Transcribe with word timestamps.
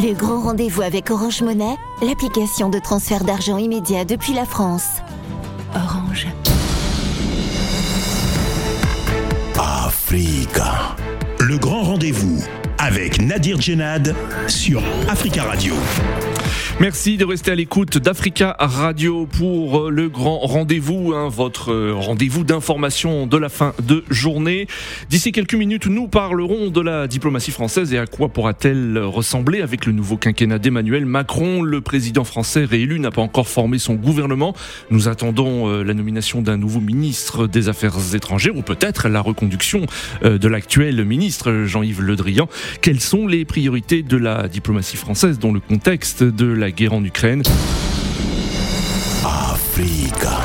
Le 0.00 0.14
grand 0.14 0.40
rendez-vous 0.40 0.82
avec 0.82 1.10
Orange 1.10 1.42
Monnaie, 1.42 1.74
l'application 2.02 2.68
de 2.68 2.78
transfert 2.78 3.24
d'argent 3.24 3.58
immédiat 3.58 4.04
depuis 4.04 4.32
la 4.32 4.44
France. 4.44 4.86
Orange. 5.74 6.28
Africa. 9.58 10.94
Le 11.40 11.58
grand 11.58 11.82
rendez-vous 11.82 12.40
avec 12.78 13.20
Nadir 13.20 13.60
Djenad 13.60 14.14
sur 14.46 14.84
Africa 15.08 15.42
Radio. 15.42 15.74
Merci 16.80 17.16
de 17.16 17.24
rester 17.24 17.50
à 17.50 17.56
l'écoute 17.56 17.98
d'Africa 17.98 18.54
Radio 18.60 19.26
pour 19.26 19.88
euh, 19.88 19.90
le 19.90 20.08
grand 20.08 20.38
rendez-vous, 20.38 21.12
hein, 21.12 21.28
votre 21.28 21.72
euh, 21.72 21.92
rendez-vous 21.92 22.44
d'information 22.44 23.26
de 23.26 23.36
la 23.36 23.48
fin 23.48 23.74
de 23.82 24.04
journée. 24.10 24.68
D'ici 25.10 25.32
quelques 25.32 25.56
minutes, 25.56 25.86
nous 25.86 26.06
parlerons 26.06 26.70
de 26.70 26.80
la 26.80 27.08
diplomatie 27.08 27.50
française 27.50 27.92
et 27.92 27.98
à 27.98 28.06
quoi 28.06 28.28
pourra-t-elle 28.28 28.96
ressembler 28.96 29.60
avec 29.60 29.86
le 29.86 29.92
nouveau 29.92 30.16
quinquennat 30.16 30.60
d'Emmanuel 30.60 31.04
Macron? 31.04 31.62
Le 31.62 31.80
président 31.80 32.22
français 32.22 32.64
réélu 32.64 33.00
n'a 33.00 33.10
pas 33.10 33.22
encore 33.22 33.48
formé 33.48 33.78
son 33.78 33.94
gouvernement. 33.94 34.54
Nous 34.92 35.08
attendons 35.08 35.68
euh, 35.68 35.82
la 35.82 35.94
nomination 35.94 36.42
d'un 36.42 36.58
nouveau 36.58 36.78
ministre 36.78 37.48
des 37.48 37.68
Affaires 37.68 38.14
étrangères 38.14 38.56
ou 38.56 38.62
peut-être 38.62 39.08
la 39.08 39.20
reconduction 39.20 39.84
de 40.22 40.48
l'actuel 40.48 41.04
ministre 41.04 41.64
Jean-Yves 41.64 42.02
Le 42.02 42.14
Drian. 42.14 42.48
Quelles 42.82 43.00
sont 43.00 43.26
les 43.26 43.44
priorités 43.44 44.04
de 44.04 44.16
la 44.16 44.46
diplomatie 44.46 44.96
française 44.96 45.40
dans 45.40 45.50
le 45.50 45.58
contexte 45.58 46.22
de 46.22 46.46
la 46.46 46.67
guerre 46.70 46.92
en 46.94 47.04
Ukraine. 47.04 47.42
Africa. 49.24 50.38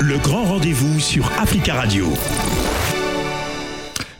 Le 0.00 0.18
grand 0.18 0.44
rendez-vous 0.44 1.00
sur 1.00 1.30
Africa 1.38 1.74
Radio. 1.74 2.06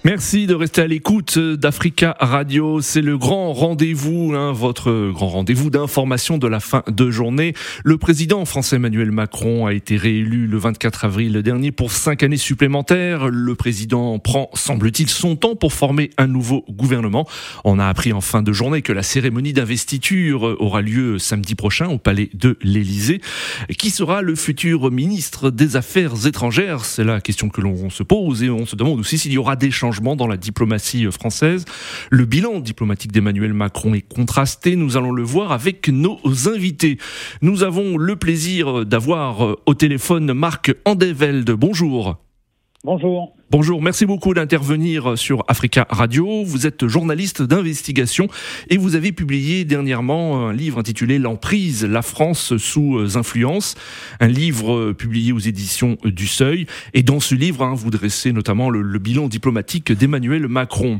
Merci 0.06 0.46
de 0.46 0.54
rester 0.54 0.82
à 0.82 0.86
l'écoute 0.86 1.36
d'Africa 1.36 2.16
Radio. 2.20 2.80
C'est 2.80 3.00
le 3.00 3.18
grand 3.18 3.52
rendez-vous, 3.52 4.34
hein, 4.36 4.52
votre 4.52 5.10
grand 5.10 5.26
rendez-vous 5.26 5.68
d'information 5.68 6.38
de 6.38 6.46
la 6.46 6.60
fin 6.60 6.84
de 6.86 7.10
journée. 7.10 7.54
Le 7.82 7.98
président 7.98 8.44
français 8.44 8.76
Emmanuel 8.76 9.10
Macron 9.10 9.66
a 9.66 9.74
été 9.74 9.96
réélu 9.96 10.46
le 10.46 10.58
24 10.58 11.06
avril 11.06 11.42
dernier 11.42 11.72
pour 11.72 11.90
cinq 11.90 12.22
années 12.22 12.36
supplémentaires. 12.36 13.26
Le 13.26 13.56
président 13.56 14.20
prend, 14.20 14.48
semble-t-il, 14.54 15.08
son 15.08 15.34
temps 15.34 15.56
pour 15.56 15.72
former 15.72 16.10
un 16.18 16.28
nouveau 16.28 16.64
gouvernement. 16.70 17.26
On 17.64 17.80
a 17.80 17.88
appris 17.88 18.12
en 18.12 18.20
fin 18.20 18.42
de 18.42 18.52
journée 18.52 18.82
que 18.82 18.92
la 18.92 19.02
cérémonie 19.02 19.54
d'investiture 19.54 20.54
aura 20.60 20.82
lieu 20.82 21.18
samedi 21.18 21.56
prochain 21.56 21.88
au 21.88 21.98
palais 21.98 22.30
de 22.32 22.56
l'Élysée. 22.62 23.20
Qui 23.76 23.90
sera 23.90 24.22
le 24.22 24.36
futur 24.36 24.88
ministre 24.92 25.50
des 25.50 25.74
Affaires 25.74 26.28
étrangères? 26.28 26.84
C'est 26.84 27.02
la 27.02 27.20
question 27.20 27.48
que 27.48 27.60
l'on 27.60 27.90
se 27.90 28.04
pose 28.04 28.44
et 28.44 28.50
on 28.50 28.66
se 28.66 28.76
demande 28.76 29.00
aussi 29.00 29.18
s'il 29.18 29.32
y 29.32 29.38
aura 29.38 29.56
des 29.56 29.72
changements 29.72 29.95
dans 30.00 30.26
la 30.26 30.36
diplomatie 30.36 31.10
française. 31.10 31.64
Le 32.10 32.24
bilan 32.24 32.60
diplomatique 32.60 33.12
d'Emmanuel 33.12 33.52
Macron 33.52 33.94
est 33.94 34.02
contrasté, 34.06 34.76
nous 34.76 34.96
allons 34.96 35.12
le 35.12 35.22
voir 35.22 35.52
avec 35.52 35.88
nos 35.88 36.18
invités. 36.52 36.98
Nous 37.42 37.62
avons 37.62 37.96
le 37.96 38.16
plaisir 38.16 38.84
d'avoir 38.84 39.56
au 39.66 39.74
téléphone 39.74 40.32
Marc 40.32 40.74
Andevelde. 40.84 41.50
Bonjour. 41.50 42.16
Bonjour. 42.84 43.35
Bonjour, 43.48 43.80
merci 43.80 44.06
beaucoup 44.06 44.34
d'intervenir 44.34 45.16
sur 45.16 45.44
Africa 45.46 45.86
Radio. 45.88 46.42
Vous 46.44 46.66
êtes 46.66 46.88
journaliste 46.88 47.42
d'investigation 47.42 48.26
et 48.70 48.76
vous 48.76 48.96
avez 48.96 49.12
publié 49.12 49.64
dernièrement 49.64 50.48
un 50.48 50.52
livre 50.52 50.80
intitulé 50.80 51.20
L'emprise, 51.20 51.84
la 51.84 52.02
France 52.02 52.56
sous 52.56 53.16
influence, 53.16 53.76
un 54.18 54.26
livre 54.26 54.90
publié 54.94 55.30
aux 55.30 55.38
éditions 55.38 55.96
du 56.02 56.26
Seuil. 56.26 56.66
Et 56.92 57.04
dans 57.04 57.20
ce 57.20 57.36
livre, 57.36 57.62
hein, 57.62 57.74
vous 57.76 57.90
dressez 57.90 58.32
notamment 58.32 58.68
le, 58.68 58.82
le 58.82 58.98
bilan 58.98 59.28
diplomatique 59.28 59.92
d'Emmanuel 59.92 60.48
Macron. 60.48 60.98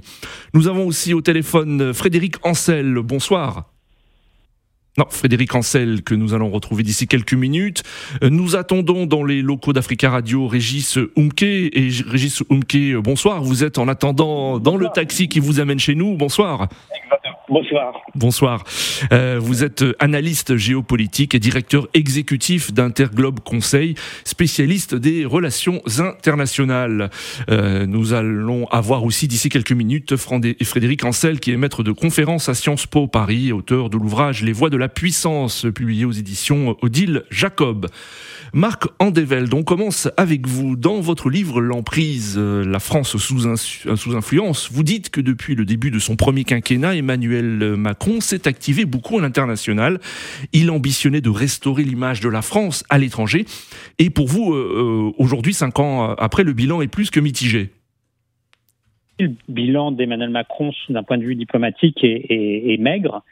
Nous 0.55 0.69
avons 0.69 0.87
aussi 0.87 1.15
au 1.15 1.23
téléphone 1.23 1.93
Frédéric 1.93 2.37
Ancel. 2.45 2.95
Bonsoir. 3.03 3.76
Non, 4.99 5.05
Frédéric 5.11 5.55
Ancel, 5.55 6.03
que 6.03 6.15
nous 6.15 6.33
allons 6.33 6.49
retrouver 6.49 6.83
d'ici 6.83 7.07
quelques 7.07 7.35
minutes. 7.35 7.83
Euh, 8.23 8.31
nous 8.31 8.57
attendons 8.57 9.05
dans 9.05 9.25
les 9.25 9.43
locaux 9.43 9.75
d'Africa 9.75 10.09
Radio 10.09 10.47
Régis 10.47 10.99
Umke. 11.19 11.43
Et 11.43 11.91
Régis 12.07 12.43
Umke, 12.51 12.95
bonsoir. 13.03 13.43
Vous 13.43 13.63
êtes 13.63 13.77
en 13.77 13.89
attendant 13.89 14.59
dans 14.59 14.79
le 14.79 14.89
taxi 14.89 15.29
qui 15.29 15.39
vous 15.39 15.61
amène 15.61 15.79
chez 15.79 15.95
nous. 15.95 16.17
Bonsoir. 16.17 16.69
Bonsoir. 17.49 18.03
Bonsoir. 18.17 18.65
Euh, 19.13 19.39
vous 19.41 19.63
êtes 19.63 19.85
analyste 20.01 20.57
géopolitique 20.57 21.33
et 21.33 21.39
directeur 21.39 21.87
exécutif 21.95 22.73
d'Interglobe 22.73 23.39
Conseil, 23.39 23.95
spécialiste 24.25 24.97
des 24.97 25.25
relations 25.25 25.81
internationales. 25.99 27.09
Euh, 27.49 27.87
nous 27.87 28.15
allons 28.15 28.67
avoir 28.71 29.05
aussi 29.05 29.29
d'ici 29.29 29.49
quelques 29.49 29.71
minutes 29.71 30.17
Frédéric 30.17 31.05
Ancel, 31.05 31.39
qui 31.39 31.53
est 31.53 31.57
maître 31.57 31.85
de 31.85 31.93
conférence 31.93 32.49
à 32.49 32.55
Sciences 32.55 32.87
Po 32.87 33.07
Paris, 33.07 33.53
auteur 33.53 33.91
de 33.91 33.97
l'ouvrage 33.97 34.43
Les 34.43 34.53
voix 34.53 34.71
de 34.71 34.77
la 34.77 34.89
puissance, 34.89 35.67
publié 35.73 36.05
aux 36.05 36.13
éditions 36.13 36.77
Odile 36.83 37.23
Jacob. 37.31 37.87
Marc 38.53 38.87
Andevelde, 38.99 39.55
on 39.55 39.63
commence 39.63 40.09
avec 40.17 40.47
vous. 40.49 40.77
Dans 40.77 41.01
votre 41.01 41.31
livre 41.31 41.61
L'emprise, 41.61 42.35
euh, 42.39 42.65
la 42.65 42.81
France 42.81 43.17
sous, 43.17 43.57
sous 43.57 44.17
influence, 44.17 44.71
vous 44.73 44.83
dites 44.83 45.11
que 45.11 45.21
depuis 45.21 45.55
le 45.55 45.65
début 45.65 45.91
de 45.91 45.99
son 45.99 46.17
premier 46.17 46.45
quinquennat, 46.45 46.97
Emmanuel 46.97 47.36
Macron 47.43 48.21
s'est 48.21 48.49
activé 48.49 48.85
beaucoup 48.85 49.19
à 49.19 49.23
l'international. 49.23 49.99
Il 50.53 50.71
ambitionnait 50.71 51.21
de 51.21 51.31
restaurer 51.31 51.85
l'image 51.85 52.21
de 52.21 52.29
la 52.29 52.43
France 52.43 52.85
à 52.91 52.99
l'étranger. 52.99 53.45
Et 53.99 54.11
pour 54.11 54.27
vous, 54.27 54.55
euh, 54.55 55.13
aujourd'hui, 55.19 55.55
cinq 55.55 55.79
ans 55.79 56.15
après, 56.15 56.45
le 56.45 56.53
bilan 56.53 56.83
est 56.83 56.89
plus 56.89 57.11
que 57.11 57.21
mitigé. 57.21 57.71
Le 59.19 59.31
bilan 59.49 59.93
d'Emmanuel 59.93 60.31
Macron, 60.31 60.73
d'un 60.91 61.03
point 61.03 61.17
de 61.17 61.25
vue 61.25 61.37
diplomatique, 61.37 62.05
est 62.05 62.81
maigre. 62.81 63.23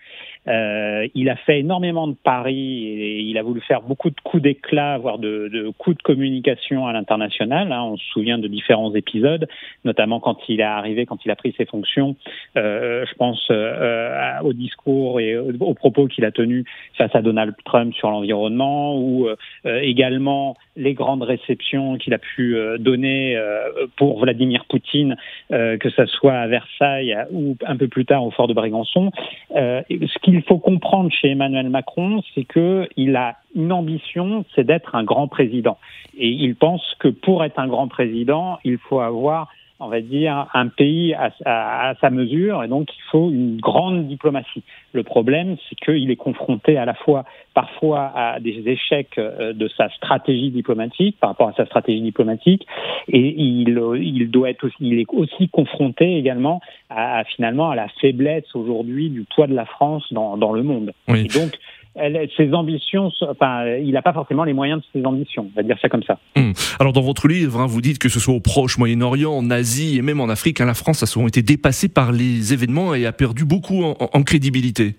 Euh, 0.49 1.07
il 1.15 1.29
a 1.31 1.37
fait 1.37 1.61
énormément 1.61 2.07
de 2.07 2.15
paris 2.15 2.87
et 2.87 3.21
il 3.21 3.39
a 3.39 3.43
voulu 3.43 3.61
faire 3.61 3.83
beaucoup 3.83 4.11
de 4.11 4.21
coups 4.23 4.43
d'éclat, 4.43 4.99
voire 4.99 5.19
de, 5.19 5.49
de, 5.53 5.71
coups 5.71 5.97
de 5.97 6.03
communication 6.03 6.87
à 6.87 6.93
l'international. 6.93 7.73
Hein. 7.73 7.83
On 7.85 7.97
se 7.97 8.05
souvient 8.07 8.39
de 8.39 8.49
différents 8.49 8.95
épisodes, 8.95 9.49
notamment 9.85 10.21
quand 10.21 10.39
il 10.49 10.61
est 10.61 10.65
arrivé, 10.65 11.07
quand 11.07 11.25
il 11.25 11.31
a 11.31 11.37
pris 11.37 11.55
ses 11.57 11.65
fonctions. 11.65 12.17
Euh, 12.57 13.05
je 13.07 13.15
pense 13.15 13.47
euh, 13.51 14.39
au 14.43 14.53
discours 14.53 15.21
et 15.21 15.37
aux 15.37 15.75
propos 15.75 16.07
qu'il 16.07 16.25
a 16.25 16.31
tenus 16.31 16.65
face 16.97 17.15
à 17.15 17.23
Donald 17.23 17.55
Trump 17.65 17.95
sur 17.95 18.11
l'environnement, 18.11 18.97
ou 18.99 19.29
euh, 19.67 19.81
également 19.81 20.57
les 20.77 20.95
grandes 20.95 21.23
réceptions 21.23 21.97
qu'il 21.97 22.15
a 22.15 22.19
pu 22.19 22.57
euh, 22.57 22.79
donner 22.79 23.37
euh, 23.37 23.87
pour 23.97 24.21
Vladimir 24.21 24.65
Poutine, 24.67 25.17
que 25.51 25.91
ce 25.91 26.07
soit 26.07 26.35
à 26.35 26.47
Versailles 26.47 27.17
ou 27.31 27.57
un 27.67 27.77
peu 27.77 27.89
plus 27.89 28.05
tard 28.05 28.25
au 28.25 28.31
fort 28.31 28.49
de 28.49 28.55
Brégançon. 28.55 29.11
ce 29.55 30.19
qui 30.23 30.34
qu'il 30.35 30.43
faut 30.43 30.59
comprendre 30.59 31.13
chez 31.13 31.31
Emmanuel 31.31 31.71
Macron, 31.71 32.21
c'est 32.35 32.45
qu'il 32.45 33.17
a 33.17 33.37
une 33.55 33.71
ambition, 33.71 34.45
c'est 34.55 34.65
d'être 34.65 34.97
un 34.97 35.05
grand 35.05 35.29
président. 35.29 35.79
Et 36.19 36.29
il 36.29 36.57
pense 36.57 36.83
que 36.99 37.07
pour 37.07 37.45
être 37.45 37.61
un 37.61 37.69
grand 37.69 37.87
président, 37.87 38.59
il 38.65 38.79
faut 38.79 38.99
avoir 38.99 39.49
on 39.81 39.89
va 39.89 40.01
dire, 40.01 40.47
un 40.55 40.69
pays 40.69 41.15
à, 41.15 41.33
à, 41.45 41.95
sa 42.01 42.11
mesure, 42.11 42.63
et 42.63 42.69
donc 42.69 42.89
il 42.95 43.03
faut 43.11 43.31
une 43.31 43.59
grande 43.59 44.07
diplomatie. 44.07 44.63
Le 44.93 45.03
problème, 45.03 45.57
c'est 45.69 45.75
qu'il 45.77 46.11
est 46.11 46.17
confronté 46.17 46.77
à 46.77 46.85
la 46.85 46.95
fois, 46.95 47.25
parfois, 47.55 48.13
à 48.15 48.41
des 48.41 48.63
échecs 48.67 49.19
euh, 49.19 49.53
de 49.53 49.69
sa 49.77 49.89
stratégie 49.91 50.51
diplomatique, 50.51 51.17
par 51.19 51.31
rapport 51.31 51.49
à 51.49 51.55
sa 51.55 51.67
stratégie 51.67 52.03
diplomatique, 52.03 52.67
et 53.09 53.35
il, 53.37 53.81
il 54.01 54.31
doit 54.31 54.51
être 54.51 54.65
aussi, 54.65 54.77
il 54.81 55.01
est 55.01 55.13
aussi 55.13 55.49
confronté 55.49 56.17
également 56.17 56.61
à, 56.89 57.25
finalement 57.25 57.71
à 57.71 57.75
la 57.75 57.89
faiblesse 58.01 58.55
aujourd'hui 58.55 59.11
du 59.11 59.25
poids 59.25 59.49
de 59.49 59.55
la 59.55 59.67
France 59.67 60.05
dans, 60.13 60.37
dans 60.37 60.53
le 60.53 60.63
monde. 60.63 60.93
Oui. 61.09 61.27
Et 61.27 61.39
donc, 61.39 61.59
elle, 61.95 62.29
ses 62.37 62.53
ambitions, 62.53 63.11
enfin, 63.23 63.67
il 63.77 63.93
n'a 63.93 64.03
pas 64.03 64.13
forcément 64.13 64.45
les 64.45 64.53
moyens 64.53 64.81
de 64.81 65.01
ses 65.01 65.07
ambitions, 65.07 65.49
on 65.53 65.57
va 65.57 65.63
dire 65.63 65.79
ça 65.81 65.89
comme 65.89 66.03
ça. 66.03 66.19
Hum. 66.37 66.53
Alors 66.81 66.93
dans 66.93 67.01
votre 67.01 67.29
livre, 67.29 67.61
hein, 67.61 67.67
vous 67.67 67.81
dites 67.81 67.99
que 67.99 68.09
ce 68.09 68.21
soit 68.21 68.35
au 68.35 68.41
Proche, 68.41 68.79
Moyen-Orient, 68.79 69.33
en 69.33 69.51
Asie 69.51 69.99
et 69.99 70.03
même 70.03 70.21
en 70.21 70.29
Afrique, 70.29 70.61
hein, 70.61 70.67
la 70.67 70.75
France 70.75 71.03
a 71.03 71.07
souvent 71.07 71.29
été 71.29 71.43
dépassée 71.43 71.89
par 71.89 72.13
les 72.13 72.53
événements 72.53 72.95
et 72.95 73.07
a 73.07 73.13
perdu 73.13 73.45
beaucoup 73.45 73.85
en, 73.85 73.97
en 74.13 74.23
crédibilité. 74.23 74.97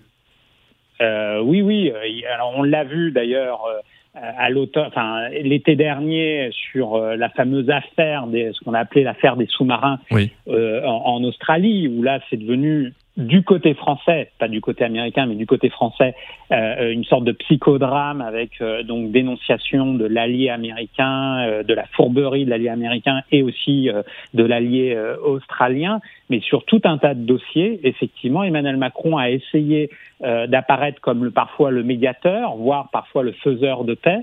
Euh, 1.02 1.40
oui, 1.40 1.62
oui. 1.62 1.92
Alors 2.34 2.54
on 2.56 2.62
l'a 2.62 2.84
vu 2.84 3.12
d'ailleurs. 3.12 3.60
Euh, 3.66 3.80
à 4.18 4.48
l'automne, 4.48 4.86
enfin 4.86 5.28
l'été 5.28 5.76
dernier, 5.76 6.50
sur 6.72 6.94
euh, 6.94 7.16
la 7.16 7.28
fameuse 7.28 7.68
affaire 7.68 8.26
des, 8.26 8.50
ce 8.52 8.64
qu'on 8.64 8.72
a 8.72 8.78
appelé 8.80 9.04
l'affaire 9.04 9.36
des 9.36 9.46
sous-marins 9.46 9.98
oui. 10.10 10.30
euh, 10.48 10.82
en, 10.86 11.16
en, 11.16 11.24
Australie, 11.24 11.86
où 11.88 12.02
là 12.02 12.20
c'est 12.30 12.38
devenu 12.38 12.94
du 13.16 13.42
côté 13.42 13.72
français, 13.74 14.30
pas 14.38 14.48
du 14.48 14.60
côté 14.60 14.84
américain, 14.84 15.24
mais 15.26 15.36
du 15.36 15.46
côté 15.46 15.70
français, 15.70 16.14
euh, 16.52 16.92
une 16.92 17.04
sorte 17.04 17.24
de 17.24 17.32
psychodrame 17.32 18.20
avec 18.20 18.60
euh, 18.60 18.82
donc 18.82 19.10
dénonciation 19.10 19.94
de 19.94 20.04
l'allié 20.04 20.50
américain, 20.50 21.38
euh, 21.46 21.62
de 21.62 21.72
la 21.72 21.86
fourberie 21.86 22.44
de 22.44 22.50
l'allié 22.50 22.68
américain 22.68 23.22
et 23.32 23.42
aussi 23.42 23.88
euh, 23.88 24.02
de 24.34 24.44
l'allié 24.44 24.94
euh, 24.94 25.16
australien. 25.24 26.00
Mais 26.28 26.40
sur 26.40 26.64
tout 26.66 26.82
un 26.84 26.98
tas 26.98 27.14
de 27.14 27.24
dossiers, 27.24 27.80
effectivement, 27.84 28.44
Emmanuel 28.44 28.76
Macron 28.76 29.16
a 29.16 29.30
essayé 29.30 29.88
euh, 30.22 30.46
d'apparaître 30.46 31.00
comme 31.00 31.24
le, 31.24 31.30
parfois 31.30 31.70
le 31.70 31.82
médiateur, 31.82 32.56
voire 32.56 32.90
parfois 32.90 33.22
le 33.22 33.32
faiseur 33.32 33.84
de 33.84 33.94
paix. 33.94 34.20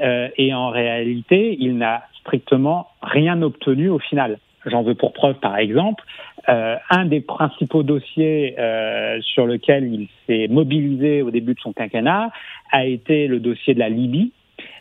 et 0.00 0.52
en 0.52 0.68
réalité, 0.70 1.56
il 1.60 1.78
n'a 1.78 2.02
strictement 2.20 2.88
rien 3.00 3.40
obtenu 3.42 3.88
au 3.88 3.98
final. 3.98 4.38
J'en 4.66 4.82
veux 4.82 4.94
pour 4.94 5.12
preuve, 5.12 5.36
par 5.36 5.56
exemple, 5.58 6.04
un 6.46 7.04
des 7.06 7.20
principaux 7.20 7.82
dossiers 7.82 8.56
sur 9.22 9.46
lequel 9.46 9.92
il 9.92 10.08
s'est 10.26 10.48
mobilisé 10.48 11.22
au 11.22 11.30
début 11.30 11.54
de 11.54 11.60
son 11.60 11.72
quinquennat 11.72 12.30
a 12.70 12.84
été 12.84 13.26
le 13.26 13.40
dossier 13.40 13.74
de 13.74 13.78
la 13.78 13.88
Libye. 13.88 14.32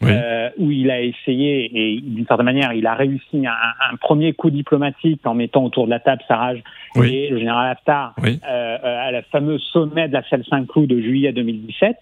Euh, 0.03 0.49
où 0.57 0.69
il 0.71 0.91
a 0.91 1.01
essayé, 1.01 1.71
et 1.73 2.01
d'une 2.01 2.25
certaine 2.25 2.45
manière, 2.45 2.73
il 2.73 2.85
a 2.87 2.93
réussi 2.93 3.45
un, 3.47 3.95
premier 3.97 4.33
coup 4.33 4.49
diplomatique 4.49 5.25
en 5.25 5.33
mettant 5.33 5.63
autour 5.63 5.85
de 5.85 5.91
la 5.91 5.99
table 5.99 6.21
Sarraj 6.27 6.61
et 6.97 7.29
le 7.29 7.37
général 7.37 7.71
Haftar 7.71 8.13
euh, 8.21 8.27
euh, 8.43 8.77
à 8.83 9.11
la 9.11 9.21
fameuse 9.23 9.61
sommet 9.71 10.07
de 10.09 10.13
la 10.13 10.23
salle 10.29 10.43
Saint-Cloud 10.49 10.89
de 10.89 10.99
juillet 10.99 11.31
2017. 11.31 11.95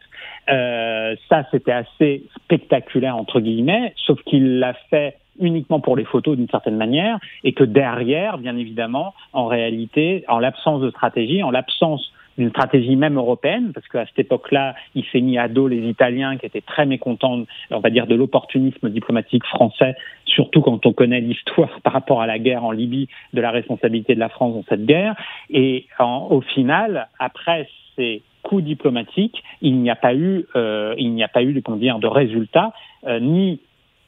ça, 0.47 1.45
c'était 1.51 1.71
assez 1.71 2.23
spectaculaire, 2.43 3.15
entre 3.15 3.39
guillemets, 3.39 3.93
sauf 3.97 4.19
qu'il 4.23 4.59
l'a 4.59 4.73
fait 4.89 5.17
uniquement 5.39 5.80
pour 5.80 5.95
les 5.95 6.06
photos 6.06 6.38
d'une 6.38 6.50
certaine 6.50 6.78
manière, 6.78 7.19
et 7.44 7.54
que 7.54 7.63
derrière, 7.63 8.38
bien 8.38 8.57
évidemment, 8.57 9.13
en 9.33 9.48
réalité, 9.48 10.24
en 10.28 10.39
l'absence 10.39 10.81
de 10.81 10.89
stratégie, 10.89 11.44
en 11.44 11.51
l'absence 11.51 12.12
une 12.38 12.50
stratégie 12.50 12.95
même 12.95 13.18
européenne, 13.18 13.72
parce 13.74 13.88
qu'à 13.88 14.06
cette 14.06 14.19
époque-là, 14.19 14.75
il 14.95 15.04
s'est 15.12 15.22
mis 15.22 15.38
à 15.38 15.48
dos 15.48 15.68
les 15.68 15.88
Italiens 15.89 16.38
qui 16.38 16.45
étaient 16.45 16.62
très 16.62 16.86
mécontents, 16.86 17.44
on 17.69 17.80
va 17.80 17.89
dire, 17.89 18.07
de 18.07 18.16
l'opportunisme 18.16 18.89
diplomatique 18.89 19.45
français, 19.45 19.95
surtout 20.25 20.62
quand 20.62 20.86
on 20.86 20.94
connaît 20.94 21.22
l'histoire 21.22 21.80
par 21.83 21.94
rapport 21.94 22.22
à 22.22 22.28
la 22.28 22.39
guerre 22.39 22.63
en 22.63 22.72
Libye, 22.72 23.07
de 23.33 23.42
la 23.42 23.51
responsabilité 23.51 24.16
de 24.16 24.19
la 24.19 24.30
France 24.30 24.56
dans 24.56 24.63
cette 24.69 24.86
guerre. 24.86 25.16
Et 25.50 25.88
au 26.00 26.42
final, 26.42 27.10
après 27.19 27.68
ces 27.95 28.22
coups 28.44 28.63
diplomatiques, 28.63 29.44
il 29.62 29.78
n'y 29.80 29.89
a 29.89 29.95
pas 29.95 30.16
eu, 30.16 30.45
euh, 30.56 30.95
il 30.98 31.13
n'y 31.13 31.24
a 31.24 31.28
pas 31.28 31.44
eu, 31.44 31.62
comment 31.62 31.78
dire, 31.78 32.00
de 32.00 32.07
résultat, 32.07 32.74
euh, 33.06 33.19
ni 33.19 33.60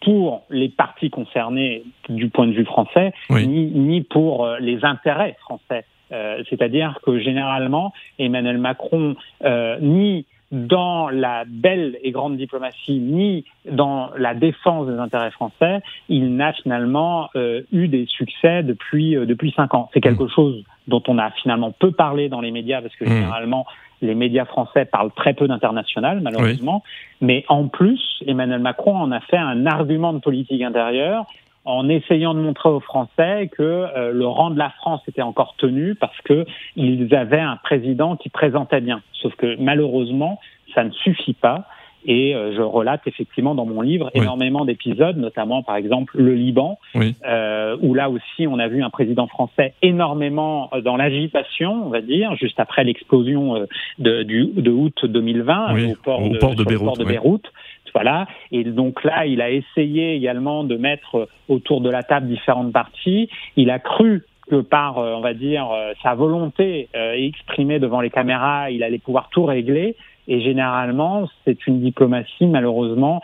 pour 0.04 0.44
les 0.50 0.70
partis 0.70 1.10
concernés 1.10 1.84
du 2.10 2.30
point 2.30 2.48
de 2.48 2.54
vue 2.54 2.66
français, 2.66 3.14
ni, 3.30 3.66
ni 3.68 4.02
pour 4.02 4.46
euh, 4.46 4.58
les 4.60 4.84
intérêts 4.84 5.36
français. 5.42 5.86
Euh, 6.12 6.44
c'est-à-dire 6.50 7.00
que 7.04 7.20
généralement, 7.20 7.94
Emmanuel 8.20 8.58
Macron, 8.58 9.16
euh, 9.44 9.78
ni 9.82 10.26
dans 10.52 11.10
la 11.10 11.46
belle 11.48 11.98
et 12.04 12.12
grande 12.12 12.38
diplomatie, 12.38 13.00
ni 13.00 13.44
dans 13.70 14.12
la 14.16 14.36
défense 14.36 14.88
des 14.88 15.00
intérêts 15.00 15.32
français, 15.32 15.82
il 16.10 16.36
n'a 16.36 16.54
finalement 16.54 17.30
euh, 17.36 17.62
eu 17.72 17.88
des 17.88 18.06
succès 18.06 18.62
depuis 18.62 19.16
depuis 19.16 19.52
cinq 19.56 19.74
ans. 19.74 19.90
C'est 19.94 20.02
quelque 20.02 20.26
mmh. 20.26 20.30
chose 20.36 20.64
dont 20.88 21.02
on 21.08 21.18
a 21.18 21.32
finalement 21.32 21.72
peu 21.72 21.92
parlé 21.92 22.30
dans 22.30 22.42
les 22.42 22.52
médias 22.52 22.82
parce 22.82 22.96
que 22.96 23.06
mmh. 23.06 23.08
généralement 23.08 23.66
les 24.04 24.16
médias 24.16 24.46
français 24.46 24.86
parlent 24.86 25.12
très 25.12 25.34
peu 25.34 25.48
d'international, 25.48 26.22
malheureusement. 26.22 26.84
Mais 27.22 27.46
en 27.48 27.68
plus, 27.68 28.02
Emmanuel 28.28 28.60
Macron 28.60 28.96
en 28.96 29.12
a 29.12 29.20
fait 29.22 29.38
un 29.38 29.66
argument 29.66 30.14
de 30.14 30.20
politique 30.20 30.62
intérieure 30.62 31.26
en 31.66 31.88
essayant 31.88 32.34
de 32.34 32.40
montrer 32.40 32.70
aux 32.70 32.82
Français 32.82 33.50
que 33.56 33.64
euh, 33.64 34.12
le 34.12 34.28
rang 34.28 34.50
de 34.50 34.60
la 34.60 34.70
France 34.70 35.02
était 35.08 35.22
encore 35.22 35.56
tenu 35.58 35.96
parce 35.96 36.18
qu'ils 36.22 37.16
avaient 37.16 37.40
un 37.40 37.56
président 37.56 38.18
qui 38.18 38.30
présentait 38.30 38.82
bien. 38.82 39.02
Sauf 39.14 39.34
que 39.36 39.56
malheureusement, 39.60 40.40
ça 40.76 40.84
ne 40.84 40.92
suffit 40.92 41.34
pas. 41.34 41.66
Et 42.06 42.36
euh, 42.36 42.54
je 42.56 42.62
relate 42.62 43.02
effectivement 43.08 43.56
dans 43.56 43.66
mon 43.66 43.82
livre 43.82 44.10
énormément 44.14 44.66
d'épisodes, 44.66 45.18
notamment 45.18 45.64
par 45.64 45.76
exemple 45.76 46.18
le 46.18 46.34
Liban, 46.34 46.80
euh, 46.96 47.78
où 47.82 47.94
là 47.94 48.10
aussi 48.10 48.48
on 48.48 48.60
a 48.60 48.68
vu 48.68 48.84
un 48.84 48.90
président 48.90 49.28
français 49.28 49.74
énormément 49.82 50.70
dans 50.84 50.98
l'agitation, 50.98 51.86
on 51.86 51.90
va 51.90 52.02
dire, 52.02 52.36
juste 52.36 52.60
après 52.60 52.84
l'explosion 52.84 53.66
de, 54.00 54.24
de, 54.24 54.72
août 54.72 55.06
2020 55.06 55.92
au 55.92 55.96
port, 56.04 56.30
de, 56.30 56.38
port 56.38 56.56
de, 56.56 57.04
Beyrouth. 57.04 57.46
Voilà. 57.94 58.28
Et 58.52 58.64
donc 58.64 59.04
là, 59.04 59.26
il 59.26 59.42
a 59.42 59.52
essayé 59.52 60.16
également 60.16 60.64
de 60.64 60.76
mettre 60.78 61.28
autour 61.48 61.82
de 61.82 61.90
la 61.90 62.04
table 62.04 62.28
différentes 62.28 62.74
parties. 62.74 63.30
Il 63.56 63.70
a 63.70 63.80
cru 63.80 64.24
que 64.50 64.62
par, 64.62 64.98
euh, 64.98 65.14
on 65.14 65.22
va 65.22 65.34
dire, 65.34 65.70
euh, 65.72 65.94
sa 66.02 66.16
volonté 66.16 66.90
euh, 66.96 67.14
exprimée 67.14 67.80
devant 67.80 68.02
les 68.02 68.10
caméras, 68.10 68.72
il 68.72 68.84
allait 68.84 69.00
pouvoir 69.00 69.30
tout 69.30 69.46
régler. 69.46 69.96
Et 70.28 70.42
généralement, 70.42 71.30
c'est 71.46 71.68
une 71.68 71.82
diplomatie 71.82 72.46
malheureusement 72.46 73.22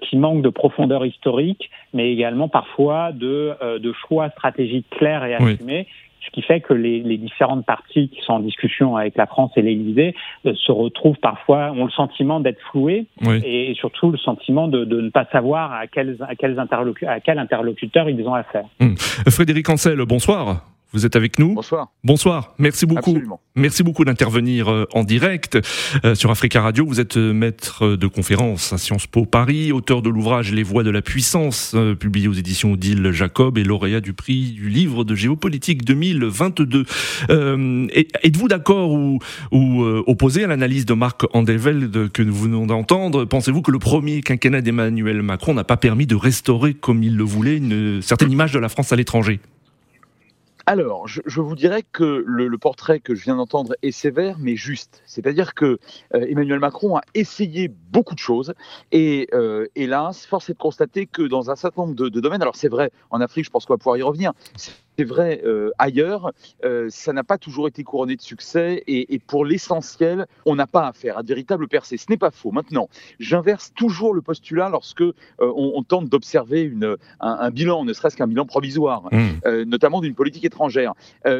qui 0.00 0.16
manque 0.16 0.42
de 0.42 0.48
profondeur 0.48 1.04
historique, 1.04 1.70
mais 1.92 2.12
également 2.12 2.48
parfois 2.48 3.12
de, 3.12 3.54
de 3.78 3.92
choix 3.92 4.30
stratégiques 4.30 4.88
clairs 4.90 5.24
et 5.24 5.34
assumés 5.34 5.86
ce 6.28 6.30
qui 6.32 6.42
fait 6.42 6.60
que 6.60 6.74
les, 6.74 7.00
les, 7.00 7.16
différentes 7.16 7.64
parties 7.64 8.08
qui 8.08 8.20
sont 8.22 8.34
en 8.34 8.40
discussion 8.40 8.96
avec 8.96 9.16
la 9.16 9.26
France 9.26 9.50
et 9.56 9.62
l'Élysée 9.62 10.14
euh, 10.46 10.52
se 10.54 10.72
retrouvent 10.72 11.18
parfois, 11.20 11.72
ont 11.72 11.84
le 11.84 11.90
sentiment 11.90 12.40
d'être 12.40 12.60
flouées 12.70 13.06
et, 13.44 13.74
surtout 13.74 14.10
le 14.10 14.18
sentiment 14.18 14.68
de, 14.68 14.84
de, 14.84 15.00
ne 15.00 15.10
pas 15.10 15.26
savoir 15.32 15.72
à 15.72 15.86
quels, 15.86 16.16
à 16.20 16.34
quels 16.34 16.58
à 16.58 17.20
quel 17.20 17.38
interlocuteur 17.38 18.08
ils 18.08 18.26
ont 18.26 18.34
affaire. 18.34 18.64
Hum. 18.80 18.96
Frédéric 19.28 19.68
Ancel, 19.68 19.98
bonsoir. 20.06 20.62
Vous 20.92 21.04
êtes 21.04 21.16
avec 21.16 21.38
nous 21.38 21.54
Bonsoir. 21.54 21.92
Bonsoir. 22.02 22.54
Merci 22.58 22.86
beaucoup. 22.86 23.18
Merci 23.54 23.82
beaucoup 23.82 24.06
d'intervenir 24.06 24.68
euh, 24.68 24.86
en 24.94 25.04
direct 25.04 25.58
euh, 26.04 26.14
sur 26.14 26.30
Africa 26.30 26.62
Radio. 26.62 26.86
Vous 26.86 26.98
êtes 26.98 27.18
euh, 27.18 27.34
maître 27.34 27.96
de 27.96 28.06
conférence 28.06 28.72
à 28.72 28.78
Sciences 28.78 29.06
Po 29.06 29.26
Paris, 29.26 29.70
auteur 29.70 30.00
de 30.00 30.08
l'ouvrage 30.08 30.50
Les 30.50 30.62
voix 30.62 30.84
de 30.84 30.90
la 30.90 31.02
puissance, 31.02 31.76
publié 32.00 32.26
aux 32.26 32.32
éditions 32.32 32.72
Odile 32.72 33.10
Jacob 33.10 33.58
et 33.58 33.64
lauréat 33.64 34.00
du 34.00 34.14
prix 34.14 34.52
du 34.52 34.70
livre 34.70 35.04
de 35.04 35.14
géopolitique 35.14 35.84
2022. 35.84 36.84
Êtes-vous 37.28 38.48
d'accord 38.48 38.92
ou, 38.92 39.18
ou 39.52 39.84
opposé 40.06 40.44
à 40.44 40.46
l'analyse 40.46 40.86
de 40.86 40.94
Marc 40.94 41.24
Andeveld 41.34 42.10
que 42.12 42.22
nous 42.22 42.34
venons 42.34 42.66
d'entendre? 42.66 43.24
Pensez-vous 43.24 43.60
que 43.60 43.70
le 43.70 43.78
premier 43.78 44.22
quinquennat 44.22 44.62
d'Emmanuel 44.62 45.22
Macron 45.22 45.52
n'a 45.52 45.64
pas 45.64 45.76
permis 45.76 46.06
de 46.06 46.14
restaurer 46.14 46.74
comme 46.74 47.02
il 47.02 47.16
le 47.16 47.24
voulait 47.24 47.56
une 47.56 48.00
certaine 48.00 48.32
image 48.32 48.52
de 48.52 48.58
la 48.58 48.68
France 48.68 48.92
à 48.92 48.96
l'étranger? 48.96 49.40
Alors, 50.68 51.08
je, 51.08 51.40
vous 51.40 51.56
dirais 51.56 51.82
que 51.82 52.22
le, 52.26 52.58
portrait 52.58 53.00
que 53.00 53.14
je 53.14 53.24
viens 53.24 53.36
d'entendre 53.36 53.74
est 53.80 53.90
sévère, 53.90 54.36
mais 54.38 54.54
juste. 54.54 55.02
C'est-à-dire 55.06 55.54
que 55.54 55.78
euh, 56.14 56.26
Emmanuel 56.28 56.58
Macron 56.58 56.98
a 56.98 57.00
essayé 57.14 57.68
beaucoup 57.68 58.14
de 58.14 58.18
choses, 58.18 58.52
et 58.92 59.28
euh, 59.32 59.66
hélas, 59.76 60.26
force 60.26 60.50
est 60.50 60.52
de 60.52 60.58
constater 60.58 61.06
que 61.06 61.22
dans 61.22 61.50
un 61.50 61.56
certain 61.56 61.82
nombre 61.82 61.94
de, 61.94 62.10
de 62.10 62.20
domaines, 62.20 62.42
alors 62.42 62.54
c'est 62.54 62.68
vrai, 62.68 62.90
en 63.08 63.22
Afrique, 63.22 63.46
je 63.46 63.50
pense 63.50 63.64
qu'on 63.64 63.72
va 63.72 63.78
pouvoir 63.78 63.96
y 63.96 64.02
revenir, 64.02 64.34
c'est 64.98 65.04
vrai 65.04 65.40
euh, 65.44 65.70
ailleurs, 65.78 66.32
euh, 66.64 66.88
ça 66.90 67.12
n'a 67.12 67.22
pas 67.22 67.38
toujours 67.38 67.68
été 67.68 67.84
couronné 67.84 68.16
de 68.16 68.20
succès 68.20 68.82
et, 68.88 69.20
pour 69.20 69.44
l'essentiel, 69.44 70.26
on 70.44 70.56
n'a 70.56 70.66
pas 70.66 70.88
à 70.88 70.92
faire 70.92 71.18
à 71.18 71.22
de 71.22 71.28
véritables 71.28 71.68
percées. 71.68 71.96
Ce 71.96 72.06
n'est 72.10 72.16
pas 72.16 72.32
faux. 72.32 72.50
Maintenant, 72.50 72.88
j'inverse 73.20 73.72
toujours 73.74 74.12
le 74.12 74.22
postulat 74.22 74.68
lorsque 74.70 75.02
euh, 75.02 75.12
on, 75.38 75.82
tente 75.84 76.08
d'observer 76.08 76.72
un, 77.20 77.50
bilan, 77.50 77.84
ne 77.84 77.92
serait-ce 77.92 78.16
qu'un 78.16 78.26
bilan 78.26 78.44
provisoire, 78.44 79.04
mmh. 79.12 79.62
notamment 79.62 80.00
d'une 80.00 80.14
politique 80.14 80.44
étrangère. 80.44 80.94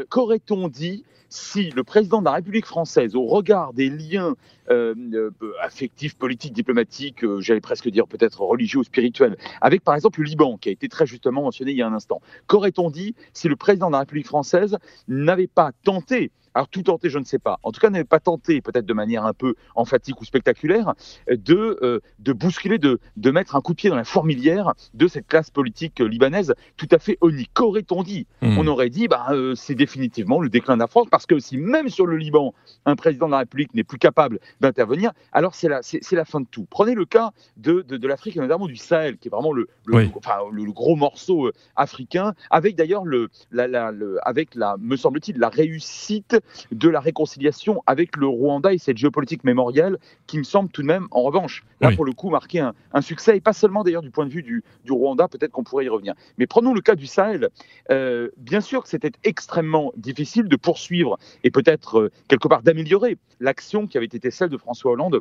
Qu'aurait-on 0.08 0.68
dit 0.68 1.04
si 1.28 1.70
le 1.70 1.84
président 1.84 2.20
de 2.20 2.24
la 2.24 2.32
République 2.32 2.66
française, 2.66 3.14
au 3.14 3.26
regard 3.26 3.72
des 3.72 3.90
liens 3.90 4.34
euh, 4.70 4.94
euh, 5.12 5.30
affectifs, 5.62 6.16
politiques, 6.16 6.52
diplomatiques, 6.52 7.24
euh, 7.24 7.40
j'allais 7.40 7.60
presque 7.60 7.88
dire 7.88 8.06
peut-être 8.06 8.40
religieux 8.40 8.80
ou 8.80 8.84
spirituels, 8.84 9.36
avec 9.60 9.82
par 9.82 9.94
exemple 9.94 10.20
le 10.20 10.26
Liban, 10.26 10.56
qui 10.56 10.68
a 10.68 10.72
été 10.72 10.88
très 10.88 11.06
justement 11.06 11.42
mentionné 11.42 11.72
il 11.72 11.76
y 11.76 11.82
a 11.82 11.86
un 11.86 11.94
instant, 11.94 12.20
qu'aurait-on 12.46 12.90
dit 12.90 13.14
si 13.32 13.48
le 13.48 13.56
président 13.56 13.88
de 13.88 13.92
la 13.92 14.00
République 14.00 14.26
française 14.26 14.78
n'avait 15.06 15.46
pas 15.46 15.72
tenté 15.84 16.30
alors 16.58 16.68
tout 16.68 16.82
tenter, 16.82 17.08
je 17.08 17.20
ne 17.20 17.24
sais 17.24 17.38
pas. 17.38 17.60
En 17.62 17.70
tout 17.70 17.78
cas, 17.80 17.88
n'avait 17.88 18.02
pas 18.02 18.18
tenté, 18.18 18.60
peut-être 18.60 18.84
de 18.84 18.92
manière 18.92 19.24
un 19.24 19.32
peu 19.32 19.54
emphatique 19.76 20.20
ou 20.20 20.24
spectaculaire, 20.24 20.94
de, 21.30 21.78
euh, 21.82 22.00
de 22.18 22.32
bousculer, 22.32 22.78
de, 22.78 22.98
de 23.16 23.30
mettre 23.30 23.54
un 23.54 23.60
coup 23.60 23.74
de 23.74 23.76
pied 23.76 23.90
dans 23.90 23.96
la 23.96 24.02
fourmilière 24.02 24.74
de 24.92 25.06
cette 25.06 25.28
classe 25.28 25.50
politique 25.50 26.00
libanaise 26.00 26.54
tout 26.76 26.88
à 26.90 26.98
fait 26.98 27.16
onique. 27.20 27.50
Qu'aurait-on 27.54 28.02
dit? 28.02 28.26
Hmm. 28.42 28.58
On 28.58 28.66
aurait 28.66 28.90
dit, 28.90 29.06
bah, 29.06 29.28
euh, 29.30 29.54
c'est 29.54 29.76
définitivement 29.76 30.40
le 30.40 30.48
déclin 30.48 30.74
de 30.74 30.80
la 30.80 30.88
France, 30.88 31.06
parce 31.08 31.26
que 31.26 31.38
si 31.38 31.58
même 31.58 31.88
sur 31.90 32.06
le 32.06 32.16
Liban, 32.16 32.54
un 32.86 32.96
président 32.96 33.26
de 33.26 33.32
la 33.32 33.38
République 33.38 33.72
n'est 33.74 33.84
plus 33.84 33.98
capable 33.98 34.40
d'intervenir, 34.60 35.12
alors 35.30 35.54
c'est 35.54 35.68
la, 35.68 35.82
c'est, 35.82 36.12
la 36.12 36.24
fin 36.24 36.40
de 36.40 36.46
tout. 36.50 36.66
Prenez 36.68 36.94
le 36.96 37.04
cas 37.04 37.30
de, 37.56 37.82
de, 37.82 38.08
l'Afrique 38.08 38.36
et 38.36 38.40
notamment 38.40 38.66
du 38.66 38.76
Sahel, 38.76 39.16
qui 39.18 39.28
est 39.28 39.30
vraiment 39.30 39.52
le, 39.52 39.68
le, 39.86 40.08
enfin, 40.16 40.38
le, 40.50 40.64
gros 40.72 40.96
morceau 40.96 41.46
euh, 41.46 41.52
africain, 41.76 42.34
avec 42.50 42.74
d'ailleurs 42.74 43.04
le, 43.04 43.28
la, 43.52 43.68
la, 43.68 43.92
avec 44.22 44.56
la, 44.56 44.76
me 44.80 44.96
semble-t-il, 44.96 45.38
la 45.38 45.50
réussite 45.50 46.36
de 46.72 46.88
la 46.88 47.00
réconciliation 47.00 47.82
avec 47.86 48.16
le 48.16 48.26
Rwanda 48.26 48.72
et 48.72 48.78
cette 48.78 48.96
géopolitique 48.96 49.44
mémorielle 49.44 49.98
qui 50.26 50.38
me 50.38 50.44
semble 50.44 50.70
tout 50.70 50.82
de 50.82 50.86
même, 50.86 51.08
en 51.10 51.22
revanche, 51.22 51.64
là 51.80 51.92
pour 51.92 52.04
le 52.04 52.12
coup, 52.12 52.30
marquer 52.30 52.60
un, 52.60 53.00
succès, 53.00 53.36
et 53.36 53.40
pas 53.40 53.52
seulement 53.52 53.84
d'ailleurs 53.84 54.02
du 54.02 54.10
point 54.10 54.26
de 54.26 54.30
vue 54.30 54.42
du, 54.42 54.62
Rwanda, 54.88 55.28
peut-être 55.28 55.52
qu'on 55.52 55.64
pourrait 55.64 55.84
y 55.84 55.88
revenir. 55.88 56.14
Mais 56.38 56.46
prenons 56.46 56.74
le 56.74 56.80
cas 56.80 56.94
du 56.94 57.06
Sahel. 57.06 57.48
Euh, 57.90 58.28
bien 58.36 58.60
sûr 58.60 58.82
que 58.82 58.88
c'était 58.88 59.12
extrêmement 59.24 59.92
difficile 59.96 60.48
de 60.48 60.56
poursuivre 60.56 61.18
et 61.44 61.50
peut-être 61.50 61.98
euh, 61.98 62.12
quelque 62.28 62.48
part 62.48 62.62
d'améliorer 62.62 63.16
l'action 63.40 63.86
qui 63.86 63.96
avait 63.96 64.06
été 64.06 64.30
celle 64.30 64.48
de 64.48 64.56
François 64.56 64.92
Hollande 64.92 65.20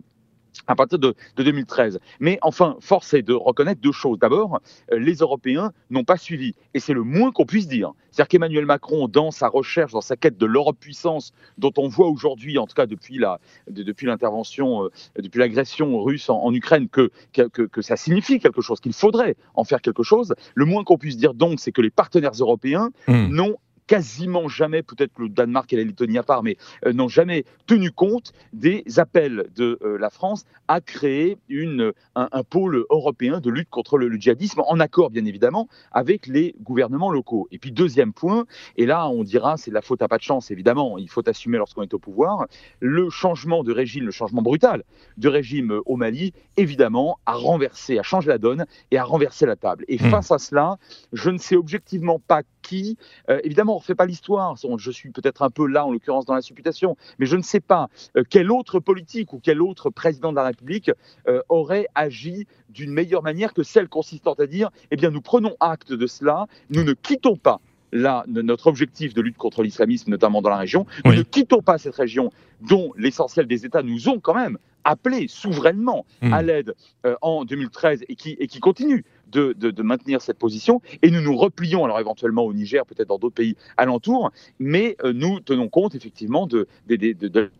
à 0.67 0.75
partir 0.75 0.99
de, 0.99 1.15
2013. 1.37 1.99
Mais 2.19 2.39
enfin, 2.41 2.77
force 2.79 3.13
est 3.13 3.21
de 3.21 3.33
reconnaître 3.33 3.81
deux 3.81 3.91
choses. 3.91 4.19
D'abord, 4.19 4.59
euh, 4.91 4.99
les 4.99 5.15
Européens 5.15 5.71
n'ont 5.89 6.03
pas 6.03 6.17
suivi, 6.17 6.55
et 6.73 6.79
c'est 6.79 6.93
le 6.93 7.03
moins 7.03 7.31
qu'on 7.31 7.45
puisse 7.45 7.67
dire. 7.67 7.93
C'est-à-dire 8.11 8.29
qu'Emmanuel 8.29 8.65
Macron, 8.65 9.07
dans 9.07 9.31
sa 9.31 9.47
recherche, 9.47 9.91
dans 9.91 10.01
sa 10.01 10.15
quête 10.15 10.37
de 10.37 10.45
l'Europe 10.45 10.77
puissance, 10.79 11.33
dont 11.57 11.73
on 11.77 11.87
voit 11.87 12.07
aujourd'hui, 12.07 12.57
en 12.57 12.65
tout 12.65 12.73
cas 12.73 12.87
depuis 12.87 13.17
la, 13.17 13.39
depuis 13.69 14.07
l'intervention, 14.07 14.85
euh, 14.85 14.91
depuis 15.19 15.39
l'agression 15.39 16.01
russe 16.01 16.29
en, 16.29 16.53
Ukraine, 16.53 16.87
que, 16.89 17.11
que, 17.33 17.81
ça 17.81 17.95
signifie 17.95 18.39
quelque 18.39 18.61
chose, 18.61 18.79
qu'il 18.79 18.93
faudrait 18.93 19.35
en 19.53 19.63
faire 19.63 19.81
quelque 19.81 20.03
chose. 20.03 20.33
Le 20.55 20.65
moins 20.65 20.83
qu'on 20.83 20.97
puisse 20.97 21.17
dire 21.17 21.33
donc, 21.33 21.59
c'est 21.59 21.71
que 21.71 21.81
les 21.81 21.91
partenaires 21.91 22.31
européens 22.39 22.89
hmm. 23.07 23.27
n'ont 23.29 23.57
quasiment 23.87 24.47
jamais, 24.47 24.83
peut-être 24.83 25.13
que 25.13 25.23
le 25.23 25.29
Danemark 25.29 25.71
et 25.73 25.77
la 25.77 25.83
Lettonie 25.83 26.17
à 26.17 26.23
part, 26.23 26.43
mais 26.43 26.57
n'ont 26.85 27.07
jamais 27.07 27.45
tenu 27.65 27.91
compte 27.91 28.33
des 28.53 28.83
appels 28.97 29.47
de 29.55 29.79
la 29.99 30.09
France 30.09 30.45
à 30.67 30.81
créer 30.81 31.37
une, 31.49 31.93
un, 32.15 32.43
pôle 32.43 32.85
européen 32.89 33.39
de 33.39 33.49
lutte 33.49 33.69
contre 33.69 33.97
le, 33.97 34.15
djihadisme, 34.17 34.61
en 34.67 34.79
accord 34.79 35.09
bien 35.09 35.25
évidemment 35.25 35.67
avec 35.91 36.27
les 36.27 36.55
gouvernements 36.61 37.11
locaux. 37.11 37.47
Et 37.51 37.57
puis 37.57 37.71
deuxième 37.71 38.13
point, 38.13 38.45
et 38.75 38.85
là 38.85 39.07
on 39.09 39.23
dira 39.23 39.57
c'est 39.57 39.71
de 39.71 39.75
la 39.75 39.81
faute 39.81 40.01
à 40.01 40.07
pas 40.07 40.17
de 40.17 40.23
chance 40.23 40.51
évidemment, 40.51 40.97
il 40.97 41.09
faut 41.09 41.27
assumer 41.27 41.57
lorsqu'on 41.57 41.83
est 41.83 41.93
au 41.93 41.99
pouvoir, 41.99 42.47
le 42.79 43.09
changement 43.09 43.63
de 43.63 43.71
régime, 43.71 44.05
le 44.05 44.11
changement 44.11 44.41
brutal 44.41 44.83
de 45.17 45.29
régime 45.29 45.79
au 45.85 45.95
Mali, 45.95 46.33
évidemment, 46.57 47.19
a 47.25 47.33
renversé, 47.33 47.99
a 47.99 48.03
changé 48.03 48.27
la 48.27 48.37
donne 48.37 48.65
et 48.91 48.97
a 48.97 49.03
renversé 49.03 49.45
la 49.45 49.55
table. 49.55 49.85
Et 49.87 49.95
hmm. 49.95 50.09
face 50.09 50.31
à 50.31 50.37
cela, 50.37 50.77
je 51.13 51.29
ne 51.29 51.37
sais 51.37 51.55
objectivement 51.55 52.19
pas 52.19 52.41
qui, 52.67 52.97
euh, 53.29 53.39
évidemment, 53.43 53.73
on 53.73 53.75
ne 53.75 53.79
refait 53.79 53.95
pas 53.95 54.05
l'histoire, 54.05 54.55
je 54.77 54.91
suis 54.91 55.09
peut-être 55.09 55.41
un 55.41 55.49
peu 55.49 55.65
là, 55.67 55.85
en 55.85 55.91
l'occurrence, 55.91 56.25
dans 56.25 56.35
la 56.35 56.41
supputation, 56.41 56.97
mais 57.17 57.25
je 57.25 57.37
ne 57.37 57.41
sais 57.41 57.61
pas 57.61 57.87
euh, 58.17 58.23
quel 58.29 58.51
autre 58.51 58.79
politique 58.79 59.31
ou 59.31 59.39
quel 59.41 59.61
autre 59.61 59.89
président 59.89 60.31
de 60.31 60.35
la 60.35 60.43
République 60.43 60.91
euh, 61.29 61.41
aurait 61.47 61.87
agi 61.95 62.45
d'une 62.69 62.91
meilleure 62.91 63.23
manière 63.23 63.53
que 63.53 63.63
celle 63.63 63.87
consistant 63.87 64.33
à 64.33 64.47
dire, 64.47 64.69
eh 64.91 64.97
bien, 64.97 65.11
nous 65.11 65.21
prenons 65.21 65.55
acte 65.61 65.93
de 65.93 66.07
cela, 66.07 66.47
nous 66.69 66.83
ne 66.83 66.91
quittons 66.91 67.37
pas 67.37 67.61
là, 67.93 68.25
notre 68.27 68.67
objectif 68.67 69.13
de 69.13 69.21
lutte 69.21 69.37
contre 69.37 69.63
l'islamisme, 69.63 70.11
notamment 70.11 70.41
dans 70.41 70.49
la 70.49 70.57
région. 70.57 70.85
Nous 71.05 71.13
ne 71.13 71.21
quittons 71.21 71.61
pas 71.61 71.77
cette 71.77 71.95
région 71.95 72.31
dont 72.59 72.91
l'essentiel 72.97 73.47
des 73.47 73.65
États 73.65 73.81
nous 73.81 74.09
ont 74.09 74.19
quand 74.19 74.35
même 74.35 74.57
appelé 74.83 75.27
souverainement 75.29 76.05
hmm. 76.21 76.33
à 76.33 76.41
l'aide 76.41 76.75
en 77.21 77.45
2013 77.45 78.03
et 78.09 78.15
qui, 78.17 78.35
et 78.39 78.47
qui 78.47 78.59
continue 78.59 79.05
de, 79.31 79.81
maintenir 79.81 80.21
cette 80.21 80.37
position 80.37 80.81
et 81.01 81.11
nous 81.11 81.21
nous 81.21 81.35
replions, 81.35 81.85
alors 81.85 81.99
éventuellement 81.99 82.43
au 82.43 82.53
Niger, 82.53 82.85
peut-être 82.85 83.07
dans 83.07 83.19
d'autres 83.19 83.35
pays 83.35 83.55
alentours, 83.77 84.31
mais 84.59 84.97
euh, 85.03 85.13
nous 85.13 85.39
tenons 85.39 85.69
compte 85.69 85.95
effectivement 85.95 86.47
de, 86.47 86.67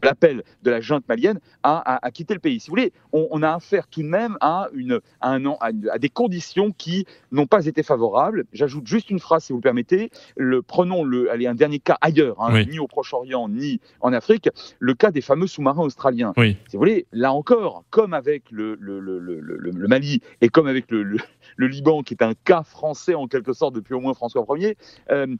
l'appel 0.04 0.44
de 0.64 0.72
la 0.72 0.82
junte 0.82 1.08
malienne 1.08 1.40
à, 1.64 2.00
quitter 2.14 2.34
le 2.34 2.40
pays. 2.40 2.60
Si 2.60 2.68
vous 2.70 2.72
voulez, 2.72 2.94
on, 3.14 3.42
a 3.44 3.54
affaire 3.54 3.88
tout 3.88 4.02
de 4.02 4.08
même 4.08 4.38
à, 4.42 4.70
une, 4.74 5.00
un, 5.22 5.44
à, 5.60 5.72
des 6.00 6.10
conditions 6.10 6.72
qui 6.72 7.06
n'ont 7.32 7.46
pas 7.46 7.66
été 7.66 7.84
favorables. 7.84 8.46
J'ajoute 8.54 8.88
juste 8.88 9.10
une 9.10 9.20
phrase, 9.20 9.46
si 9.46 9.54
vous 9.54 9.60
le 9.60 9.64
permettez. 9.64 10.10
Le, 10.36 10.62
prenons 10.62 11.04
le, 11.04 11.32
allez, 11.32 11.48
un 11.48 11.56
dernier 11.56 11.80
cas 11.80 11.98
ailleurs, 12.02 12.42
hein, 12.42 12.64
ni 12.66 12.80
au 12.80 12.88
Proche-Orient, 12.88 13.50
ni 13.50 13.80
en 14.02 14.14
Afrique, 14.14 14.50
le 14.80 14.94
cas 14.94 15.12
des 15.12 15.22
fameux 15.22 15.48
sous-marins 15.48 15.84
australiens. 15.84 16.34
Si 16.38 16.56
vous 16.74 16.80
voulez, 16.80 17.06
là 17.12 17.34
encore, 17.34 17.84
comme 17.90 18.14
avec 18.14 18.44
le, 18.52 18.78
le, 18.80 19.00
le 19.00 19.88
Mali 19.88 20.22
et 20.42 20.50
comme 20.50 20.68
avec 20.68 20.90
le, 20.92 21.18
le 21.58 21.68
Liban, 21.68 22.04
qui 22.04 22.14
est 22.14 22.24
un 22.24 22.34
cas 22.46 22.64
français 22.64 23.16
en 23.16 23.28
quelque 23.28 23.52
sorte 23.52 23.76
depuis 23.76 23.94
au 23.94 24.00
moins 24.00 24.14
François 24.14 24.46
Ier, 24.58 24.78
euh, 25.12 25.36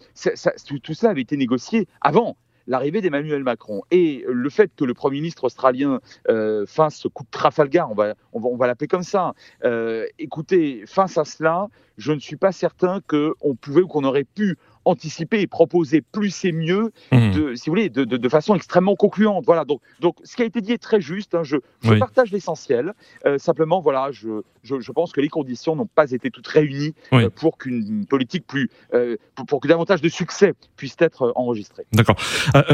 tout, 0.84 0.94
ça 0.94 1.10
avait 1.10 1.22
été 1.22 1.38
négocié 1.38 1.88
avant 2.02 2.36
l'arrivée 2.68 3.02
d'Emmanuel 3.02 3.44
Macron. 3.44 3.82
Et 3.92 4.26
le 4.28 4.50
fait 4.50 4.72
que 4.76 4.84
le 4.84 4.94
Premier 4.94 5.20
ministre 5.20 5.46
australien 5.46 6.02
euh, 6.30 6.66
fasse 6.66 6.98
ce 6.98 7.08
coup 7.08 7.24
de 7.24 7.30
Trafalgar, 7.32 7.90
on 7.90 7.96
va, 7.96 8.14
on 8.34 8.58
va, 8.58 8.68
l'appeler 8.68 8.88
comme 8.88 9.04
ça, 9.04 9.34
euh, 9.64 10.06
écoutez, 10.20 10.84
face 10.86 11.18
à 11.18 11.24
cela, 11.24 11.68
je 11.98 12.12
ne 12.12 12.20
suis 12.20 12.36
pas 12.36 12.52
certain 12.52 13.00
qu'on 13.08 13.56
pouvait 13.56 13.82
ou 13.82 13.88
qu'on 13.88 14.04
aurait 14.04 14.26
pu 14.26 14.58
anticiper 14.88 15.42
et 15.42 15.48
proposer 15.48 16.02
plus 16.02 16.46
et 16.46 16.52
mieux, 16.52 16.92
mmh. 17.12 17.32
de, 17.32 17.56
si 17.56 17.70
vous 17.70 17.74
voulez, 17.74 17.90
de, 17.90 18.04
de, 18.04 18.30
façon 18.30 18.56
extrêmement 18.56 18.96
concluante. 18.96 19.44
Voilà. 19.46 19.66
Donc, 19.66 19.82
donc, 20.00 20.16
ce 20.24 20.36
qui 20.36 20.42
a 20.42 20.46
été 20.46 20.62
dit 20.62 20.72
est 20.72 20.78
très 20.78 21.02
juste. 21.02 21.36
Hein. 21.36 21.44
Je, 21.44 21.58
je 21.82 21.94
partage 21.96 22.32
l'essentiel. 22.32 22.94
Euh, 23.26 23.38
simplement, 23.38 23.82
voilà, 23.82 24.10
je, 24.12 24.42
je, 24.64 24.80
je, 24.80 24.92
pense 24.92 25.12
que 25.12 25.22
les 25.22 25.28
conditions 25.28 25.76
n'ont 25.76 25.88
pas 25.88 26.12
été 26.12 26.32
toutes 26.32 26.48
réunies 26.48 26.94
euh, 27.14 27.30
pour 27.30 27.58
qu'une 27.58 28.06
politique 28.06 28.46
plus, 28.48 28.70
euh, 28.94 29.18
pour, 29.48 29.60
que 29.60 29.68
davantage 29.68 30.02
de 30.02 30.10
succès 30.10 30.54
puisse 30.76 30.96
être 31.00 31.34
enregistré. 31.36 31.86
D'accord. 31.94 32.16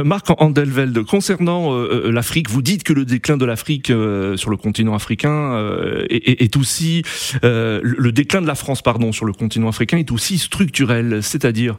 Marc 0.03 0.27
Andelveld, 0.38 1.03
concernant 1.05 1.74
l'Afrique, 1.88 2.50
vous 2.50 2.62
dites 2.62 2.84
que 2.84 2.93
le 2.93 3.05
déclin 3.05 3.38
de 3.38 3.46
l'Afrique 3.46 3.88
sur 3.88 4.50
le 4.50 4.58
continent 4.58 4.93
africain 4.93 5.58
est, 6.10 6.41
est, 6.41 6.58
aussi 6.58 7.03
le 7.41 8.12
déclin 8.12 8.41
de 8.41 8.48
la 8.48 8.55
France, 8.55 8.82
pardon, 8.82 9.12
sur 9.12 9.25
le 9.25 9.34
continent 9.34 9.67
africain 9.67 9.98
est 9.98 10.12
aussi 10.12 10.38
structurel, 10.38 11.24
c'est-à-dire? 11.24 11.77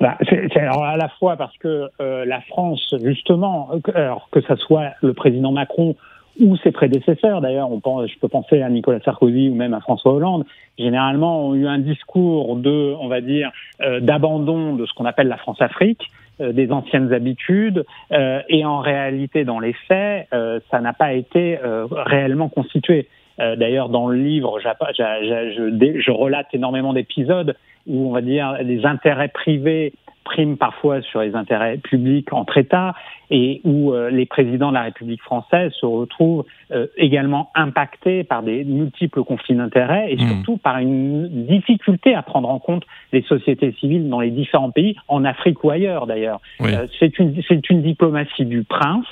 Bah, 0.00 0.18
c'est 0.28 0.56
alors 0.56 0.84
à 0.84 0.96
la 0.96 1.08
fois 1.08 1.36
parce 1.36 1.56
que 1.58 1.88
euh, 2.00 2.24
la 2.24 2.40
France, 2.42 2.94
justement, 3.02 3.70
alors 3.94 4.28
que 4.30 4.40
ça 4.42 4.56
soit 4.56 4.90
le 5.02 5.14
président 5.14 5.52
Macron 5.52 5.96
ou 6.38 6.56
ses 6.58 6.70
prédécesseurs, 6.70 7.40
d'ailleurs, 7.40 7.72
on 7.72 7.80
pense, 7.80 8.10
je 8.10 8.18
peux 8.18 8.28
penser 8.28 8.60
à 8.60 8.68
Nicolas 8.68 9.00
Sarkozy 9.00 9.48
ou 9.48 9.54
même 9.54 9.72
à 9.72 9.80
François 9.80 10.12
Hollande, 10.12 10.44
généralement 10.78 11.46
ont 11.46 11.54
eu 11.54 11.66
un 11.66 11.78
discours 11.78 12.56
de, 12.56 12.94
on 13.00 13.08
va 13.08 13.22
dire, 13.22 13.50
euh, 13.80 14.00
d'abandon 14.00 14.74
de 14.74 14.84
ce 14.84 14.92
qu'on 14.92 15.06
appelle 15.06 15.28
la 15.28 15.38
France-Afrique, 15.38 16.10
euh, 16.42 16.52
des 16.52 16.70
anciennes 16.72 17.14
habitudes, 17.14 17.86
et 18.10 18.64
en 18.66 18.80
réalité, 18.80 19.44
dans 19.44 19.60
les 19.60 19.72
faits, 19.88 20.28
ça 20.70 20.80
n'a 20.80 20.92
pas 20.92 21.14
été 21.14 21.58
réellement 21.90 22.48
constitué. 22.48 23.08
D'ailleurs, 23.38 23.88
dans 23.90 24.08
le 24.08 24.16
livre, 24.16 24.60
je, 24.60 24.68
je, 24.96 26.00
je 26.00 26.10
relate 26.10 26.46
énormément 26.52 26.92
d'épisodes 26.92 27.54
où 27.86 28.08
on 28.08 28.12
va 28.12 28.20
dire 28.20 28.56
les 28.62 28.84
intérêts 28.86 29.28
privés 29.28 29.92
priment 30.26 30.56
parfois 30.56 31.00
sur 31.02 31.20
les 31.20 31.34
intérêts 31.36 31.78
publics 31.78 32.32
entre 32.32 32.58
États 32.58 32.94
et 33.30 33.60
où 33.64 33.92
euh, 33.92 34.10
les 34.10 34.26
présidents 34.26 34.70
de 34.70 34.74
la 34.74 34.82
République 34.82 35.22
française 35.22 35.72
se 35.80 35.86
retrouvent 35.86 36.44
euh, 36.72 36.88
également 36.96 37.50
impactés 37.54 38.24
par 38.24 38.42
des 38.42 38.64
multiples 38.64 39.22
conflits 39.22 39.54
d'intérêts 39.54 40.12
et 40.12 40.16
mmh. 40.16 40.28
surtout 40.28 40.56
par 40.56 40.78
une 40.78 41.28
difficulté 41.46 42.14
à 42.14 42.22
prendre 42.22 42.48
en 42.48 42.58
compte 42.58 42.84
les 43.12 43.22
sociétés 43.22 43.72
civiles 43.78 44.08
dans 44.08 44.20
les 44.20 44.30
différents 44.30 44.72
pays, 44.72 44.96
en 45.06 45.24
Afrique 45.24 45.62
ou 45.62 45.70
ailleurs 45.70 46.06
d'ailleurs. 46.06 46.40
Euh, 46.60 46.86
c'est 46.98 47.18
une, 47.20 47.40
une 47.70 47.82
diplomatie 47.82 48.46
du 48.46 48.64
prince 48.64 49.06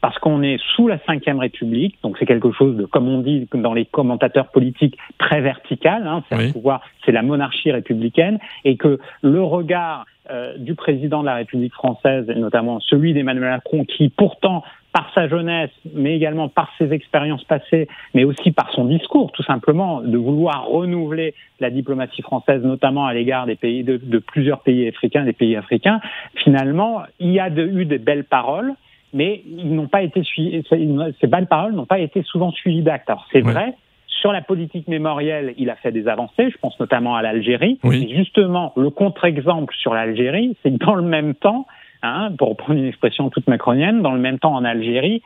parce 0.00 0.18
qu'on 0.18 0.42
est 0.42 0.58
sous 0.74 0.88
la 0.88 0.96
Ve 0.96 1.38
République, 1.38 1.98
donc 2.02 2.16
c'est 2.18 2.26
quelque 2.26 2.52
chose 2.52 2.76
de, 2.76 2.84
comme 2.84 3.08
on 3.08 3.20
dit 3.20 3.46
dans 3.54 3.74
les 3.74 3.84
commentateurs 3.84 4.48
politiques, 4.48 4.96
très 5.18 5.40
vertical. 5.40 6.06
Hein, 6.06 6.22
c'est 6.28 6.48
un 6.48 6.52
pouvoir, 6.52 6.80
c'est 7.04 7.12
la 7.12 7.22
monarchie 7.22 7.70
républicaine, 7.70 8.38
et 8.64 8.76
que 8.76 8.98
le 9.22 9.42
regard 9.42 10.06
euh, 10.30 10.56
du 10.56 10.74
président 10.74 11.20
de 11.20 11.26
la 11.26 11.34
République 11.34 11.74
française, 11.74 12.28
et 12.28 12.34
notamment 12.34 12.80
celui 12.80 13.12
d'Emmanuel 13.12 13.50
Macron, 13.50 13.84
qui 13.84 14.08
pourtant 14.08 14.62
par 14.92 15.12
sa 15.14 15.28
jeunesse, 15.28 15.70
mais 15.94 16.16
également 16.16 16.48
par 16.48 16.72
ses 16.78 16.92
expériences 16.92 17.44
passées, 17.44 17.88
mais 18.14 18.24
aussi 18.24 18.50
par 18.50 18.70
son 18.72 18.86
discours, 18.86 19.30
tout 19.32 19.42
simplement, 19.42 20.00
de 20.00 20.16
vouloir 20.16 20.66
renouveler 20.66 21.34
la 21.60 21.70
diplomatie 21.70 22.22
française, 22.22 22.62
notamment 22.62 23.06
à 23.06 23.14
l'égard 23.14 23.46
des 23.46 23.54
pays 23.54 23.84
de, 23.84 23.98
de, 24.02 24.18
plusieurs 24.18 24.60
pays 24.60 24.88
africains, 24.88 25.24
des 25.24 25.32
pays 25.32 25.56
africains. 25.56 26.00
Finalement, 26.34 27.02
il 27.20 27.30
y 27.30 27.38
a 27.38 27.50
de, 27.50 27.64
eu 27.64 27.84
des 27.84 27.98
belles 27.98 28.24
paroles, 28.24 28.74
mais 29.12 29.42
ils 29.46 29.74
n'ont 29.74 29.88
pas 29.88 30.02
été 30.02 30.22
suivis, 30.22 30.62
ces 30.68 31.26
belles 31.26 31.46
paroles 31.46 31.72
n'ont 31.72 31.86
pas 31.86 31.98
été 31.98 32.22
souvent 32.22 32.50
suivies 32.50 32.82
d'actes. 32.82 33.08
Alors 33.10 33.26
c'est 33.32 33.40
vrai, 33.40 33.74
sur 34.06 34.32
la 34.32 34.42
politique 34.42 34.86
mémorielle, 34.88 35.54
il 35.56 35.70
a 35.70 35.76
fait 35.76 35.92
des 35.92 36.06
avancées, 36.06 36.50
je 36.50 36.58
pense 36.58 36.78
notamment 36.78 37.16
à 37.16 37.22
l'Algérie. 37.22 37.78
Et 37.84 38.14
justement, 38.14 38.72
le 38.76 38.90
contre-exemple 38.90 39.74
sur 39.76 39.94
l'Algérie, 39.94 40.56
c'est 40.62 40.70
que 40.70 40.84
dans 40.84 40.94
le 40.94 41.02
même 41.02 41.34
temps, 41.34 41.66
hein, 42.02 42.30
pour 42.38 42.56
prendre 42.56 42.78
une 42.78 42.86
expression 42.86 43.30
toute 43.30 43.48
macronienne, 43.48 44.02
dans 44.02 44.12
le 44.12 44.20
même 44.20 44.38
temps 44.38 44.54
en 44.54 44.64
Algérie, 44.64 45.22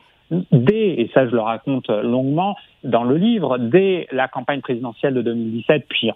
dès, 0.52 1.00
et 1.00 1.10
ça 1.12 1.26
je 1.26 1.32
le 1.32 1.40
raconte 1.40 1.88
longuement 1.88 2.56
dans 2.82 3.04
le 3.04 3.16
livre, 3.16 3.58
dès 3.58 4.06
la 4.12 4.28
campagne 4.28 4.60
présidentielle 4.60 5.14
de 5.14 5.22
2017, 5.22 5.86
puis 5.88 6.10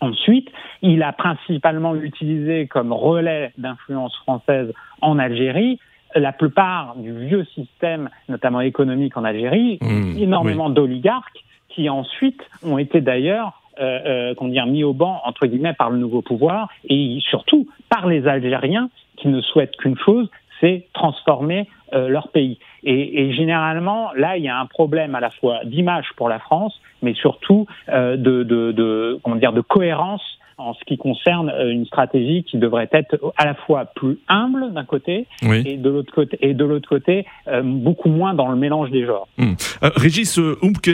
ensuite, 0.00 0.48
il 0.82 1.02
a 1.02 1.12
principalement 1.12 1.94
utilisé 1.96 2.66
comme 2.66 2.92
relais 2.92 3.52
d'influence 3.58 4.14
française 4.18 4.72
en 5.00 5.18
Algérie 5.18 5.78
la 6.14 6.32
plupart 6.32 6.96
du 6.96 7.12
vieux 7.12 7.44
système, 7.54 8.08
notamment 8.28 8.60
économique 8.60 9.16
en 9.16 9.24
Algérie, 9.24 9.78
mmh, 9.80 10.18
énormément 10.18 10.70
d'oligarques 10.70 11.44
qui 11.68 11.88
ensuite 11.88 12.40
ont 12.64 12.78
été 12.78 13.00
d'ailleurs 13.00 13.62
euh, 13.80 14.34
euh, 14.34 14.48
dire, 14.48 14.66
mis 14.66 14.82
au 14.82 14.92
banc 14.92 15.20
entre 15.24 15.46
guillemets 15.46 15.74
par 15.74 15.90
le 15.90 15.98
nouveau 15.98 16.22
pouvoir 16.22 16.68
et 16.88 17.18
surtout 17.20 17.68
par 17.88 18.08
les 18.08 18.26
Algériens 18.26 18.90
qui 19.16 19.28
ne 19.28 19.40
souhaitent 19.40 19.76
qu'une 19.76 19.96
chose, 19.98 20.28
c'est 20.60 20.86
transformer 20.92 21.68
euh, 21.92 22.08
leur 22.08 22.28
pays. 22.28 22.58
Et, 22.84 23.22
et, 23.22 23.32
généralement, 23.32 24.10
là, 24.14 24.36
il 24.36 24.44
y 24.44 24.48
a 24.48 24.58
un 24.58 24.66
problème 24.66 25.14
à 25.14 25.20
la 25.20 25.30
fois 25.30 25.60
d'image 25.64 26.06
pour 26.16 26.28
la 26.28 26.38
France, 26.38 26.78
mais 27.02 27.14
surtout 27.14 27.66
euh, 27.88 28.16
de, 28.16 28.42
de, 28.42 28.72
de, 28.72 29.18
comment 29.22 29.36
dire, 29.36 29.52
de 29.52 29.60
cohérence 29.60 30.37
en 30.58 30.74
ce 30.74 30.84
qui 30.84 30.98
concerne 30.98 31.50
euh, 31.50 31.70
une 31.70 31.86
stratégie 31.86 32.44
qui 32.44 32.58
devrait 32.58 32.88
être 32.92 33.32
à 33.36 33.46
la 33.46 33.54
fois 33.54 33.86
plus 33.86 34.18
humble 34.28 34.72
d'un 34.74 34.84
côté 34.84 35.26
et 35.42 35.76
de 35.76 35.88
l'autre 35.88 36.12
côté 36.12 36.38
et 36.40 36.52
de 36.52 36.64
l'autre 36.64 36.88
côté 36.88 37.24
euh, 37.46 37.62
beaucoup 37.62 38.08
moins 38.08 38.34
dans 38.34 38.48
le 38.48 38.56
mélange 38.56 38.90
des 38.90 39.06
genres. 39.06 39.28
Hmm. 39.38 39.54
Euh, 39.82 39.90
Régis 39.96 40.38
Humpke, 40.38 40.90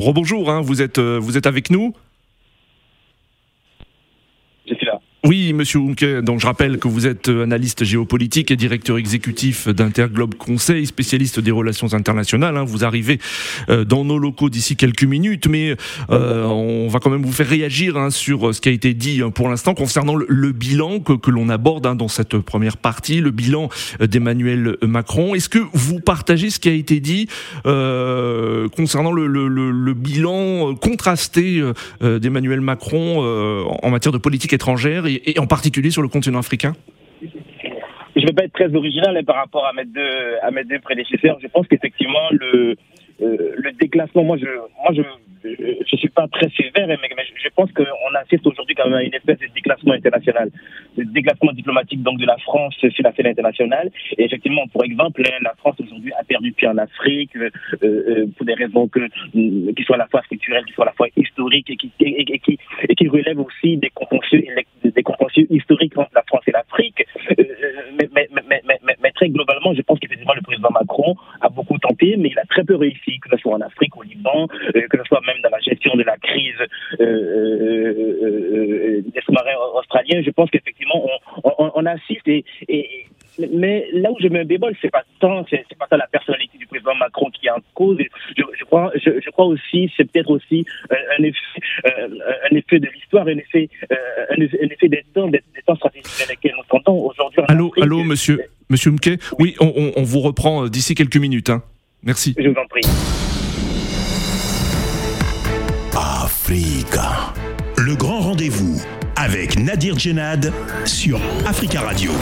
rebonjour, 0.00 0.50
hein, 0.50 0.60
vous 0.60 0.82
êtes 0.82 0.98
vous 0.98 1.36
êtes 1.36 1.46
avec 1.46 1.70
nous. 1.70 1.94
Je 4.68 4.74
suis 4.74 4.86
là. 4.86 5.00
Oui, 5.26 5.52
monsieur 5.52 5.80
Oumke, 5.80 6.04
donc 6.22 6.38
je 6.38 6.46
rappelle 6.46 6.78
que 6.78 6.86
vous 6.86 7.04
êtes 7.04 7.28
analyste 7.28 7.82
géopolitique 7.82 8.52
et 8.52 8.56
directeur 8.56 8.96
exécutif 8.96 9.66
d'Interglobe 9.66 10.36
Conseil, 10.36 10.86
spécialiste 10.86 11.40
des 11.40 11.50
relations 11.50 11.94
internationales. 11.94 12.56
Hein. 12.56 12.62
Vous 12.62 12.84
arrivez 12.84 13.18
euh, 13.68 13.84
dans 13.84 14.04
nos 14.04 14.18
locaux 14.18 14.50
d'ici 14.50 14.76
quelques 14.76 15.02
minutes, 15.02 15.48
mais 15.48 15.74
euh, 16.10 16.44
on 16.44 16.86
va 16.86 17.00
quand 17.00 17.10
même 17.10 17.24
vous 17.24 17.32
faire 17.32 17.48
réagir 17.48 17.96
hein, 17.96 18.10
sur 18.10 18.54
ce 18.54 18.60
qui 18.60 18.68
a 18.68 18.72
été 18.72 18.94
dit 18.94 19.20
hein, 19.20 19.30
pour 19.30 19.48
l'instant 19.48 19.74
concernant 19.74 20.14
le, 20.14 20.52
bilan 20.52 21.00
que, 21.00 21.30
l'on 21.32 21.48
aborde 21.48 21.96
dans 21.96 22.06
cette 22.06 22.38
première 22.38 22.76
partie, 22.76 23.20
le 23.20 23.32
bilan 23.32 23.68
d'Emmanuel 23.98 24.76
Macron. 24.82 25.34
Est-ce 25.34 25.48
que 25.48 25.58
vous 25.72 25.98
partagez 25.98 26.50
ce 26.50 26.60
qui 26.60 26.68
a 26.68 26.72
été 26.72 27.00
dit 27.00 27.26
euh, 27.66 28.68
concernant 28.68 29.10
le, 29.10 29.92
bilan 29.92 30.76
contrasté 30.76 31.60
d'Emmanuel 32.00 32.60
Macron 32.60 33.24
en 33.82 33.90
matière 33.90 34.12
de 34.12 34.18
politique 34.18 34.52
étrangère 34.52 35.04
et 35.24 35.38
en 35.38 35.46
particulier 35.46 35.90
sur 35.90 36.02
le 36.02 36.08
continent 36.08 36.38
africain 36.38 36.74
je 38.16 38.22
ne 38.22 38.26
vais 38.28 38.32
pas 38.32 38.44
être 38.44 38.52
très 38.52 38.74
original 38.74 39.16
hein, 39.16 39.24
par 39.24 39.36
rapport 39.36 39.66
à 39.66 39.72
mes 39.72 39.84
deux, 39.84 40.78
prédécesseurs. 40.80 41.38
Je 41.40 41.48
pense 41.48 41.66
qu'effectivement, 41.68 42.30
le, 42.30 42.76
euh, 43.20 43.72
déclassement, 43.78 44.24
moi, 44.24 44.38
je, 44.38 45.02
je 45.44 45.96
suis 45.96 46.08
pas 46.08 46.26
très 46.28 46.48
sévère, 46.50 46.86
mais, 46.88 46.96
je 47.42 47.48
pense 47.54 47.70
qu'on 47.72 48.14
assiste 48.14 48.46
aujourd'hui 48.46 48.74
quand 48.74 48.84
même 48.84 48.94
à 48.94 49.02
une 49.02 49.14
espèce 49.14 49.38
de 49.38 49.46
déclassement 49.54 49.94
international, 49.94 50.50
de 50.96 51.04
déclassement 51.04 51.52
diplomatique 51.52 52.02
donc 52.02 52.18
de 52.18 52.26
la 52.26 52.36
France 52.38 52.74
sur 52.76 53.04
la 53.04 53.12
scène 53.12 53.26
internationale. 53.26 53.90
Et 54.18 54.24
effectivement, 54.24 54.66
pour 54.68 54.84
exemple, 54.84 55.22
hein, 55.24 55.38
la 55.42 55.54
France 55.54 55.76
aujourd'hui 55.80 56.12
a 56.18 56.24
perdu 56.24 56.52
pied 56.52 56.68
en 56.68 56.78
Afrique 56.78 57.36
euh, 57.36 57.50
euh, 57.82 58.26
pour 58.36 58.46
des 58.46 58.54
raisons 58.54 58.88
que, 58.88 59.00
qui 59.32 59.82
soient 59.84 59.96
à 59.96 60.00
la 60.00 60.08
fois 60.08 60.22
structurelles, 60.22 60.64
qui 60.64 60.72
soient 60.72 60.84
à 60.84 60.88
la 60.88 60.94
fois 60.94 61.08
historiques 61.16 61.70
et 61.70 61.76
qui, 61.76 61.92
et, 62.00 62.38
qui, 62.38 62.58
et 62.88 62.94
qui 62.94 63.08
relèvent 63.08 63.40
aussi 63.40 63.76
des 63.76 63.90
contentieux, 63.90 64.42
des 64.84 65.04
historiques 65.50 65.96
entre 65.98 66.10
la 66.14 66.22
France 66.22 66.42
et 66.46 66.52
l'Afrique. 66.52 67.04
mais, 67.98 68.08
mais, 68.14 68.28
mais, 68.32 68.62
mais, 68.66 68.75
très 69.16 69.28
globalement, 69.30 69.74
je 69.74 69.82
pense 69.82 69.98
qu'effectivement, 69.98 70.34
le 70.34 70.42
président 70.42 70.70
Macron 70.70 71.16
a 71.40 71.48
beaucoup 71.48 71.78
tenté, 71.78 72.16
mais 72.16 72.28
il 72.28 72.38
a 72.38 72.44
très 72.44 72.62
peu 72.62 72.76
réussi 72.76 73.18
que 73.18 73.30
ce 73.30 73.36
soit 73.38 73.54
en 73.54 73.60
Afrique, 73.60 73.96
au 73.96 74.02
Liban, 74.02 74.46
euh, 74.76 74.86
que 74.88 74.98
ce 74.98 75.04
soit 75.04 75.20
même 75.26 75.40
dans 75.42 75.50
la 75.50 75.60
gestion 75.60 75.94
de 75.96 76.02
la 76.02 76.16
crise 76.18 76.54
euh, 77.00 77.04
euh, 77.04 79.02
des 79.02 79.20
sous-marins 79.22 79.56
australiens. 79.74 80.22
Je 80.22 80.30
pense 80.30 80.50
qu'effectivement, 80.50 81.08
on, 81.42 81.86
assiste 81.86 82.28
et, 82.28 82.44
mais 83.52 83.86
là 83.92 84.10
où 84.10 84.16
je 84.20 84.28
me 84.28 84.44
bémol, 84.44 84.74
c'est 84.80 84.90
pas 84.90 85.04
tant, 85.20 85.44
c'est, 85.50 85.64
pas 85.78 85.86
tant 85.88 85.96
la 85.96 86.06
personnalité 86.06 86.58
du 86.58 86.66
président 86.66 86.94
Macron 86.94 87.30
qui 87.30 87.46
est 87.46 87.50
en 87.50 87.60
cause. 87.74 87.98
Je, 88.36 88.64
crois, 88.64 88.90
je, 88.96 89.30
crois 89.30 89.46
aussi, 89.46 89.90
c'est 89.96 90.10
peut-être 90.10 90.30
aussi 90.30 90.64
un 90.90 91.22
effet, 91.22 91.38
un 92.50 92.56
effet 92.56 92.78
de 92.80 92.88
l'histoire, 92.94 93.26
un 93.26 93.36
effet, 93.38 93.68
un 93.90 94.42
effet, 94.42 94.88
des 94.88 95.04
temps, 95.14 95.28
des, 95.28 95.42
temps 95.66 95.76
stratégiques 95.76 96.06
dans 96.18 96.30
lesquels 96.30 96.54
nous 96.56 96.64
comptons 96.68 96.98
aujourd'hui. 97.06 97.42
Allô, 97.48 97.72
allô, 97.80 98.04
monsieur, 98.04 98.40
monsieur 98.68 98.90
Mke. 98.90 99.18
Oui, 99.38 99.54
on, 99.60 99.92
on, 99.96 100.02
vous 100.02 100.20
reprend 100.20 100.68
d'ici 100.68 100.94
quelques 100.94 101.16
minutes. 101.16 101.50
Hein. 101.50 101.62
Merci. 102.02 102.34
Je 102.38 102.48
vous 102.48 102.54
en 102.56 102.66
prie. 102.68 102.82
Africa. 105.96 107.32
Le 107.78 107.94
grand 107.94 108.20
rendez-vous 108.20 108.80
avec 109.16 109.58
Nadir 109.58 109.98
Djenad 109.98 110.52
sur 110.84 111.20
Africa 111.46 111.80
Radio. 111.80 112.12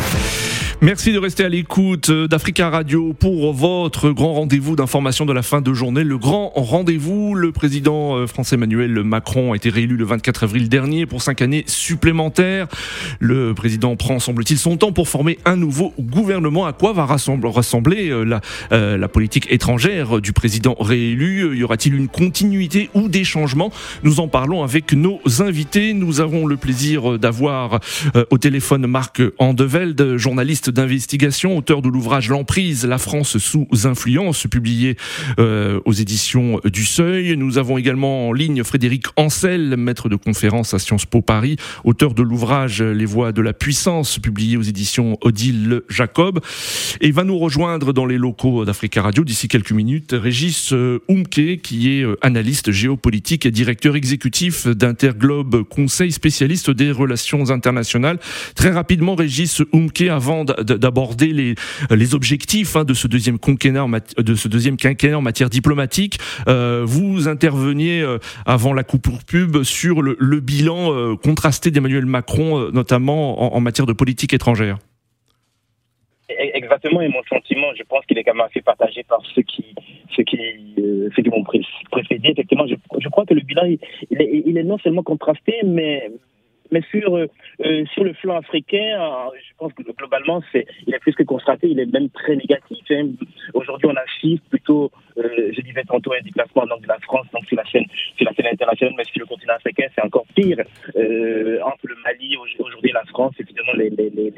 Merci 0.84 1.14
de 1.14 1.18
rester 1.18 1.46
à 1.46 1.48
l'écoute 1.48 2.10
d'Africa 2.10 2.68
Radio 2.68 3.14
pour 3.14 3.54
votre 3.54 4.10
grand 4.10 4.34
rendez-vous 4.34 4.76
d'information 4.76 5.24
de 5.24 5.32
la 5.32 5.40
fin 5.40 5.62
de 5.62 5.72
journée. 5.72 6.04
Le 6.04 6.18
grand 6.18 6.52
rendez-vous, 6.54 7.34
le 7.34 7.52
président 7.52 8.16
euh, 8.18 8.26
français 8.26 8.56
Emmanuel 8.56 9.02
Macron 9.02 9.54
a 9.54 9.56
été 9.56 9.70
réélu 9.70 9.96
le 9.96 10.04
24 10.04 10.44
avril 10.44 10.68
dernier 10.68 11.06
pour 11.06 11.22
cinq 11.22 11.40
années 11.40 11.64
supplémentaires. 11.66 12.66
Le 13.18 13.54
président 13.54 13.96
prend, 13.96 14.18
semble-t-il, 14.18 14.58
son 14.58 14.76
temps 14.76 14.92
pour 14.92 15.08
former 15.08 15.38
un 15.46 15.56
nouveau 15.56 15.94
gouvernement. 15.98 16.66
À 16.66 16.74
quoi 16.74 16.92
va 16.92 17.06
rassembler 17.06 18.10
euh, 18.10 18.22
la, 18.24 18.42
euh, 18.72 18.98
la 18.98 19.08
politique 19.08 19.50
étrangère 19.50 20.20
du 20.20 20.34
président 20.34 20.76
réélu? 20.78 21.56
Y 21.56 21.64
aura-t-il 21.64 21.94
une 21.94 22.08
continuité 22.08 22.90
ou 22.92 23.08
des 23.08 23.24
changements? 23.24 23.72
Nous 24.02 24.20
en 24.20 24.28
parlons 24.28 24.62
avec 24.62 24.92
nos 24.92 25.18
invités. 25.38 25.94
Nous 25.94 26.20
avons 26.20 26.44
le 26.44 26.58
plaisir 26.58 27.18
d'avoir 27.18 27.80
au 28.28 28.36
téléphone 28.36 28.86
Marc 28.86 29.22
Andevelde, 29.38 30.18
journaliste 30.18 30.74
d'investigation, 30.75 31.57
auteur 31.57 31.81
de 31.81 31.88
l'ouvrage 31.88 32.28
L'emprise, 32.28 32.85
la 32.85 32.99
France 32.99 33.38
sous 33.38 33.66
influence, 33.85 34.47
publié 34.47 34.97
euh, 35.38 35.81
aux 35.85 35.93
éditions 35.93 36.60
du 36.65 36.84
Seuil. 36.84 37.37
Nous 37.37 37.56
avons 37.58 37.78
également 37.78 38.28
en 38.28 38.32
ligne 38.32 38.63
Frédéric 38.63 39.06
Ancel, 39.17 39.76
maître 39.76 40.08
de 40.08 40.17
conférence 40.17 40.75
à 40.75 40.78
Sciences 40.78 41.06
Po 41.06 41.23
Paris, 41.23 41.56
auteur 41.84 42.13
de 42.13 42.23
l'ouvrage 42.23 42.82
Les 42.82 43.06
voix 43.06 43.32
de 43.32 43.41
la 43.41 43.52
puissance, 43.52 44.19
publié 44.19 44.56
aux 44.56 44.63
éditions 44.63 45.17
Odile 45.23 45.82
Jacob. 45.89 46.41
Et 47.00 47.10
va 47.10 47.25
nous 47.25 47.39
rejoindre 47.39 47.93
dans 47.93 48.06
les 48.06 48.19
locaux 48.19 48.65
d'Africa 48.65 49.02
Radio 49.02 49.25
d'ici 49.25 49.49
quelques 49.49 49.73
minutes 49.73 50.13
Régis 50.13 50.73
euh, 50.73 50.99
Oumke, 51.08 51.60
qui 51.63 51.99
est 51.99 52.02
euh, 52.02 52.17
analyste 52.21 52.73
géopolitique 52.73 53.47
et 53.47 53.50
directeur 53.50 53.95
exécutif 53.95 54.67
d'Interglobe 54.67 55.63
Conseil 55.63 56.10
spécialiste 56.10 56.71
des 56.71 56.91
relations 56.91 57.50
internationales. 57.50 58.19
Très 58.56 58.71
rapidement, 58.71 59.15
Régis 59.15 59.63
Oumke, 59.73 60.02
avant 60.02 60.45
d'aborder 60.62 61.28
les, 61.28 61.54
les 61.90 62.14
objectifs 62.14 62.76
hein, 62.76 62.84
de 62.84 62.95
ce 62.95 63.06
deuxième 63.08 63.38
quinquennat 63.38 63.86
de 64.19 64.34
ce 64.34 64.49
deuxième 64.49 64.76
quinquennat 64.76 65.19
en 65.19 65.23
matière 65.23 65.50
diplomatique. 65.50 66.19
Euh, 66.49 66.82
vous 66.84 67.28
interveniez 67.28 68.00
euh, 68.00 68.19
avant 68.47 68.73
la 68.73 68.84
coupe 68.84 69.02
pour 69.02 69.25
pub 69.25 69.62
sur 69.62 70.02
le, 70.02 70.17
le 70.19 70.40
bilan 70.40 70.93
euh, 70.93 71.17
contrasté 71.17 71.71
d'Emmanuel 71.71 72.06
Macron, 72.06 72.58
euh, 72.58 72.71
notamment 72.73 73.54
en, 73.54 73.56
en, 73.56 73.60
matière 73.60 73.86
de 73.86 73.93
politique 73.93 74.32
étrangère. 74.32 74.78
E-, 76.30 76.34
exactement, 76.54 77.00
et 77.00 77.08
mon 77.08 77.23
sentiment, 77.28 77.69
je 77.76 77.82
pense 77.84 78.04
qu'il 78.06 78.19
est 78.19 78.25
quand 78.25 78.34
même 78.34 78.47
assez 78.47 78.62
partagé 78.62 79.02
par 79.04 79.21
ceux 79.34 79.43
qui, 79.43 79.75
ceux 80.17 80.23
qui, 80.23 80.38
ceux 81.14 81.23
qui 81.23 81.30
m'ont 81.30 81.45
précédé. 81.45 82.30
Effectivement, 82.30 82.67
je, 82.67 82.75
je, 82.99 83.08
crois 83.08 83.26
que 83.26 83.34
le 83.34 83.43
bilan, 83.43 83.64
il 83.64 84.21
est, 84.21 84.43
il 84.47 84.58
est 84.58 84.64
non 84.64 84.78
seulement 84.78 85.02
contrasté, 85.02 85.54
mais 85.64 86.10
mais 86.70 86.82
sur, 86.90 87.16
euh, 87.16 87.26
euh, 87.64 87.84
sur 87.92 88.04
le 88.04 88.12
flanc 88.14 88.36
africain, 88.36 88.98
euh, 88.98 89.30
je 89.36 89.52
pense 89.58 89.72
que 89.74 89.82
globalement, 89.82 90.42
c'est, 90.52 90.66
il 90.86 90.94
est 90.94 90.98
plus 90.98 91.14
que 91.14 91.22
constaté, 91.22 91.68
il 91.68 91.78
est 91.78 91.92
même 91.92 92.08
très 92.10 92.36
négatif. 92.36 92.78
Hein. 92.90 93.10
Aujourd'hui, 93.52 93.88
on 93.88 93.96
assiste 93.96 94.42
plutôt, 94.48 94.90
je 95.16 95.60
disais 95.60 95.84
tantôt, 95.84 96.12
un 96.12 96.22
déplacement 96.22 96.66
donc, 96.66 96.82
de 96.82 96.88
la 96.88 96.98
France 97.00 97.26
donc, 97.32 97.44
sur, 97.46 97.56
la 97.56 97.64
scène, 97.70 97.84
sur 98.16 98.26
la 98.26 98.34
scène 98.34 98.46
internationale, 98.46 98.94
mais 98.96 99.04
sur 99.04 99.20
le 99.20 99.26
continent 99.26 99.54
africain, 99.54 99.86
c'est 99.94 100.02
encore 100.02 100.26
pire. 100.34 100.58
entre 100.58 101.86
le 101.86 101.96
Mali, 102.02 102.36
aujourd'hui, 102.58 102.90
la 102.92 103.04
France, 103.04 103.34
évidemment, 103.38 103.72
les, 103.76 103.90
les, 103.90 104.10
les, 104.10 104.32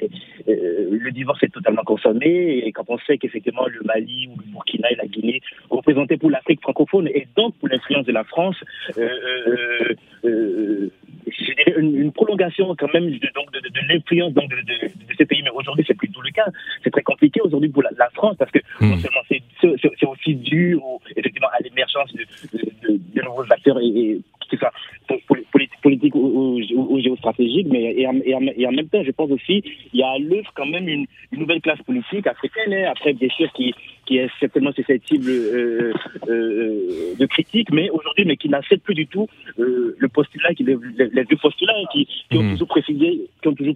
le 0.47 1.11
divorce 1.13 1.43
est 1.43 1.53
totalement 1.53 1.85
consommé. 1.85 2.63
Et 2.67 2.73
quand 2.73 2.85
on 2.89 2.99
sait 2.99 3.19
qu'effectivement, 3.19 3.67
le 3.67 3.81
Mali 3.85 4.29
ou 4.29 4.39
le 4.39 4.53
Burkina 4.53 4.91
et 4.91 4.97
la 4.97 5.07
Guinée 5.07 5.41
représentaient 5.71 6.17
pour 6.17 6.31
l'Afrique 6.31 6.61
francophone 6.61 7.09
et 7.09 7.27
donc 7.37 7.55
pour 7.59 7.69
l'influence 7.69 8.07
de 8.07 8.13
la 8.13 8.25
France, 8.25 8.57
je 8.97 9.95
une, 11.77 12.13
prolongation 12.13 12.75
quand 12.77 12.93
même 12.93 13.11
de, 13.11 13.29
donc 13.35 13.51
de, 13.53 13.61
de, 13.61 13.81
l'influence 13.89 14.33
donc 14.33 14.49
de, 14.51 14.57
de, 14.57 15.15
ces 15.17 15.27
pays. 15.27 15.43
Mais 15.43 15.51
aujourd'hui, 15.51 15.85
c'est 15.87 15.95
plus 15.95 16.11
tout 16.11 16.23
le 16.23 16.31
cas. 16.31 16.47
C'est 16.83 16.91
très 16.91 17.03
compliqué 17.03 17.41
aujourd'hui 17.41 17.69
pour 17.71 17.83
la, 17.83 17.91
France 18.15 18.37
parce 18.39 18.51
que 18.51 18.61
hmm. 18.81 18.91
non 18.91 18.97
seulement 18.99 19.21
c'est 19.29 20.07
aussi 20.07 20.35
dû 20.35 20.79
effectivement 21.17 21.49
à 21.53 21.63
l'émergence 21.63 22.13
de, 22.15 23.23
nouveaux 23.23 23.45
acteurs 23.51 23.79
et, 23.81 23.87
et 23.87 24.21
qui 24.49 24.57
ça 24.59 24.71
politique 25.83 26.15
ou, 26.15 26.59
ou, 26.75 27.01
géostratégique, 27.01 27.67
mais 27.71 27.95
et 27.97 28.07
en, 28.07 28.19
et, 28.25 28.67
en, 28.67 28.73
même 28.73 28.89
temps, 28.89 29.03
je 29.05 29.11
pense 29.11 29.31
aussi 29.31 29.63
il 29.93 30.01
y 30.01 30.03
a 30.03 30.11
à 30.11 30.19
l'œuvre 30.19 30.51
quand 30.55 30.67
même 30.67 30.89
une, 30.89 31.07
une, 31.33 31.41
nouvelle 31.41 31.61
classe 31.61 31.81
politique 31.83 32.27
africaine, 32.27 32.73
hein, 32.73 32.91
après 32.91 33.13
bien 33.13 33.29
sûr 33.31 33.51
qui, 33.53 33.75
qui 34.07 34.19
est 34.19 34.31
certainement 34.41 34.73
susceptible 34.73 35.29
euh, 35.29 35.93
euh, 36.29 37.15
de 37.19 37.27
critiques, 37.27 37.71
mais 37.73 37.91
aujourd'hui, 37.91 38.25
mais 38.25 38.37
qui 38.37 38.49
n'accepte 38.49 38.85
plus 38.85 38.95
du 38.95 39.07
tout 39.07 39.27
euh, 39.59 39.97
le 39.99 40.09
postulat, 40.09 40.55
qui, 40.55 40.65
les, 40.65 40.77
les, 41.13 41.25
deux 41.25 41.37
postulats 41.37 41.75
qui, 41.93 42.07
qui 42.31 42.39
ont 42.39 42.51
toujours 42.53 42.69
précisé, 42.69 43.21
qui 43.43 43.49
ont 43.49 43.55
toujours 43.55 43.75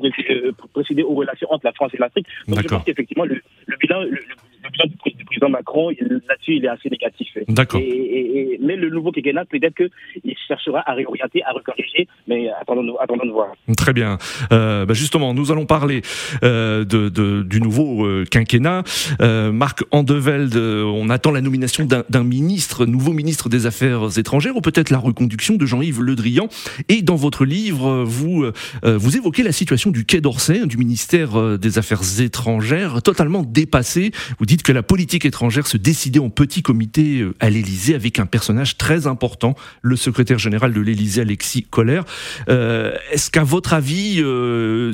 précisé, 0.72 1.02
aux 1.02 1.14
relations 1.14 1.48
entre 1.50 1.66
la 1.66 1.72
France 1.72 1.92
et 1.94 1.98
l'Afrique. 1.98 2.26
Donc 2.48 2.62
je 2.62 2.68
pense 2.68 2.84
qu'effectivement 2.84 3.24
le, 3.24 3.40
le 3.66 3.76
bilan, 3.76 4.02
le, 4.02 4.10
le 4.10 4.70
bilan 4.70 4.86
du, 4.86 5.24
président 5.24 5.48
Macron, 5.48 5.90
là-dessus, 5.90 6.56
il 6.56 6.64
est 6.64 6.68
assez 6.68 6.90
négatif. 6.90 7.28
D'accord. 7.48 7.80
Et, 7.82 8.58
mais 8.60 8.76
le 8.76 8.90
nouveau 8.90 9.12
quinquennat, 9.12 9.44
peut-être 9.44 9.74
qu'il 9.74 10.36
cherchera 10.50 10.82
à 10.84 10.94
réorienter, 10.94 11.42
à 11.44 11.52
recorriger, 11.52 12.08
mais 12.26 12.48
attendons, 12.60 12.96
attendons 12.98 13.26
de 13.26 13.30
voir. 13.30 13.48
Très 13.76 13.92
bien. 13.92 14.18
Euh, 14.52 14.84
bah 14.84 14.94
justement, 14.94 15.32
nous 15.32 15.52
allons 15.52 15.66
parler 15.66 16.02
euh, 16.42 16.84
de, 16.84 17.42
du 17.42 17.60
nouveau 17.60 18.04
euh, 18.04 18.24
quinquennat. 18.28 18.82
Euh, 19.20 19.52
Marc 19.52 19.84
Andevelde, 19.92 20.56
euh, 20.56 20.82
on 20.84 21.08
attend 21.08 21.30
la 21.30 21.40
nomination 21.40 21.86
d'un 21.86 22.24
ministre, 22.24 22.84
nouveau 22.86 23.12
ministre 23.12 23.48
des 23.48 23.66
Affaires 23.66 24.18
étrangères, 24.18 24.56
ou 24.56 24.60
peut-être 24.60 24.90
la 24.90 24.98
reconduction 24.98 25.54
de 25.54 25.66
Jean-Yves 25.66 26.02
Le 26.02 26.16
Drian. 26.16 26.48
Et 26.88 27.02
dans 27.02 27.16
votre 27.16 27.44
livre, 27.44 28.04
vous, 28.04 28.46
vous 28.82 29.16
évoquez 29.16 29.42
la 29.42 29.52
situation 29.52 29.90
du 29.90 30.04
Quai 30.04 30.20
d'Orsay, 30.20 30.66
du 30.66 30.76
ministère 30.76 31.58
des 31.58 31.78
Affaires 31.78 32.02
étrangères, 32.20 33.02
totalement 33.02 33.42
dépassé. 33.42 34.10
Vous 34.38 34.46
dites 34.46 34.62
que 34.62 34.72
la 34.72 34.82
politique 34.82 35.24
étrangère 35.24 35.66
se 35.66 35.76
décider 35.76 36.18
en 36.18 36.30
petit 36.30 36.62
comité 36.62 37.24
à 37.38 37.50
l'Élysée 37.50 37.94
avec 37.94 38.18
un 38.18 38.26
personnage 38.26 38.76
très 38.76 39.06
important, 39.06 39.54
le 39.82 39.96
secrétaire 39.96 40.39
général 40.40 40.72
de 40.72 40.80
l'Élysée, 40.80 41.22
Alexis 41.22 41.62
Kohler. 41.62 42.00
Est-ce 42.48 43.30
qu'à 43.30 43.44
votre 43.44 43.74
avis, 43.74 44.16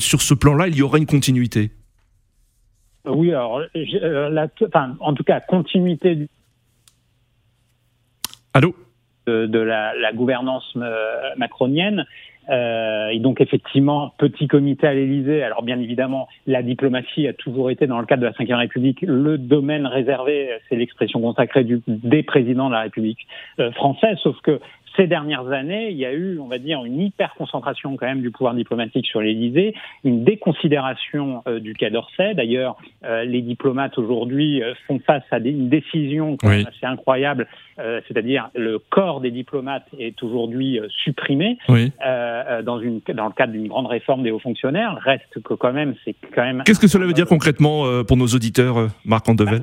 sur 0.01 0.23
ce 0.23 0.35
plan-là, 0.35 0.69
il 0.69 0.77
y 0.77 0.83
aura 0.83 0.99
une 0.99 1.07
continuité? 1.07 1.71
Oui, 3.07 3.31
alors, 3.31 3.63
en 5.01 5.15
tout 5.15 5.25
cas, 5.25 5.41
continuité. 5.41 6.29
Allô? 8.55 8.75
de, 9.27 9.59
la, 9.59 10.13
gouvernance 10.13 10.77
macronienne. 11.37 12.05
Euh, 12.49 13.09
et 13.09 13.19
donc 13.19 13.41
effectivement, 13.41 14.13
petit 14.19 14.47
comité 14.47 14.87
à 14.87 14.95
l'Élysée. 14.95 15.43
Alors 15.43 15.63
bien 15.63 15.81
évidemment, 15.81 16.29
la 16.47 16.63
diplomatie 16.63 17.27
a 17.27 17.33
toujours 17.33 17.71
été 17.71 17.87
dans 17.87 17.99
le 17.99 18.07
cadre 18.07 18.23
de 18.23 18.27
la 18.27 18.33
Ve 18.33 18.59
République 18.59 19.03
le 19.03 19.37
domaine 19.39 19.87
réservé, 19.87 20.51
c'est 20.69 20.77
l'expression 20.77 21.21
consacrée 21.21 21.65
du, 21.65 21.83
des 21.89 22.23
présidents 22.23 22.69
de 22.69 22.75
la 22.75 22.83
République 22.83 23.27
euh, 23.59 23.73
française. 23.73 24.17
Sauf 24.23 24.41
que 24.43 24.61
ces 24.97 25.07
dernières 25.07 25.49
années, 25.53 25.91
il 25.91 25.97
y 25.97 26.07
a 26.07 26.13
eu, 26.13 26.39
on 26.39 26.47
va 26.47 26.59
dire, 26.59 26.85
une 26.85 27.01
hyper 27.01 27.35
concentration 27.35 27.97
quand 27.97 28.07
même 28.07 28.23
du 28.23 28.31
pouvoir 28.31 28.55
diplomatique 28.55 29.07
sur 29.07 29.21
l'Élysée, 29.21 29.75
une 30.05 30.25
déconsidération 30.25 31.43
euh, 31.47 31.61
du 31.61 31.75
Quai 31.75 31.91
d'Orsay. 31.91 32.35
D'ailleurs, 32.35 32.77
euh, 33.05 33.25
les 33.25 33.43
diplomates 33.43 33.99
aujourd'hui 33.99 34.63
euh, 34.63 34.75
font 34.87 34.99
face 35.01 35.25
à 35.31 35.41
des, 35.41 35.51
une 35.51 35.69
décision 35.69 36.37
quand 36.37 36.49
même 36.49 36.67
assez 36.67 36.87
incroyable, 36.87 37.47
c'est-à-dire 37.77 38.51
le 38.55 38.79
corps 38.79 39.21
des 39.21 39.31
diplomates 39.31 39.87
est 39.99 40.23
aujourd'hui 40.23 40.81
supprimé 41.05 41.59
dans, 41.69 42.81
une, 42.81 43.01
dans 43.15 43.27
le 43.27 43.33
cadre 43.33 43.53
d'une 43.53 43.69
grande 43.69 43.87
réforme 43.87 44.23
des 44.23 44.31
hauts 44.31 44.39
fonctionnaires. 44.39 44.99
Reste 45.03 45.43
que 45.43 45.55
quand 45.55 45.73
même, 45.73 45.95
c'est 46.05 46.15
quand 46.35 46.43
même. 46.43 46.63
Qu'est-ce 46.65 46.81
que 46.81 46.89
cela 46.89 47.07
veut 47.07 47.13
dire 47.13 47.27
concrètement 47.27 48.03
pour 48.05 48.17
nos 48.17 48.27
auditeurs, 48.27 48.89
Marc 49.05 49.29
Andevel 49.29 49.63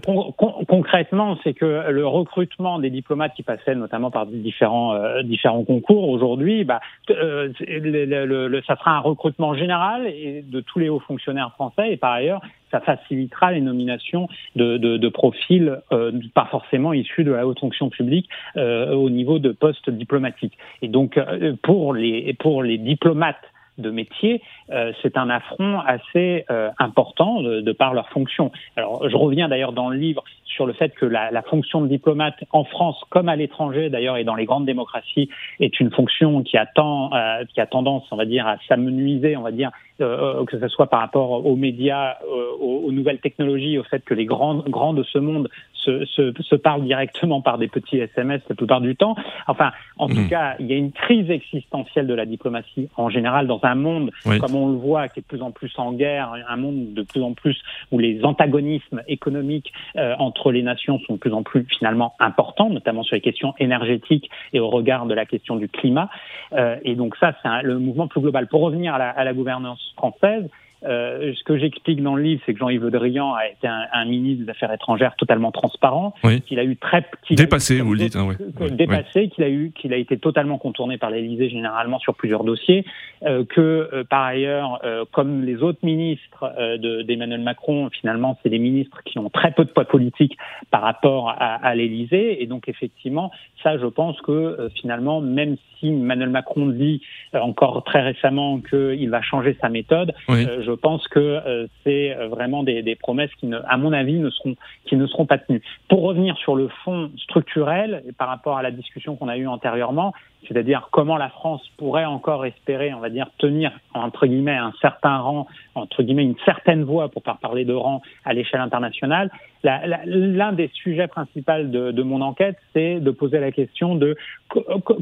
Concrètement, 0.67 1.37
c'est 1.43 1.53
que 1.53 1.89
le 1.89 2.05
recrutement 2.05 2.79
des 2.79 2.89
diplomates 2.89 3.33
qui 3.35 3.43
passaient 3.43 3.75
notamment 3.75 4.11
par 4.11 4.25
différents 4.25 4.93
différents 5.23 5.63
concours 5.63 6.09
aujourd'hui, 6.09 6.63
bah, 6.63 6.79
euh, 7.09 7.49
le, 7.59 8.61
ça 8.65 8.75
sera 8.75 8.91
un 8.91 8.99
recrutement 8.99 9.55
général 9.55 10.07
et 10.07 10.43
de 10.45 10.61
tous 10.61 10.79
les 10.79 10.89
hauts 10.89 10.99
fonctionnaires 10.99 11.51
français 11.53 11.91
et 11.91 11.97
par 11.97 12.11
ailleurs, 12.11 12.41
ça 12.73 12.81
facilitera 12.81 13.51
les 13.51 13.61
nominations 13.61 14.27
de, 14.55 14.77
de, 14.77 14.97
de 14.97 15.09
profils 15.09 15.79
euh, 15.91 16.11
pas 16.33 16.47
forcément 16.49 16.91
issus 16.91 17.23
de 17.23 17.31
la 17.31 17.45
haute 17.47 17.59
fonction 17.59 17.89
publique 17.89 18.27
euh, 18.57 18.93
au 18.93 19.09
niveau 19.09 19.37
de 19.37 19.51
postes 19.51 19.89
diplomatiques. 19.89 20.57
Et 20.81 20.87
donc 20.87 21.19
pour 21.61 21.93
les 21.93 22.33
pour 22.33 22.63
les 22.63 22.77
diplomates 22.77 23.52
de 23.77 23.89
métier, 23.89 24.41
euh, 24.71 24.91
c'est 25.01 25.17
un 25.17 25.29
affront 25.29 25.79
assez 25.79 26.45
euh, 26.49 26.69
important 26.79 27.41
de, 27.41 27.71
par 27.71 27.93
leur 27.93 28.09
fonction. 28.09 28.51
Alors, 28.75 29.07
je 29.09 29.15
reviens 29.15 29.47
d'ailleurs 29.47 29.73
dans 29.73 29.89
le 29.89 29.97
livre 29.97 30.23
sur 30.45 30.65
le 30.67 30.73
fait 30.73 30.89
que 30.89 31.05
la, 31.05 31.31
la 31.31 31.41
fonction 31.41 31.81
de 31.81 31.87
diplomate 31.87 32.35
en 32.51 32.63
France, 32.63 33.01
comme 33.09 33.29
à 33.29 33.35
l'étranger 33.35 33.89
d'ailleurs 33.89 34.17
et 34.17 34.23
dans 34.23 34.35
les 34.35 34.45
grandes 34.45 34.65
démocraties, 34.65 35.29
est 35.59 35.79
une 35.79 35.91
fonction 35.91 36.43
qui 36.43 36.57
a, 36.57 36.67
euh, 36.77 37.45
qui 37.45 37.59
a 37.59 37.65
tendance, 37.65 38.03
on 38.11 38.15
va 38.15 38.25
dire, 38.25 38.45
à 38.47 38.57
s'amenuiser, 38.67 39.35
on 39.35 39.41
va 39.41 39.51
dire, 39.51 39.71
que 39.99 40.59
ce 40.59 40.67
soit 40.67 40.87
par 40.87 40.99
rapport 40.99 41.45
aux 41.45 41.55
médias, 41.55 42.17
aux, 42.59 42.91
nouvelles 42.91 43.19
technologies, 43.19 43.77
au 43.77 43.83
fait 43.83 44.03
que 44.03 44.13
les 44.13 44.25
grands, 44.25 44.55
grands 44.55 44.93
de 44.93 45.03
ce 45.03 45.17
monde 45.17 45.49
se, 45.83 46.05
se, 46.05 46.33
se, 46.41 46.55
parlent 46.55 46.83
directement 46.83 47.41
par 47.41 47.57
des 47.57 47.67
petits 47.67 47.97
SMS 47.97 48.41
la 48.49 48.55
plupart 48.55 48.81
du 48.81 48.95
temps. 48.95 49.15
Enfin, 49.47 49.71
en 49.97 50.07
tout 50.07 50.21
mmh. 50.21 50.29
cas, 50.29 50.55
il 50.59 50.67
y 50.67 50.73
a 50.73 50.77
une 50.77 50.91
crise 50.91 51.29
existentielle 51.29 52.07
de 52.07 52.13
la 52.13 52.25
diplomatie 52.25 52.89
en 52.97 53.09
général 53.09 53.47
dans 53.47 53.59
un 53.63 53.75
monde, 53.75 54.11
comme 54.23 54.55
on 54.55 54.69
le 54.69 54.77
voit, 54.77 55.07
qui 55.07 55.19
est 55.19 55.23
de 55.23 55.27
plus 55.27 55.41
en 55.41 55.51
plus 55.51 55.71
en 55.77 55.93
guerre, 55.93 56.33
un 56.47 56.57
monde 56.57 56.93
de 56.93 57.03
plus 57.03 57.21
en 57.21 57.33
plus 57.33 57.57
où 57.91 57.99
les 57.99 58.23
antagonismes 58.23 59.01
économiques 59.07 59.73
euh, 59.97 60.15
entre 60.19 60.51
les 60.51 60.63
nations 60.63 60.99
sont 60.99 61.13
de 61.13 61.19
plus 61.19 61.33
en 61.33 61.43
plus 61.43 61.65
finalement 61.77 62.13
importants, 62.19 62.69
notamment 62.69 63.03
sur 63.03 63.15
les 63.15 63.21
questions 63.21 63.53
énergétiques 63.59 64.29
et 64.53 64.59
au 64.59 64.69
regard 64.69 65.05
de 65.05 65.13
la 65.13 65.25
question 65.25 65.55
du 65.55 65.67
climat. 65.67 66.09
Euh, 66.53 66.77
et 66.83 66.95
donc 66.95 67.15
ça, 67.17 67.33
c'est 67.41 67.49
le 67.63 67.79
mouvement 67.79 68.07
plus 68.07 68.21
global. 68.21 68.47
Pour 68.47 68.61
revenir 68.61 68.95
à 68.95 68.97
la, 68.97 69.09
à 69.09 69.23
la 69.23 69.33
gouvernance 69.33 69.93
française, 69.97 70.49
euh, 70.85 71.33
ce 71.33 71.43
que 71.43 71.57
j'explique 71.57 72.01
dans 72.01 72.15
le 72.15 72.23
livre, 72.23 72.41
c'est 72.45 72.53
que 72.53 72.59
Jean-Yves 72.59 72.83
Le 72.83 72.91
Drian 72.91 73.33
a 73.33 73.47
été 73.47 73.67
un, 73.67 73.85
un, 73.91 74.05
ministre 74.05 74.45
des 74.45 74.49
Affaires 74.49 74.71
étrangères 74.71 75.15
totalement 75.15 75.51
transparent, 75.51 76.13
qu'il 76.45 76.59
a 76.59 76.63
eu 76.63 76.75
très 76.77 77.05
dépassé, 77.29 77.81
vous 77.81 77.93
le 77.93 77.99
dites, 77.99 78.15
hein, 78.15 78.29
dépassé, 78.71 79.29
qu'il 79.29 79.43
a 79.43 79.49
eu, 79.49 79.71
qu'il 79.75 79.93
a 79.93 79.97
été 79.97 80.17
totalement 80.17 80.57
contourné 80.57 80.97
par 80.97 81.09
l'Élysée 81.09 81.49
généralement 81.49 81.99
sur 81.99 82.15
plusieurs 82.15 82.43
dossiers, 82.43 82.85
euh, 83.25 83.45
que 83.45 83.89
euh, 83.93 84.03
par 84.03 84.23
ailleurs, 84.23 84.79
euh, 84.83 85.05
comme 85.11 85.43
les 85.43 85.63
autres 85.63 85.79
ministres 85.83 86.51
euh, 86.57 87.03
d'Emmanuel 87.03 87.41
Macron, 87.41 87.89
finalement, 87.89 88.37
c'est 88.43 88.49
des 88.49 88.59
ministres 88.59 89.01
qui 89.05 89.19
ont 89.19 89.29
très 89.29 89.51
peu 89.51 89.65
de 89.65 89.69
poids 89.69 89.85
politique 89.85 90.37
par 90.71 90.81
rapport 90.81 91.29
à, 91.29 91.55
à 91.55 91.75
l'Élysée, 91.75 92.41
et 92.41 92.47
donc 92.47 92.67
effectivement, 92.67 93.31
ça, 93.61 93.77
je 93.77 93.85
pense 93.85 94.19
que 94.21 94.69
finalement, 94.75 95.21
même 95.21 95.55
si 95.79 95.87
Emmanuel 95.87 96.29
Macron 96.29 96.67
dit 96.67 97.01
encore 97.33 97.83
très 97.83 98.01
récemment 98.01 98.59
qu'il 98.59 99.09
va 99.09 99.21
changer 99.21 99.57
sa 99.61 99.69
méthode, 99.69 100.13
je 100.29 100.71
je 100.73 100.79
pense 100.79 101.07
que 101.07 101.19
euh, 101.19 101.67
c'est 101.83 102.15
vraiment 102.29 102.63
des, 102.63 102.81
des, 102.81 102.95
promesses 102.95 103.29
qui, 103.39 103.45
ne, 103.45 103.59
à 103.67 103.77
mon 103.77 103.93
avis, 103.93 104.17
ne 104.17 104.29
seront, 104.31 104.55
qui 104.85 104.95
ne 104.95 105.05
seront 105.05 105.25
pas 105.25 105.37
tenues. 105.37 105.61
Pour 105.87 106.01
revenir 106.01 106.35
sur 106.37 106.55
le 106.55 106.67
fond 106.83 107.11
structurel, 107.17 108.03
et 108.07 108.11
par 108.11 108.27
rapport 108.27 108.57
à 108.57 108.63
la 108.63 108.71
discussion 108.71 109.15
qu'on 109.15 109.27
a 109.27 109.37
eue 109.37 109.47
antérieurement, 109.47 110.13
c'est-à-dire 110.47 110.89
comment 110.91 111.17
la 111.17 111.29
France 111.29 111.61
pourrait 111.77 112.05
encore 112.05 112.45
espérer, 112.45 112.93
on 112.93 112.99
va 112.99 113.09
dire, 113.09 113.27
tenir 113.37 113.71
entre 113.93 114.25
guillemets 114.25 114.57
un 114.57 114.73
certain 114.81 115.17
rang, 115.17 115.47
entre 115.75 116.03
guillemets 116.03 116.23
une 116.23 116.37
certaine 116.45 116.83
voie, 116.83 117.09
pour 117.09 117.21
pas 117.21 117.37
parler 117.41 117.65
de 117.65 117.73
rang 117.73 118.01
à 118.25 118.33
l'échelle 118.33 118.61
internationale. 118.61 119.29
L'un 119.63 120.51
des 120.51 120.69
sujets 120.73 121.07
principaux 121.07 121.63
de, 121.63 121.91
de 121.91 122.03
mon 122.03 122.21
enquête, 122.21 122.57
c'est 122.73 122.99
de 122.99 123.11
poser 123.11 123.39
la 123.39 123.51
question 123.51 123.95
de 123.95 124.17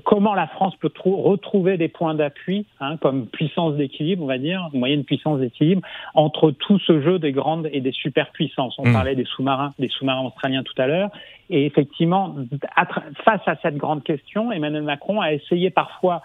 comment 0.03 0.35
la 0.35 0.47
France 0.47 0.75
peut 0.75 0.91
retrouver 1.03 1.77
des 1.77 1.87
points 1.87 2.13
d'appui, 2.13 2.65
hein, 2.79 2.97
comme 2.97 3.25
puissance 3.27 3.75
d'équilibre, 3.75 4.23
on 4.23 4.27
va 4.27 4.37
dire, 4.37 4.69
moyenne 4.73 5.03
puissance 5.03 5.39
d'équilibre, 5.39 5.81
entre 6.13 6.51
tout 6.51 6.79
ce 6.79 7.01
jeu 7.01 7.19
des 7.19 7.31
grandes 7.31 7.67
et 7.71 7.81
des 7.81 7.91
superpuissances. 7.91 8.75
On 8.77 8.87
mmh. 8.87 8.93
parlait 8.93 9.15
des 9.15 9.25
sous-marins, 9.25 9.73
des 9.79 9.89
sous-marins 9.89 10.25
australiens 10.27 10.63
tout 10.63 10.79
à 10.79 10.87
l'heure. 10.87 11.09
Et 11.51 11.65
effectivement, 11.65 12.35
face 13.25 13.41
à 13.45 13.55
cette 13.61 13.75
grande 13.75 14.03
question, 14.03 14.51
Emmanuel 14.51 14.83
Macron 14.83 15.19
a 15.19 15.33
essayé 15.33 15.69
parfois 15.69 16.21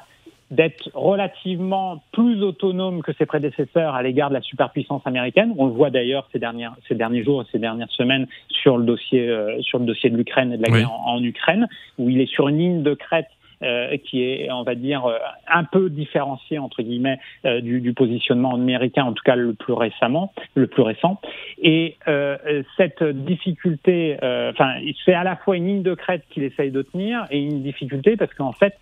d'être 0.53 0.89
relativement 0.95 2.05
plus 2.13 2.41
autonome 2.45 3.03
que 3.03 3.13
ses 3.15 3.27
prédécesseurs 3.27 3.97
à 3.97 4.03
l'égard 4.05 4.29
de 4.29 4.35
la 4.35 4.41
superpuissance 4.41 5.03
américaine. 5.05 5.53
On 5.59 5.67
le 5.67 5.73
voit 5.73 5.91
d'ailleurs 5.91 6.29
ces, 6.33 6.41
ces 6.89 6.95
derniers 6.95 7.25
jours 7.25 7.43
et 7.43 7.47
ces 7.51 7.59
dernières 7.59 7.91
semaines 7.91 8.29
sur 8.49 8.79
le 8.79 8.85
dossier, 8.85 9.29
euh, 9.29 9.61
sur 9.63 9.81
le 9.81 9.87
dossier 9.87 10.09
de 10.09 10.17
l'Ukraine 10.17 10.53
et 10.53 10.57
de 10.57 10.63
la 10.63 10.69
guerre 10.69 10.93
en, 10.93 11.17
en, 11.17 11.23
Ukraine, 11.23 11.67
où 11.99 12.09
il 12.09 12.21
est 12.21 12.31
sur 12.31 12.47
une 12.47 12.59
ligne 12.59 12.83
de 12.85 12.95
crête 12.95 13.27
euh, 13.63 13.97
qui 13.97 14.23
est, 14.23 14.51
on 14.53 14.65
va 14.65 14.75
dire, 14.75 15.07
euh, 15.07 15.17
un 15.49 15.65
peu 15.65 15.89
différencié 15.89 16.59
entre 16.59 16.83
guillemets 16.83 17.19
euh, 17.47 17.63
du, 17.63 17.81
du, 17.81 17.95
positionnement 17.95 18.55
américain, 18.55 19.05
en 19.05 19.15
tout 19.15 19.23
cas 19.25 19.35
le 19.35 19.55
plus 19.55 19.73
récemment, 19.73 20.35
le 20.55 20.67
plus 20.67 20.83
récent. 20.83 21.19
Et 21.63 21.97
cette 22.77 23.03
difficulté, 23.03 24.17
enfin, 24.23 24.75
c'est 25.05 25.15
à 25.15 25.25
la 25.25 25.37
fois 25.37 25.57
une 25.57 25.67
ligne 25.67 25.83
de 25.83 25.95
crête 25.95 26.25
qu'il 26.31 26.43
essaye 26.43 26.71
de 26.71 26.83
tenir 26.83 27.25
et 27.31 27.41
une 27.41 27.63
difficulté 27.63 28.17
parce 28.17 28.33
qu'en 28.35 28.53
fait, 28.53 28.75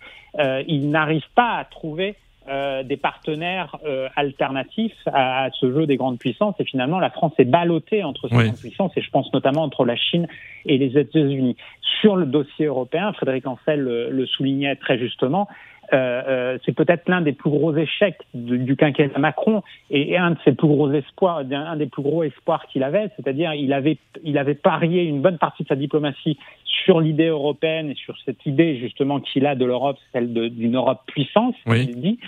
il 0.67 0.89
n'arrive 0.89 1.25
pas 1.35 1.55
à 1.55 1.63
trouver 1.63 2.15
euh, 2.47 2.83
des 2.83 2.97
partenaires 2.97 3.77
euh, 3.85 4.07
alternatifs 4.15 4.97
à, 5.07 5.49
ce 5.59 5.71
jeu 5.71 5.87
des 5.87 5.97
grandes 5.97 6.19
puissances. 6.19 6.55
Et 6.59 6.65
finalement, 6.65 6.99
la 6.99 7.09
France 7.09 7.33
est 7.37 7.45
ballottée 7.45 8.03
entre 8.03 8.27
ces 8.27 8.35
grandes 8.35 8.57
puissances, 8.57 8.91
et 8.95 9.01
je 9.01 9.09
pense 9.09 9.31
notamment 9.33 9.63
entre 9.63 9.85
la 9.85 9.95
Chine 9.95 10.27
et 10.65 10.77
les 10.77 10.97
États-Unis. 10.97 11.55
Sur 12.01 12.15
le 12.15 12.25
dossier 12.25 12.65
européen, 12.65 13.13
Frédéric 13.13 13.47
Ancel 13.47 13.81
le 13.81 14.25
soulignait 14.27 14.75
très 14.75 14.99
justement, 14.99 15.47
c'est 15.91 16.75
peut-être 16.75 17.07
l'un 17.07 17.21
des 17.21 17.33
plus 17.33 17.49
gros 17.49 17.75
échecs 17.75 18.19
du, 18.33 18.75
quinquennat 18.75 19.17
Macron 19.19 19.63
et, 19.89 20.17
un 20.17 20.31
de 20.31 20.37
ses 20.43 20.53
plus 20.53 20.67
gros 20.67 20.91
espoirs, 20.91 21.43
un 21.51 21.75
des 21.75 21.85
plus 21.85 22.01
gros 22.01 22.23
espoirs 22.23 22.65
qu'il 22.67 22.83
avait, 22.83 23.09
c'est-à-dire 23.15 23.53
il 23.53 23.73
avait, 23.73 23.97
il 24.23 24.37
avait 24.37 24.55
parié 24.55 25.03
une 25.03 25.21
bonne 25.21 25.37
partie 25.37 25.63
de 25.63 25.67
sa 25.67 25.75
diplomatie 25.75 26.37
sur 26.85 26.99
l'idée 26.99 27.27
européenne 27.27 27.91
et 27.91 27.95
sur 27.95 28.15
cette 28.25 28.45
idée 28.45 28.77
justement 28.77 29.19
qu'il 29.19 29.45
a 29.45 29.55
de 29.55 29.65
l'Europe, 29.65 29.97
celle 30.13 30.33
d'une 30.33 30.75
Europe 30.75 31.01
puissance, 31.07 31.55
il 31.67 31.99
dit. 31.99 32.19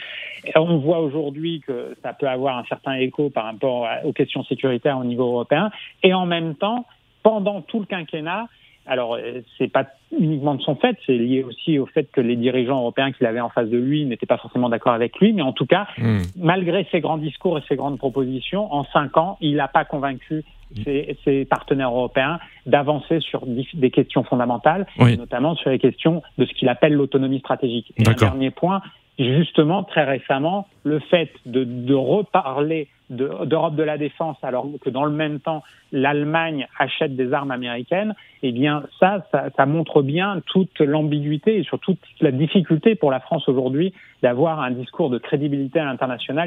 Et 0.45 0.57
on 0.57 0.77
voit 0.77 0.99
aujourd'hui 0.99 1.61
que 1.65 1.95
ça 2.01 2.13
peut 2.13 2.27
avoir 2.27 2.57
un 2.57 2.63
certain 2.65 2.93
écho 2.93 3.29
par 3.29 3.45
rapport 3.45 3.87
aux 4.03 4.13
questions 4.13 4.43
sécuritaires 4.45 4.97
au 4.97 5.03
niveau 5.03 5.25
européen, 5.25 5.69
et 6.03 6.13
en 6.13 6.25
même 6.25 6.55
temps, 6.55 6.85
pendant 7.23 7.61
tout 7.61 7.79
le 7.79 7.85
quinquennat, 7.85 8.47
alors, 8.88 9.15
euh, 9.15 9.41
c'est 9.58 9.67
pas 9.67 9.86
uniquement 10.17 10.56
de 10.56 10.62
son 10.62 10.76
fait, 10.76 10.97
c'est 11.06 11.17
lié 11.17 11.43
aussi 11.43 11.78
au 11.78 11.86
fait 11.86 12.10
que 12.12 12.21
les 12.21 12.36
dirigeants 12.36 12.80
européens 12.80 13.12
qu'il 13.12 13.26
avait 13.26 13.41
en 13.41 13.50
face 13.50 13.69
de 13.69 13.78
lui 13.78 14.06
n'étaient 14.06 14.26
pas 14.26 14.38
forcément 14.38 14.69
d'accord 14.69 14.93
avec 14.93 15.17
lui, 15.19 15.34
mais 15.34 15.41
en 15.41 15.52
tout 15.52 15.65
cas, 15.65 15.88
hmm. 15.97 16.21
malgré 16.38 16.88
ses 16.91 17.02
grands 17.02 17.17
discours 17.17 17.58
et 17.58 17.62
ses 17.67 17.76
grandes 17.76 17.97
propositions, 17.97 18.73
en 18.73 18.86
cinq 18.86 19.17
ans, 19.17 19.38
il 19.41 19.58
n'a 19.58 19.67
pas 19.67 19.86
convaincu 19.86 20.43
ses, 20.84 21.45
partenaires 21.45 21.91
européens 21.91 22.39
d'avancer 22.65 23.19
sur 23.19 23.45
des 23.45 23.91
questions 23.91 24.23
fondamentales, 24.23 24.86
notamment 25.00 25.56
sur 25.56 25.69
les 25.69 25.80
questions 25.80 26.21
de 26.38 26.45
ce 26.45 26.54
qu'il 26.54 26.67
appelle 26.69 26.93
l'autonomie 26.93 27.39
stratégique. 27.39 27.93
Et 27.97 28.08
un 28.08 28.13
dernier 28.13 28.52
point, 28.52 28.82
justement, 29.17 29.84
très 29.84 30.04
récemment, 30.04 30.67
le 30.84 31.00
fait 31.00 31.32
de, 31.45 31.63
de 31.63 31.93
reparler 31.93 32.88
d'Europe 33.09 33.75
de, 33.75 33.83
la 33.83 33.97
défense, 33.97 34.37
alors 34.43 34.67
que 34.81 34.89
dans 34.89 35.05
le 35.05 35.11
même 35.11 35.39
temps, 35.39 35.63
l'Allemagne 35.91 36.67
achète 36.77 37.15
des 37.15 37.31
armes 37.31 37.51
américaines, 37.51 38.13
eh 38.43 38.51
bien 38.51 38.83
ça, 38.99 39.25
ça, 39.31 39.65
montre 39.65 40.01
bien 40.01 40.41
toute 40.45 40.79
l'ambiguïté 40.79 41.57
et 41.57 41.63
surtout 41.63 41.93
toute 41.93 42.21
la 42.21 42.31
difficulté 42.31 42.95
pour 42.95 43.09
la 43.11 43.19
France 43.19 43.47
aujourd'hui 43.47 43.93
d'avoir 44.21 44.59
un 44.59 44.71
discours 44.71 45.09
de 45.09 45.17
crédibilité 45.17 45.79
à 45.79 45.95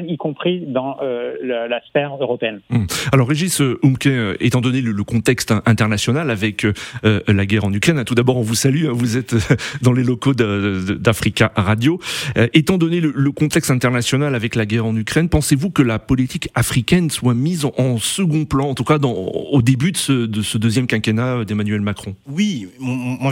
y 0.07 0.17
compris 0.17 0.61
dans 0.67 0.97
euh, 1.01 1.35
la, 1.43 1.81
sphère 1.87 2.15
européenne. 2.19 2.59
Hum. 2.69 2.85
Alors 3.11 3.27
Régis 3.27 3.61
Umke, 3.61 4.07
euh, 4.07 4.35
étant 4.39 4.61
donné 4.61 4.81
le, 4.81 5.03
contexte 5.03 5.53
international 5.65 6.29
avec 6.29 6.65
euh, 6.65 6.73
la 7.27 7.45
guerre 7.45 7.65
en 7.65 7.73
Ukraine, 7.73 8.03
tout 8.05 8.15
d'abord 8.15 8.37
on 8.37 8.41
vous 8.41 8.55
salue, 8.55 8.85
hein, 8.85 8.91
vous 8.93 9.17
êtes 9.17 9.35
dans 9.81 9.93
les 9.93 10.03
locaux 10.03 10.33
d'Africa 10.33 11.51
Radio. 11.55 11.99
étant 12.53 12.77
donné 12.77 12.99
le, 12.99 13.31
contexte 13.31 13.71
international 13.71 14.35
avec 14.35 14.55
la 14.55 14.65
guerre 14.65 14.85
en 14.85 14.95
Ukraine, 14.95 15.29
pensez-vous 15.29 15.71
que 15.71 15.81
la 15.81 15.99
politique 15.99 16.49
africaine 16.55 17.09
soit 17.09 17.33
mise 17.33 17.65
en, 17.65 17.97
second 17.97 18.45
plan, 18.45 18.69
en 18.69 18.75
tout 18.75 18.83
cas 18.83 18.97
au 18.97 19.61
début 19.61 19.91
de 19.91 19.97
ce, 19.97 20.25
de 20.25 20.41
ce 20.41 20.57
deuxième 20.57 20.87
quinquennat 20.87 21.45
d'Emmanuel 21.45 21.81
Macron 21.81 22.15
Oui, 22.27 22.67
moi 22.79 23.31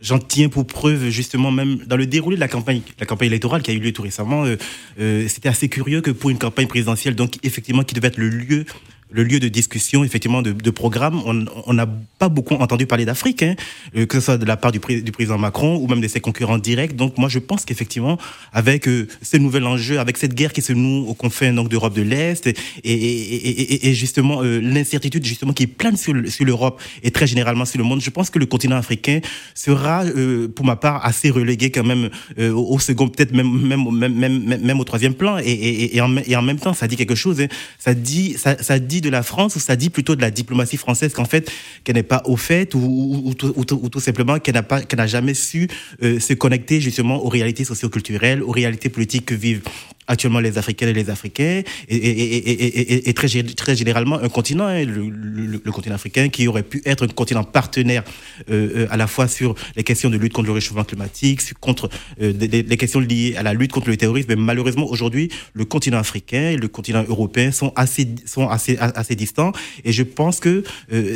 j'en 0.00 0.18
tiens 0.18 0.48
pour 0.48 0.66
preuve 0.66 1.10
justement 1.10 1.50
même 1.50 1.78
dans 1.86 1.96
le 1.96 2.06
déroulé 2.06 2.36
de 2.36 2.40
la 2.40 2.48
campagne, 2.48 2.82
la 2.98 3.06
campagne 3.06 3.28
électorale 3.28 3.62
qui 3.62 3.70
a 3.70 3.74
eu 3.74 3.78
lieu 3.78 3.92
tout 3.92 4.02
récemment. 4.02 4.44
Euh, 4.44 4.56
euh, 4.98 5.28
c'était 5.28 5.48
assez 5.48 5.68
curieux 5.68 6.00
que 6.00 6.10
pour 6.10 6.30
une 6.30 6.38
campagne 6.38 6.66
présidentielle, 6.66 7.14
donc 7.14 7.34
effectivement 7.42 7.84
qui 7.84 7.94
devait 7.94 8.08
être 8.08 8.18
le 8.18 8.28
lieu 8.28 8.64
le 9.10 9.24
lieu 9.24 9.40
de 9.40 9.48
discussion, 9.48 10.04
effectivement, 10.04 10.42
de, 10.42 10.52
de 10.52 10.70
programme. 10.70 11.20
On 11.66 11.72
n'a 11.74 11.86
pas 12.18 12.28
beaucoup 12.28 12.54
entendu 12.54 12.86
parler 12.86 13.04
d'Afrique, 13.04 13.42
hein, 13.42 13.54
euh, 13.96 14.06
que 14.06 14.18
ce 14.20 14.26
soit 14.26 14.38
de 14.38 14.44
la 14.44 14.56
part 14.56 14.72
du, 14.72 14.80
président 14.80 15.38
Macron 15.38 15.76
ou 15.76 15.86
même 15.86 16.00
de 16.00 16.08
ses 16.08 16.20
concurrents 16.20 16.58
directs. 16.58 16.96
Donc, 16.96 17.18
moi, 17.18 17.28
je 17.28 17.38
pense 17.38 17.64
qu'effectivement, 17.64 18.18
avec 18.52 18.86
euh, 18.88 19.08
ces 19.22 19.38
nouveaux 19.38 19.62
enjeux, 19.62 19.98
avec 19.98 20.16
cette 20.16 20.34
guerre 20.34 20.52
qui 20.52 20.62
se 20.62 20.72
noue 20.72 21.06
aux 21.08 21.14
confins 21.14 21.52
donc 21.52 21.68
d'Europe 21.68 21.94
de 21.94 22.02
l'Est 22.02 22.46
et, 22.46 22.54
et, 22.84 22.92
et, 22.92 23.88
et, 23.88 23.94
justement 23.94 24.42
euh, 24.42 24.60
l'incertitude 24.60 25.24
justement 25.24 25.52
qui 25.52 25.66
plane 25.66 25.96
sur, 25.96 26.14
sur 26.28 26.44
l'Europe 26.44 26.80
et 27.02 27.10
très 27.10 27.26
généralement 27.26 27.64
sur 27.64 27.78
le 27.78 27.84
monde, 27.84 28.00
je 28.00 28.10
pense 28.10 28.30
que 28.30 28.38
le 28.38 28.46
continent 28.46 28.76
africain 28.76 29.20
sera, 29.54 30.04
pour 30.54 30.64
ma 30.64 30.76
part, 30.76 31.04
assez 31.04 31.30
relégué 31.30 31.70
quand 31.70 31.84
même 31.84 32.10
au, 32.38 32.78
second, 32.78 33.08
peut-être 33.08 33.32
même 33.32 33.50
même, 33.50 33.90
même 33.90 34.14
même 34.14 34.60
même 34.62 34.80
au 34.80 34.84
troisième 34.84 35.14
plan. 35.14 35.38
Et, 35.38 35.96
et, 35.96 36.00
en, 36.00 36.16
et 36.16 36.36
en 36.36 36.42
même 36.42 36.58
temps, 36.58 36.74
ça 36.74 36.86
dit 36.86 36.96
quelque 36.96 37.14
chose. 37.14 37.40
Hein. 37.40 37.48
Ça 37.78 37.94
dit 37.94 38.34
ça, 38.38 38.62
ça 38.62 38.78
dit 38.78 38.99
de 39.00 39.10
la 39.10 39.22
France 39.22 39.56
ou 39.56 39.60
ça 39.60 39.76
dit 39.76 39.90
plutôt 39.90 40.16
de 40.16 40.20
la 40.20 40.30
diplomatie 40.30 40.76
française 40.76 41.12
qu'en 41.12 41.24
fait 41.24 41.50
qu'elle 41.84 41.96
n'est 41.96 42.02
pas 42.02 42.22
au 42.26 42.36
fait 42.36 42.74
ou, 42.74 43.34
ou, 43.34 43.34
tout 43.34 44.00
simplement 44.00 44.38
qu'elle 44.38 44.54
n'a 44.54 44.62
pas 44.62 44.82
qu'elle 44.82 44.98
n'a 44.98 45.06
jamais 45.06 45.34
su 45.34 45.68
euh, 46.02 46.20
se 46.20 46.34
connecter 46.34 46.80
justement 46.80 47.24
aux 47.24 47.28
réalités 47.28 47.64
socioculturelles, 47.64 48.42
aux 48.42 48.52
réalités 48.52 48.88
politiques 48.88 49.26
que 49.26 49.34
vivent 49.34 49.62
actuellement 50.10 50.40
les 50.40 50.58
Africaines 50.58 50.88
et 50.88 50.92
les 50.92 51.08
Africains, 51.08 51.62
et, 51.88 53.12
très, 53.14 53.28
très 53.56 53.76
généralement 53.76 54.18
un 54.20 54.28
continent, 54.28 54.66
hein, 54.66 54.84
le, 54.84 55.70
continent 55.70 55.94
africain, 55.94 56.28
qui 56.28 56.48
aurait 56.48 56.64
pu 56.64 56.82
être 56.84 57.04
un 57.04 57.08
continent 57.08 57.44
partenaire 57.44 58.02
euh, 58.50 58.70
euh, 58.76 58.86
à 58.90 58.96
la 58.96 59.06
fois 59.06 59.28
sur 59.28 59.54
les 59.76 59.84
questions 59.84 60.10
de 60.10 60.16
lutte 60.16 60.32
contre 60.32 60.48
le 60.48 60.54
réchauffement 60.54 60.82
climatique, 60.84 61.40
contre 61.60 61.88
euh, 62.20 62.32
les, 62.32 62.76
questions 62.76 62.98
liées 63.00 63.34
à 63.36 63.42
la 63.42 63.54
lutte 63.54 63.70
contre 63.72 63.88
le 63.88 63.96
terrorisme. 63.96 64.30
Mais 64.30 64.36
malheureusement, 64.36 64.86
aujourd'hui, 64.90 65.30
le 65.54 65.64
continent 65.64 65.98
africain 65.98 66.50
et 66.50 66.56
le 66.56 66.66
continent 66.68 67.04
européen 67.08 67.52
sont 67.52 67.72
assez, 67.76 68.08
sont 68.26 68.48
assez, 68.48 68.76
assez 68.78 69.14
distants. 69.14 69.52
Et 69.84 69.92
je 69.92 70.02
pense 70.02 70.40
que 70.40 70.64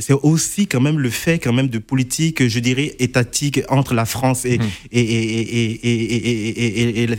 c'est 0.00 0.12
aussi 0.12 0.66
quand 0.66 0.80
même 0.80 1.00
le 1.00 1.11
fait 1.11 1.38
quand 1.38 1.52
même 1.52 1.68
de 1.68 1.78
politique, 1.78 2.46
je 2.46 2.59
dirais, 2.61 2.94
étatique 2.98 3.61
entre 3.68 3.94
la 3.94 4.04
France 4.04 4.44
et, 4.44 4.61
et, 4.92 5.88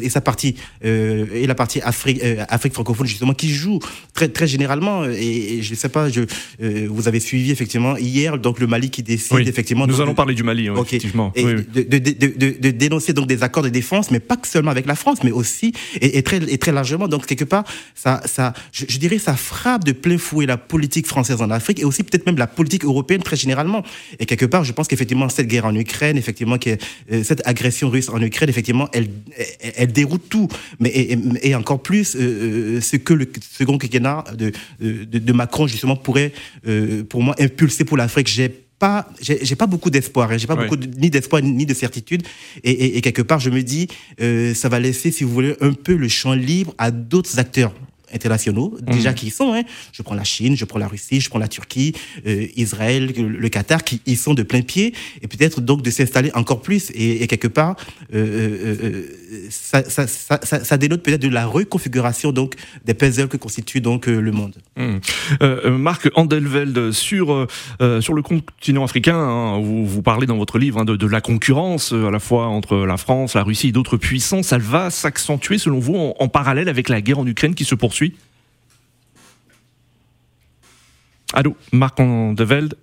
sa 0.09 0.21
partie 0.21 0.55
et 0.83 1.47
la 1.47 1.55
partie 1.55 1.64
Afrique, 1.83 2.23
euh, 2.23 2.45
Afrique 2.49 2.73
francophone 2.73 3.07
justement 3.07 3.33
qui 3.33 3.49
joue 3.49 3.79
très 4.13 4.29
très 4.29 4.47
généralement 4.47 5.05
et, 5.05 5.59
je 5.61 5.71
ne 5.71 5.75
sais 5.75 5.89
pas 5.89 6.09
je 6.09 6.21
euh, 6.61 6.87
vous 6.89 7.07
avez 7.07 7.19
suivi 7.19 7.51
effectivement 7.51 7.97
hier 7.97 8.37
donc 8.37 8.59
le 8.59 8.67
Mali 8.67 8.89
qui 8.89 9.03
décide 9.03 9.47
effectivement 9.47 9.87
nous 9.87 10.01
allons 10.01 10.15
parler 10.15 10.35
du 10.35 10.43
Mali 10.43 10.67
effectivement. 10.67 11.33
De, 11.35 11.81
de, 11.81 11.97
de, 11.97 12.57
de, 12.59 12.71
dénoncer 12.71 13.13
donc 13.13 13.27
des 13.27 13.43
accords 13.43 13.63
de 13.63 13.69
défense 13.69 14.11
mais 14.11 14.19
pas 14.19 14.37
que 14.37 14.47
seulement 14.47 14.71
avec 14.71 14.85
la 14.85 14.95
France 14.95 15.19
mais 15.23 15.31
aussi 15.31 15.73
et, 16.01 16.21
très 16.23 16.37
et 16.37 16.57
très 16.57 16.71
largement. 16.71 17.07
Donc 17.07 17.25
quelque 17.25 17.43
part 17.43 17.63
ça 17.93 18.21
ça 18.25 18.53
je, 18.71 18.97
dirais 18.97 19.19
ça 19.19 19.35
frappe 19.35 19.83
de 19.83 19.91
plein 19.91 20.17
fouet 20.17 20.45
la 20.45 20.57
politique 20.57 21.07
française 21.07 21.41
en 21.41 21.49
Afrique 21.49 21.79
et 21.79 21.85
aussi 21.85 22.03
peut-être 22.03 22.25
même 22.25 22.37
la 22.37 22.47
politique 22.47 22.85
européenne 22.85 23.23
très 23.23 23.35
généralement. 23.35 23.83
Et 24.19 24.25
quelque 24.25 24.45
part 24.45 24.63
je 24.63 24.71
pense 24.71 24.87
qu'effectivement 24.87 25.29
cette 25.29 25.47
guerre 25.47 25.65
en 25.65 25.75
Ukraine 25.75 26.17
effectivement 26.17 26.57
qui 26.57 26.71
euh, 26.71 27.23
cette 27.23 27.45
agression 27.45 27.89
russe 27.89 28.09
en 28.09 28.21
Ukraine 28.21 28.49
effectivement 28.49 28.89
elle 28.93 29.09
elle, 29.75 29.91
déroute 29.91 30.29
tout. 30.29 30.47
Mais 30.79 30.89
et, 30.89 31.44
encore 31.53 31.81
plus 31.81 32.15
euh, 32.15 32.19
euh, 32.19 32.81
ce 32.81 32.95
que 32.95 33.13
le 33.13 33.27
second 33.41 33.77
quinquennat 33.77 34.23
de, 34.35 34.51
de, 34.79 35.33
Macron, 35.33 35.67
justement, 35.67 35.95
pourrait, 35.95 36.31
euh, 36.67 37.03
pour 37.03 37.21
moi, 37.21 37.35
impulser 37.39 37.83
pour 37.83 37.97
l'Afrique. 37.97 38.27
J'ai 38.27 38.49
pas, 38.79 39.07
j'ai 39.21 39.55
pas 39.55 39.67
beaucoup 39.67 39.89
d'espoir, 39.89 40.31
hein. 40.31 40.37
j'ai 40.37 40.47
pas 40.47 40.55
beaucoup 40.55 40.75
ni 40.75 41.09
d'espoir 41.09 41.41
ni 41.41 41.65
de 41.65 41.73
certitude, 41.73 42.23
et, 42.63 42.97
et, 42.97 43.01
quelque 43.01 43.21
part 43.21 43.39
je 43.39 43.49
me 43.49 43.63
dis, 43.63 43.87
ça 44.53 44.67
va 44.67 44.79
laisser, 44.81 45.11
si 45.11 45.23
vous 45.23 45.31
voulez, 45.31 45.55
un 45.61 45.71
peu 45.71 45.95
le 45.95 46.09
champ 46.09 46.33
libre 46.33 46.73
à 46.77 46.91
d'autres 46.91 47.39
acteurs 47.39 47.73
internationaux, 48.15 48.75
déjà 48.81 49.09
mhm. 49.09 49.15
qui 49.15 49.27
y 49.27 49.29
sont. 49.29 49.53
Hein. 49.53 49.63
Je 49.91 50.01
prends 50.01 50.15
la 50.15 50.23
Chine, 50.23 50.55
je 50.55 50.65
prends 50.65 50.79
la 50.79 50.87
Russie, 50.87 51.21
je 51.21 51.29
prends 51.29 51.39
la 51.39 51.47
Turquie, 51.47 51.93
euh, 52.25 52.47
Israël, 52.55 53.13
le 53.15 53.49
Qatar, 53.49 53.83
qui 53.83 54.01
y 54.05 54.15
sont 54.15 54.33
de 54.33 54.43
plein 54.43 54.61
pied, 54.61 54.93
et 55.21 55.27
peut-être 55.27 55.61
donc 55.61 55.81
de 55.81 55.91
s'installer 55.91 56.31
encore 56.33 56.61
plus. 56.61 56.91
Et, 56.95 57.25
quelque 57.27 57.47
part, 57.47 57.75
euh, 58.13 58.77
euh, 58.81 59.03
ça, 59.49 59.83
ça, 59.89 60.07
ça, 60.07 60.39
ça, 60.41 60.77
dénote 60.77 61.01
peut-être 61.01 61.21
de 61.21 61.29
la 61.29 61.45
reconfiguration 61.45 62.31
donc 62.31 62.53
des 62.85 62.93
puzzles 62.93 63.27
que 63.27 63.37
constitue 63.37 63.81
donc 63.81 64.05
le 64.07 64.31
monde. 64.31 64.55
Mhm. 64.77 65.77
Marc 65.77 66.09
Andelveld, 66.15 66.91
sur, 66.91 67.47
sur 67.99 68.13
le 68.13 68.21
continent 68.21 68.83
africain, 68.83 69.17
hein, 69.17 69.59
vous, 69.59 69.85
vous 69.85 70.01
parlez 70.01 70.27
dans 70.27 70.37
votre 70.37 70.57
livre 70.59 70.79
hein, 70.79 70.85
de, 70.85 70.95
de, 70.95 71.07
la 71.07 71.21
concurrence 71.21 71.91
à 71.91 72.11
la 72.11 72.19
fois 72.19 72.47
entre 72.47 72.77
la 72.77 72.97
France, 72.97 73.33
la 73.33 73.43
Russie 73.43 73.69
et 73.69 73.71
d'autres 73.71 73.97
puissances. 73.97 74.51
Elle 74.51 74.61
va 74.61 74.89
s'accentuer 74.89 75.57
selon 75.57 75.79
vous 75.79 75.95
en, 75.95 76.15
en 76.19 76.27
parallèle 76.27 76.69
avec 76.69 76.89
la 76.89 77.01
guerre 77.01 77.19
en 77.19 77.27
Ukraine 77.27 77.55
qui 77.55 77.65
se 77.65 77.75
poursuit 77.75 78.04
Allô, 81.33 81.55
Marc 81.71 81.97
de 81.99 82.43
Velde 82.45 82.75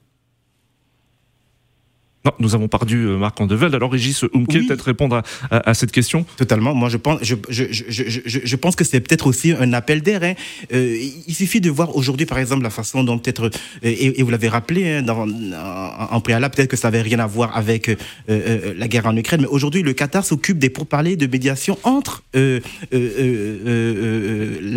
non, 2.25 2.33
nous 2.39 2.55
avons 2.55 2.69
perdu 2.69 2.99
euh, 2.99 3.17
Marc 3.17 3.41
Andevelde. 3.41 3.75
Alors, 3.75 3.91
Régis 3.91 4.23
Umke, 4.23 4.69
peut-être 4.69 4.83
répondre 4.83 5.23
à, 5.51 5.75
cette 5.75 5.91
question 5.91 6.25
Totalement. 6.37 6.73
Moi, 6.73 6.89
je 6.89 6.97
pense, 6.97 7.19
je, 7.23 7.35
je, 7.49 7.65
je, 7.71 8.39
je 8.45 8.57
pense 8.57 8.77
que 8.77 8.85
c'est 8.85 9.01
peut-être 9.01 9.27
aussi 9.27 9.53
un 9.53 9.73
appel 9.73 10.03
d'air. 10.03 10.23
Hein. 10.23 10.35
Euh, 10.73 10.97
il 11.27 11.35
suffit 11.35 11.61
de 11.61 11.69
voir 11.69 11.97
aujourd'hui, 11.97 12.27
par 12.27 12.39
exemple, 12.39 12.63
la 12.63 12.71
façon 12.71 13.03
dont 13.03 13.19
peut-être, 13.19 13.47
euh, 13.47 13.51
et, 13.83 14.23
vous 14.23 14.31
l'avez 14.31 14.49
rappelé 14.49 14.89
hein, 14.89 15.03
dans, 15.03 15.27
en, 15.29 16.21
préalable, 16.21 16.55
peut-être 16.55 16.71
que 16.71 16.77
ça 16.77 16.89
n'avait 16.89 17.03
rien 17.03 17.19
à 17.19 17.27
voir 17.27 17.57
avec 17.57 17.91
la 18.29 18.89
guerre 18.89 19.07
en 19.07 19.17
Ukraine, 19.17 19.41
mais 19.41 19.49
aujourd'hui, 19.49 19.83
le 19.83 19.93
Qatar 19.93 20.25
s'occupe 20.25 20.59
des 20.59 20.71
pourparlers 20.71 21.17
de 21.17 21.27
médiation 21.27 21.77
entre 21.83 22.23
la 22.33 22.61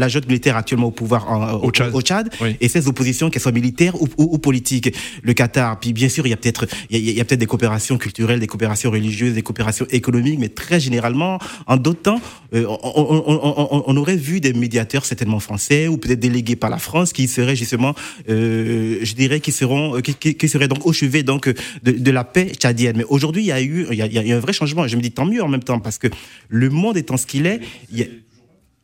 junte 0.07 0.27
militaire 0.27 0.57
actuellement 0.57 0.87
au 0.87 0.91
pouvoir 0.91 1.31
en, 1.31 1.61
au 1.63 2.01
Tchad, 2.01 2.29
et 2.59 2.67
ses 2.67 2.87
oppositions, 2.87 3.29
qu'elles 3.29 3.41
soient 3.41 3.51
militaires 3.51 4.01
ou, 4.01 4.07
ou, 4.17 4.39
politiques. 4.39 4.95
Le 5.21 5.33
Qatar, 5.33 5.79
puis 5.79 5.93
bien 5.93 6.09
sûr, 6.09 6.25
il 6.25 6.31
y 6.31 6.33
a 6.33 6.37
peut-être, 6.37 6.65
a, 6.65 7.34
des 7.37 7.45
coopérations 7.45 7.97
culturelles, 7.97 8.39
des 8.39 8.47
coopérations 8.47 8.91
religieuses, 8.91 9.33
des 9.33 9.41
coopérations 9.41 9.85
économiques, 9.89 10.39
mais 10.39 10.49
très 10.49 10.79
généralement, 10.79 11.39
en 11.67 11.77
d'autres 11.77 12.01
temps, 12.01 12.21
euh, 12.53 12.65
on, 12.67 13.97
aurait 13.97 14.15
vu 14.15 14.39
des 14.39 14.53
médiateurs 14.53 15.05
certainement 15.05 15.39
français 15.39 15.87
ou 15.87 15.97
peut-être 15.97 16.19
délégués 16.19 16.55
par 16.55 16.69
la 16.69 16.77
France 16.77 17.13
qui 17.13 17.27
seraient 17.27 17.55
justement, 17.55 17.95
euh, 18.29 18.99
je 19.01 19.13
dirais, 19.13 19.39
qui 19.39 19.51
seront, 19.51 20.01
qui, 20.01 20.49
seraient 20.49 20.67
donc 20.67 20.85
au 20.85 20.93
chevet 20.93 21.23
donc 21.23 21.53
de, 21.83 22.11
la 22.11 22.23
paix 22.23 22.51
tchadienne. 22.55 22.97
Mais 22.97 23.05
aujourd'hui, 23.09 23.43
il 23.43 23.47
y 23.47 23.51
a 23.51 23.61
eu, 23.61 23.87
il 23.91 23.97
y 23.97 24.01
a, 24.01 24.05
il 24.05 24.27
y 24.27 24.33
a 24.33 24.35
un 24.35 24.39
vrai 24.39 24.53
changement. 24.53 24.87
Je 24.87 24.95
me 24.95 25.01
dis 25.01 25.11
tant 25.11 25.25
mieux 25.25 25.43
en 25.43 25.47
même 25.47 25.63
temps 25.63 25.79
parce 25.79 25.97
que 25.97 26.07
le 26.49 26.69
monde 26.69 26.97
étant 26.97 27.17
ce 27.17 27.25
qu'il 27.25 27.45
est, 27.45 27.59
il 27.91 27.99
y 27.99 28.03
a, 28.03 28.05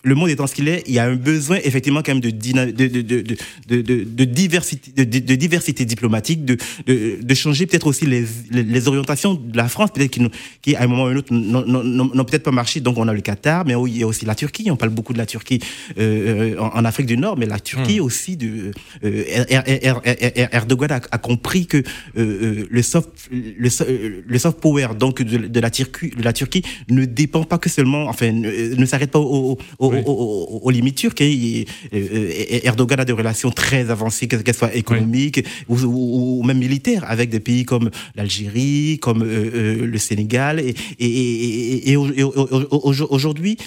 le 0.04 0.16
monde 0.16 0.30
étant 0.30 0.48
ce 0.48 0.56
qu'il 0.56 0.68
est, 0.68 0.84
il 0.88 0.94
y 0.94 1.00
a 1.00 1.06
un 1.06 1.16
besoin 1.16 1.58
effectivement 1.64 2.02
quand 2.02 2.14
même 2.14 2.22
de, 2.22 2.32
de, 2.32 2.72
de, 2.72 3.82
de, 3.82 4.04
de 4.04 4.24
diversité, 4.26 5.06
de, 5.06 5.36
diversité 5.36 5.86
diplomatique, 5.86 6.46
de, 6.46 6.58
de, 6.88 7.34
changer 7.34 7.66
peut-être 7.66 7.88
aussi 7.88 8.06
les, 8.06 8.26
les, 8.52 8.88
orientations 8.88 9.36
de 9.36 9.56
la 9.56 9.68
France, 9.68 9.92
peut-être 9.94 10.12
qui, 10.12 10.22
qui 10.62 10.76
à 10.76 10.84
un 10.84 10.88
moment 10.88 11.04
ou 11.04 11.08
un 11.08 11.16
autre 11.16 11.34
n'ont 11.34 12.26
peut-être 12.26 12.44
pas 12.44 12.52
marché. 12.52 12.80
Donc 12.80 12.98
on 12.98 13.08
a 13.08 13.14
le 13.14 13.22
Qatar, 13.22 13.66
mais 13.66 13.74
il 13.88 13.98
y 13.98 14.04
a 14.04 14.08
aussi 14.08 14.26
la 14.26 14.36
Turquie. 14.36 14.70
On 14.72 14.76
parle 14.76 14.92
beaucoup 14.92 15.14
de 15.14 15.18
la 15.18 15.26
Turquie 15.26 15.60
euh, 15.98 16.58
en, 16.58 16.84
Afrique 16.86 17.08
du 17.08 17.18
Nord, 17.18 17.38
mais 17.38 17.46
la 17.46 17.60
Turquie 17.60 18.00
hmm. 18.00 18.04
aussi 18.04 18.38
de 18.38 18.72
euh, 19.04 19.24
Erdogan 20.52 20.92
a, 20.92 21.18
compris 21.18 21.68
que 21.68 21.84
euh, 22.18 22.66
le 22.70 22.82
soft 22.82 23.10
le, 23.32 23.70
le, 24.26 24.40
soft 24.40 24.60
power 24.60 24.90
donc 24.98 25.22
de, 25.22 25.60
la 25.60 25.70
Turquie, 25.70 26.10
de 26.10 26.24
la 26.24 26.34
Turquie 26.34 26.64
ne 26.90 27.06
dépend 27.06 27.44
pas 27.44 27.58
que 27.58 27.70
seulement, 27.70 28.08
enfin 28.08 28.32
ne, 28.32 28.86
s'arrête 28.86 29.12
pas 29.12 29.20
au 29.20 29.58
aux, 30.06 30.70
limites 30.70 30.96
turques. 30.96 31.22
Hein. 31.22 31.64
Erdogan 32.64 33.00
a 33.00 33.06
des 33.06 33.14
relations 33.14 33.52
très 33.52 33.90
avancées, 33.90 34.28
qu'elles 34.28 34.56
soient 34.56 34.74
économiques 34.76 35.46
ou, 35.68 36.44
même 36.44 36.58
militaires, 36.58 37.04
avec 37.08 37.30
des 37.30 37.40
pays 37.40 37.66
comme 37.66 37.90
l'Algérie, 38.16 39.00
comme 39.02 39.24
le 39.24 39.98
Sénégal. 39.98 40.60
Et, 40.60 40.76
et, 41.00 41.92
et 41.92 41.96
aujourd'hui, 41.96 43.58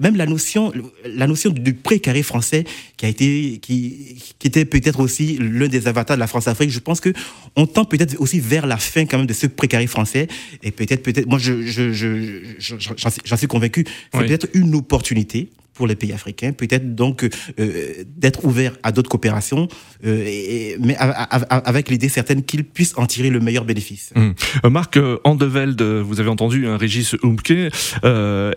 même 0.00 0.16
la 0.16 0.26
notion, 0.26 0.72
la 1.04 1.26
notion 1.26 1.50
du 1.50 1.74
précaré 1.74 2.22
français 2.22 2.64
qui 2.96 3.06
a 3.06 3.08
été, 3.08 3.58
qui, 3.62 4.16
qui 4.38 4.46
était 4.46 4.64
peut-être 4.64 5.00
aussi 5.00 5.38
l'un 5.40 5.68
des 5.68 5.88
avatars 5.88 6.16
de 6.16 6.20
la 6.20 6.26
France-Afrique. 6.26 6.70
Je 6.70 6.80
pense 6.80 7.00
que 7.00 7.12
on 7.56 7.66
tend 7.66 7.84
peut-être 7.84 8.20
aussi 8.20 8.40
vers 8.40 8.66
la 8.66 8.76
fin 8.76 9.06
quand 9.06 9.18
même 9.18 9.26
de 9.26 9.32
ce 9.32 9.46
précaré 9.46 9.86
français. 9.86 10.28
Et 10.62 10.70
peut-être, 10.70 11.02
peut-être, 11.02 11.26
moi, 11.26 11.38
je, 11.38 11.62
je, 11.62 11.92
je, 11.92 12.40
j'en 12.58 13.36
suis 13.36 13.46
convaincu, 13.46 13.84
c'est 14.12 14.20
peut-être 14.20 14.48
une 14.54 14.74
opportunité 14.74 15.48
pour 15.80 15.86
les 15.86 15.96
pays 15.96 16.12
africains, 16.12 16.52
peut-être 16.52 16.94
donc 16.94 17.24
euh, 17.58 18.04
d'être 18.04 18.44
ouvert 18.44 18.72
à 18.82 18.92
d'autres 18.92 19.08
coopérations, 19.08 19.66
euh, 20.04 20.24
et, 20.26 20.76
mais 20.78 20.94
avec 20.98 21.88
l'idée 21.88 22.10
certaine 22.10 22.42
qu'ils 22.42 22.64
puissent 22.64 22.98
en 22.98 23.06
tirer 23.06 23.30
le 23.30 23.40
meilleur 23.40 23.64
bénéfice. 23.64 24.12
Euh, 24.18 24.68
Marc 24.68 24.98
Andeveld, 25.24 25.80
vous 25.80 26.20
avez 26.20 26.28
entendu 26.28 26.66
un 26.66 26.74
hein, 26.74 26.76
Régis 26.76 27.16
Humke. 27.22 27.72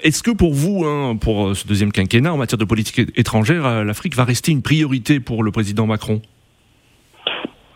Est-ce 0.03 0.21
que 0.21 0.31
pour 0.31 0.53
vous, 0.53 0.83
hein, 0.83 1.15
pour 1.15 1.55
ce 1.55 1.65
deuxième 1.65 1.93
quinquennat 1.93 2.33
en 2.33 2.37
matière 2.37 2.57
de 2.57 2.65
politique 2.65 2.99
étrangère, 3.17 3.85
l'Afrique 3.85 4.17
va 4.17 4.25
rester 4.25 4.51
une 4.51 4.61
priorité 4.61 5.21
pour 5.21 5.43
le 5.43 5.51
président 5.51 5.87
Macron? 5.87 6.21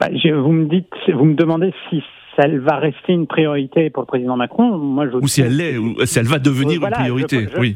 Bah, 0.01 0.10
vous 0.12 0.51
me 0.51 0.65
dites, 0.65 0.91
vous 1.07 1.23
me 1.23 1.36
demandez 1.36 1.71
si 1.89 2.03
elle 2.38 2.60
va 2.60 2.78
rester 2.78 3.13
une 3.13 3.28
priorité 3.28 3.89
pour 3.89 4.04
le 4.04 4.08
président 4.08 4.38
Macron. 4.38 4.78
Moi, 4.78 5.10
je 5.10 5.17
ou 5.17 5.28
si 5.28 5.41
elle 5.41 5.58
l'est, 5.58 5.78
ou 5.78 5.95
si 6.06 6.19
elle 6.19 6.28
va 6.28 6.39
devenir 6.39 6.84
une 6.84 6.91
priorité. 6.91 7.47
oui, 7.58 7.76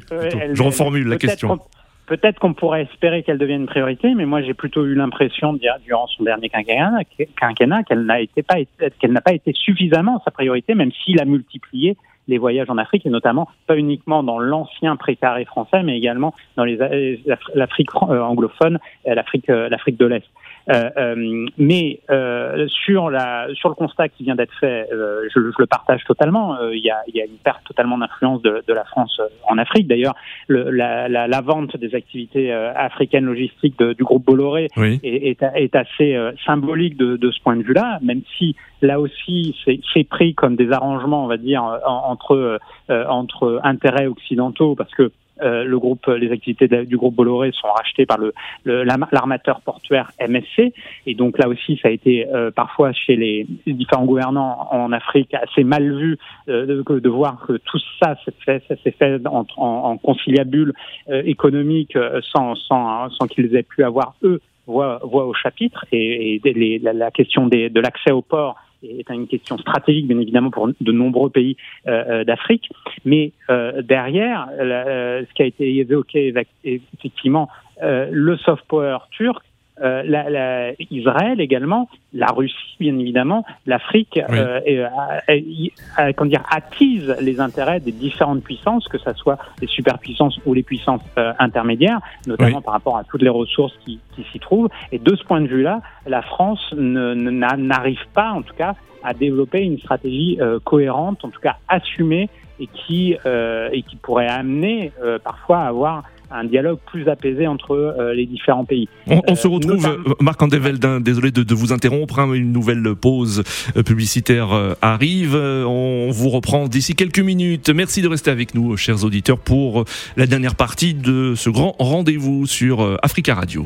je 0.53 0.63
reformule 0.63 1.07
la 1.07 1.17
question. 1.17 1.59
Peut-être 2.07 2.39
qu'on 2.39 2.53
pourrait 2.53 2.81
espérer 2.81 3.23
qu'elle 3.23 3.37
devienne 3.37 3.61
une 3.61 3.67
priorité, 3.67 4.13
mais 4.15 4.25
moi 4.25 4.41
j'ai 4.41 4.53
plutôt 4.53 4.85
eu 4.85 4.95
l'impression 4.95 5.53
durant 5.53 6.07
son 6.07 6.23
dernier 6.25 6.49
quinquennat, 6.49 7.83
qu'elle 7.83 8.03
n'a 8.03 8.19
été 8.19 8.43
pas 8.43 8.55
qu'elle 8.99 9.13
n'a 9.13 9.21
pas 9.21 9.33
été 9.33 9.53
suffisamment 9.53 10.21
sa 10.25 10.31
priorité, 10.31 10.75
même 10.75 10.91
s'il 10.91 11.21
a 11.21 11.25
multiplié 11.25 11.95
les 12.27 12.37
voyages 12.37 12.69
en 12.69 12.77
Afrique 12.77 13.05
et 13.05 13.09
notamment 13.09 13.47
pas 13.65 13.77
uniquement 13.77 14.23
dans 14.23 14.39
l'ancien 14.39 14.95
précaré 14.97 15.45
français, 15.45 15.83
mais 15.83 15.97
également 15.97 16.33
dans 16.57 16.65
l'Afrique 16.65 17.89
euh, 17.95 18.19
anglophone, 18.19 18.79
l'Afrique 19.05 19.49
euh, 19.49 19.69
l'Afrique 19.69 19.97
de 19.97 20.05
l'Est. 20.05 20.25
Euh, 20.69 20.89
euh, 20.97 21.47
mais 21.57 21.99
euh, 22.09 22.67
sur, 22.67 23.09
la, 23.09 23.47
sur 23.53 23.69
le 23.69 23.75
constat 23.75 24.09
qui 24.09 24.23
vient 24.23 24.35
d'être 24.35 24.53
fait, 24.59 24.87
je, 24.91 25.27
je, 25.33 25.55
le 25.57 25.65
partage 25.65 26.03
totalement. 26.05 26.57
Il 26.71 26.79
y, 26.79 26.89
a, 26.89 27.01
y 27.13 27.21
a, 27.21 27.25
une 27.25 27.37
perte 27.43 27.63
totalement 27.65 27.97
d'influence 27.97 28.41
de, 28.41 28.63
de, 28.67 28.73
la 28.73 28.83
France 28.85 29.19
en 29.47 29.57
Afrique. 29.57 29.87
D'ailleurs, 29.87 30.15
la, 30.47 31.07
la, 31.07 31.27
la, 31.27 31.41
vente 31.41 31.75
des 31.77 31.95
activités 31.95 32.51
africaines 32.51 33.25
logistiques 33.25 33.77
de, 33.79 33.93
du 33.93 34.03
groupe 34.03 34.25
Bolloré 34.25 34.67
est, 34.77 35.03
est, 35.03 35.41
est, 35.55 35.75
assez 35.75 36.17
symbolique 36.45 36.97
de, 36.97 37.17
de, 37.17 37.31
ce 37.31 37.41
point 37.41 37.55
de 37.55 37.63
vue-là, 37.63 37.99
même 38.01 38.21
si 38.37 38.55
là 38.81 38.99
aussi 38.99 39.55
c'est 39.93 40.03
pris 40.03 40.33
comme 40.33 40.55
des 40.55 40.71
arrangements, 40.71 41.23
on 41.23 41.27
va 41.27 41.37
dire, 41.37 41.63
entre, 41.85 42.59
entre 42.89 43.59
intérêts 43.63 44.07
occidentaux, 44.07 44.75
parce 44.75 44.93
que 44.93 45.11
euh, 45.41 45.63
le 45.63 45.79
groupe, 45.79 46.05
les 46.07 46.31
activités 46.31 46.67
du 46.85 46.97
groupe 46.97 47.15
Bolloré 47.15 47.51
sont 47.53 47.67
rachetées 47.67 48.05
par 48.05 48.17
le, 48.17 48.33
l'armateur 48.65 49.61
portuaire 49.61 50.11
MSC. 50.19 50.73
Et 51.05 51.15
donc 51.15 51.37
là 51.37 51.47
aussi, 51.47 51.79
ça 51.81 51.89
a 51.89 51.91
été 51.91 52.27
euh, 52.27 52.51
parfois 52.51 52.91
chez 52.93 53.15
les 53.15 53.47
différents 53.65 54.05
gouvernants 54.05 54.67
en 54.71 54.91
Afrique 54.91 55.33
assez 55.33 55.63
mal 55.63 55.83
vu 55.95 56.17
euh, 56.49 56.65
de, 56.65 56.99
de, 56.99 57.09
voir 57.09 57.45
que 57.45 57.53
tout 57.53 57.79
ça 58.01 58.15
s'est 58.23 58.33
fait, 58.45 58.63
ça 58.67 58.75
s'est 58.83 58.91
fait 58.91 59.19
en, 59.27 59.45
en, 59.57 59.97
conciliabule 59.97 60.73
économique 61.09 61.97
sans, 62.21 62.55
sans, 62.55 63.09
sans 63.09 63.27
qu'ils 63.27 63.55
aient 63.55 63.63
pu 63.63 63.83
avoir 63.83 64.13
eux 64.23 64.41
voix, 64.65 64.99
voix 65.03 65.25
au 65.25 65.33
chapitre. 65.33 65.85
Et, 65.91 66.39
et 66.43 66.79
la, 66.79 66.93
la, 66.93 67.11
question 67.11 67.47
des, 67.47 67.69
de 67.69 67.79
l'accès 67.79 68.11
au 68.11 68.21
port 68.21 68.55
est 68.83 69.09
une 69.09 69.27
question 69.27 69.57
stratégique, 69.57 70.07
bien 70.07 70.19
évidemment, 70.19 70.51
pour 70.51 70.67
de 70.67 70.91
nombreux 70.91 71.29
pays 71.29 71.57
euh, 71.87 72.21
euh 72.21 72.23
d'Afrique. 72.23 72.69
Mais 73.05 73.31
euh, 73.49 73.81
derrière, 73.81 74.47
euh, 74.59 75.23
ce 75.27 75.33
qui 75.33 75.43
a 75.43 75.45
été 75.45 75.77
évoqué, 75.77 76.33
effectivement, 76.63 77.49
euh, 77.83 78.09
le 78.11 78.37
soft 78.37 78.63
power 78.67 78.99
turc, 79.11 79.43
euh, 79.81 80.03
la, 80.05 80.29
la, 80.29 80.71
Israël 80.91 81.41
également, 81.41 81.89
la 82.13 82.27
Russie 82.27 82.55
bien 82.79 82.97
évidemment, 82.99 83.45
l'Afrique 83.65 84.19
euh, 84.29 84.59
euh, 84.67 86.25
dire, 86.25 86.43
attise 86.49 87.15
les 87.19 87.39
intérêts 87.39 87.79
des 87.79 87.91
différentes 87.91 88.43
puissances, 88.43 88.87
que 88.87 88.97
ce 88.97 89.13
soit 89.13 89.37
les 89.59 89.67
superpuissances 89.67 90.39
ou 90.45 90.53
les 90.53 90.63
puissances 90.63 91.01
intermédiaires, 91.39 91.99
notamment 92.27 92.61
par 92.61 92.73
rapport 92.73 92.97
à 92.97 93.03
toutes 93.03 93.21
les 93.21 93.29
ressources 93.29 93.73
qui, 93.83 93.99
qui 94.15 94.23
s'y 94.31 94.39
trouvent. 94.39 94.69
Et 94.91 94.99
de 94.99 95.15
ce 95.15 95.23
point 95.23 95.41
de 95.41 95.47
vue-là, 95.47 95.81
la 96.05 96.21
France 96.21 96.73
n'arrive 96.73 98.05
pas, 98.13 98.31
en 98.31 98.41
tout 98.41 98.55
cas, 98.55 98.75
à 99.03 99.13
développer 99.13 99.61
une 99.61 99.79
stratégie 99.79 100.39
cohérente, 100.63 101.23
en 101.25 101.29
tout 101.29 101.41
cas 101.41 101.57
assumée, 101.67 102.29
et 102.59 102.67
qui, 102.67 103.15
et 103.25 103.81
qui 103.83 103.95
pourrait 103.95 104.27
amener 104.27 104.91
parfois 105.23 105.59
à 105.59 105.67
avoir 105.67 106.03
un 106.31 106.45
dialogue 106.45 106.79
plus 106.85 107.07
apaisé 107.07 107.47
entre 107.47 107.71
euh, 107.71 108.13
les 108.13 108.25
différents 108.25 108.65
pays. 108.65 108.87
On, 109.07 109.35
se 109.35 109.47
euh, 109.47 109.51
retrouve, 109.51 109.85
euh, 109.85 110.13
Marc 110.19 110.41
Andeveldin, 110.41 110.99
désolé 110.99 111.31
de, 111.31 111.53
vous 111.53 111.73
interrompre, 111.73 112.19
hein, 112.19 112.31
une 112.33 112.51
nouvelle 112.51 112.95
pause 112.95 113.43
publicitaire 113.85 114.75
arrive. 114.81 115.35
On 115.35 116.09
vous 116.11 116.29
reprend 116.29 116.67
d'ici 116.67 116.95
quelques 116.95 117.19
minutes. 117.19 117.69
Merci 117.69 118.01
de 118.01 118.07
rester 118.07 118.31
avec 118.31 118.55
nous, 118.55 118.77
chers 118.77 119.03
auditeurs, 119.03 119.37
pour 119.37 119.85
la 120.17 120.27
dernière 120.27 120.55
partie 120.55 120.93
de 120.93 121.35
ce 121.35 121.49
grand 121.49 121.75
rendez-vous 121.79 122.45
sur 122.45 122.97
Africa 123.03 123.35
Radio. 123.35 123.65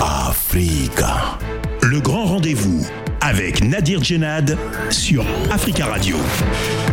Africa. 0.00 1.38
Le 1.82 2.00
grand 2.00 2.24
rendez-vous 2.24 2.86
avec 3.20 3.62
Nadir 3.62 4.02
Djenad 4.02 4.56
sur 4.90 5.24
Africa 5.50 5.86
Radio. 5.86 6.16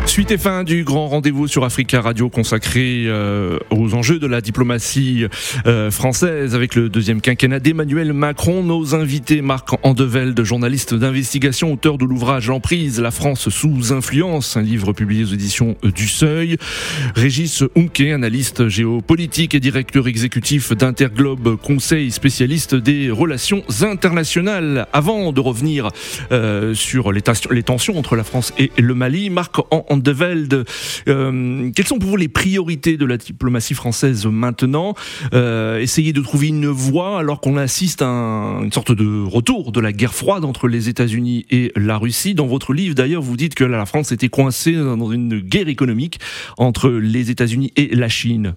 Suite 0.08 0.32
et 0.32 0.38
fin 0.38 0.64
du 0.64 0.86
grand 0.86 1.10
rendez-vous 1.10 1.48
sur 1.48 1.66
Africa 1.66 2.02
Radio 2.02 2.30
consacré 2.30 3.04
euh, 3.06 3.60
aux 3.72 3.94
enjeux 3.94 4.20
de 4.20 4.26
la 4.26 4.40
diplomatie 4.40 5.26
euh, 5.68 5.92
française 5.92 6.56
avec 6.56 6.76
le 6.76 6.88
deuxième 6.88 7.20
quinquennat 7.20 7.60
d'Emmanuel 7.60 8.14
Macron. 8.14 8.64
Nos 8.64 8.96
invités, 8.96 9.42
Marc 9.42 9.70
Andevelde, 9.84 10.42
journaliste 10.44 10.96
d'investigation, 10.96 11.74
auteur 11.74 11.98
de 11.98 12.06
l'ouvrage 12.06 12.48
L'emprise, 12.48 13.00
la 13.02 13.12
France 13.12 13.50
sous 13.50 13.94
influence, 13.94 14.56
un 14.56 14.62
livre 14.62 14.94
publié 14.94 15.24
aux 15.24 15.34
éditions 15.34 15.76
du 15.84 16.08
Seuil. 16.08 16.58
Régis 17.16 17.64
Unke, 17.76 18.02
analyste 18.02 18.70
géopolitique 18.70 19.54
et 19.56 19.60
directeur 19.60 20.08
exécutif 20.08 20.72
d'Interglobe 20.72 21.58
Conseil, 21.58 22.12
spécialiste 22.12 22.76
des 22.76 23.12
relations 23.12 23.64
internationales. 23.82 24.88
Avant 24.94 25.34
de 25.34 25.42
revenir 25.42 25.90
euh, 26.32 26.74
sur 26.74 27.12
les, 27.12 27.22
les, 27.52 27.64
tensions 27.64 28.00
entre 28.00 28.16
la 28.16 28.24
France 28.24 28.54
et 28.58 28.72
le 28.78 28.96
Mali, 28.96 29.30
Marc 29.30 29.58
Andevelde 29.70 29.97
de 30.02 30.12
Velde. 30.12 30.66
Euh, 31.08 31.72
quelles 31.76 31.86
sont 31.86 32.00
pour 32.00 32.10
vous 32.10 32.18
les 32.18 32.28
priorités 32.28 32.98
de 32.98 33.06
la 33.06 33.18
diplomatie 33.18 33.74
française 33.74 34.26
maintenant 34.26 34.94
euh, 35.34 35.80
Essayer 35.80 36.14
de 36.14 36.22
trouver 36.22 36.48
une 36.48 36.68
voie 36.68 37.20
alors 37.20 37.42
qu'on 37.42 37.58
assiste 37.58 38.02
à 38.02 38.06
une 38.06 38.72
sorte 38.72 38.92
de 38.92 39.24
retour 39.24 39.72
de 39.72 39.80
la 39.80 39.92
guerre 39.92 40.14
froide 40.14 40.46
entre 40.46 40.68
les 40.68 40.90
États-Unis 40.90 41.46
et 41.50 41.72
la 41.76 41.98
Russie. 41.98 42.36
Dans 42.36 42.48
votre 42.48 42.74
livre, 42.74 42.96
d'ailleurs, 42.96 43.22
vous 43.22 43.38
dites 43.38 43.56
que 43.56 43.64
la 43.64 43.86
France 43.86 44.12
était 44.12 44.30
coincée 44.30 44.74
dans 44.74 45.12
une 45.12 45.40
guerre 45.40 45.68
économique 45.68 46.20
entre 46.58 46.90
les 46.90 47.32
États-Unis 47.32 47.72
et 47.76 47.96
la 47.96 48.10
Chine. 48.10 48.56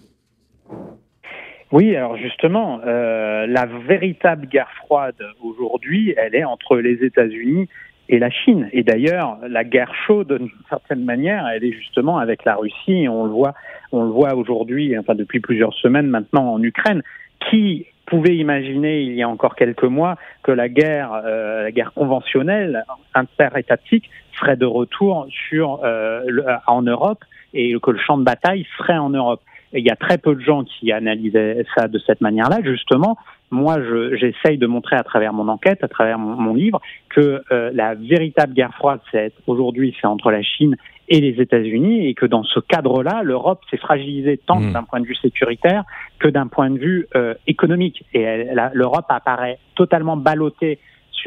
Oui, 1.72 1.94
alors 1.94 2.16
justement, 2.16 2.80
euh, 2.84 3.46
la 3.46 3.66
véritable 3.66 4.48
guerre 4.48 4.70
froide 4.84 5.22
aujourd'hui, 5.40 6.14
elle 6.16 6.34
est 6.34 6.44
entre 6.44 6.76
les 6.78 7.04
États-Unis 7.04 7.68
et 8.10 8.18
la 8.18 8.28
Chine. 8.28 8.68
Et 8.72 8.82
d'ailleurs, 8.82 9.38
la 9.48 9.62
guerre 9.62 9.94
chaude, 10.06 10.36
d'une 10.36 10.50
certaine 10.68 11.04
manière, 11.04 11.46
elle 11.46 11.64
est 11.64 11.72
justement 11.72 12.18
avec 12.18 12.44
la 12.44 12.56
Russie. 12.56 13.06
on 13.08 13.24
le 13.24 13.30
voit, 13.30 13.54
on 13.92 14.02
le 14.02 14.10
voit 14.10 14.34
aujourd'hui, 14.34 14.98
enfin 14.98 15.14
depuis 15.14 15.38
plusieurs 15.38 15.72
semaines 15.74 16.08
maintenant 16.08 16.52
en 16.52 16.62
Ukraine. 16.62 17.02
Qui 17.48 17.86
pouvait 18.06 18.36
imaginer 18.36 19.02
il 19.02 19.14
y 19.14 19.22
a 19.22 19.28
encore 19.28 19.54
quelques 19.54 19.84
mois 19.84 20.16
que 20.42 20.50
la 20.50 20.68
guerre, 20.68 21.12
euh, 21.24 21.62
la 21.62 21.70
guerre 21.70 21.92
conventionnelle 21.92 22.84
interétatique 23.14 24.10
serait 24.32 24.56
de 24.56 24.66
retour 24.66 25.28
sur 25.48 25.80
euh, 25.84 26.22
en 26.66 26.82
Europe 26.82 27.24
et 27.54 27.74
que 27.80 27.90
le 27.92 27.98
champ 27.98 28.18
de 28.18 28.24
bataille 28.24 28.66
serait 28.76 28.98
en 28.98 29.10
Europe? 29.10 29.40
Il 29.72 29.84
y 29.84 29.90
a 29.90 29.96
très 29.96 30.18
peu 30.18 30.34
de 30.34 30.40
gens 30.40 30.64
qui 30.64 30.92
analysaient 30.92 31.64
ça 31.76 31.88
de 31.88 31.98
cette 31.98 32.20
manière-là, 32.20 32.58
justement, 32.64 33.16
moi, 33.50 33.78
j'essaye 34.14 34.58
de 34.58 34.66
montrer 34.66 34.96
à 34.96 35.02
travers 35.02 35.32
mon 35.32 35.48
enquête, 35.48 35.82
à 35.82 35.88
travers 35.88 36.18
mon, 36.18 36.54
livre, 36.54 36.80
que 37.08 37.42
euh, 37.50 37.70
la 37.74 37.94
véritable 37.94 38.54
guerre 38.54 38.74
froide, 38.74 39.00
c'est 39.10 39.32
aujourd'hui, 39.46 39.94
c'est 40.00 40.06
entre 40.06 40.30
la 40.30 40.42
Chine 40.42 40.76
et 41.08 41.20
les 41.20 41.40
États-Unis, 41.42 42.06
et 42.06 42.14
que 42.14 42.26
dans 42.26 42.44
ce 42.44 42.60
cadre-là, 42.60 43.22
l'Europe 43.24 43.60
s'est 43.68 43.76
fragilisée 43.76 44.38
tant 44.38 44.60
mmh. 44.60 44.72
d'un 44.72 44.84
point 44.84 45.00
de 45.00 45.06
vue 45.06 45.16
sécuritaire 45.16 45.82
que 46.20 46.28
d'un 46.28 46.46
point 46.46 46.70
de 46.70 46.78
vue 46.78 47.08
euh, 47.16 47.34
économique. 47.48 48.04
Et 48.14 48.46
l'Europe 48.72 49.06
apparaît 49.08 49.58
totalement 49.74 50.16
ballottée 50.16 50.78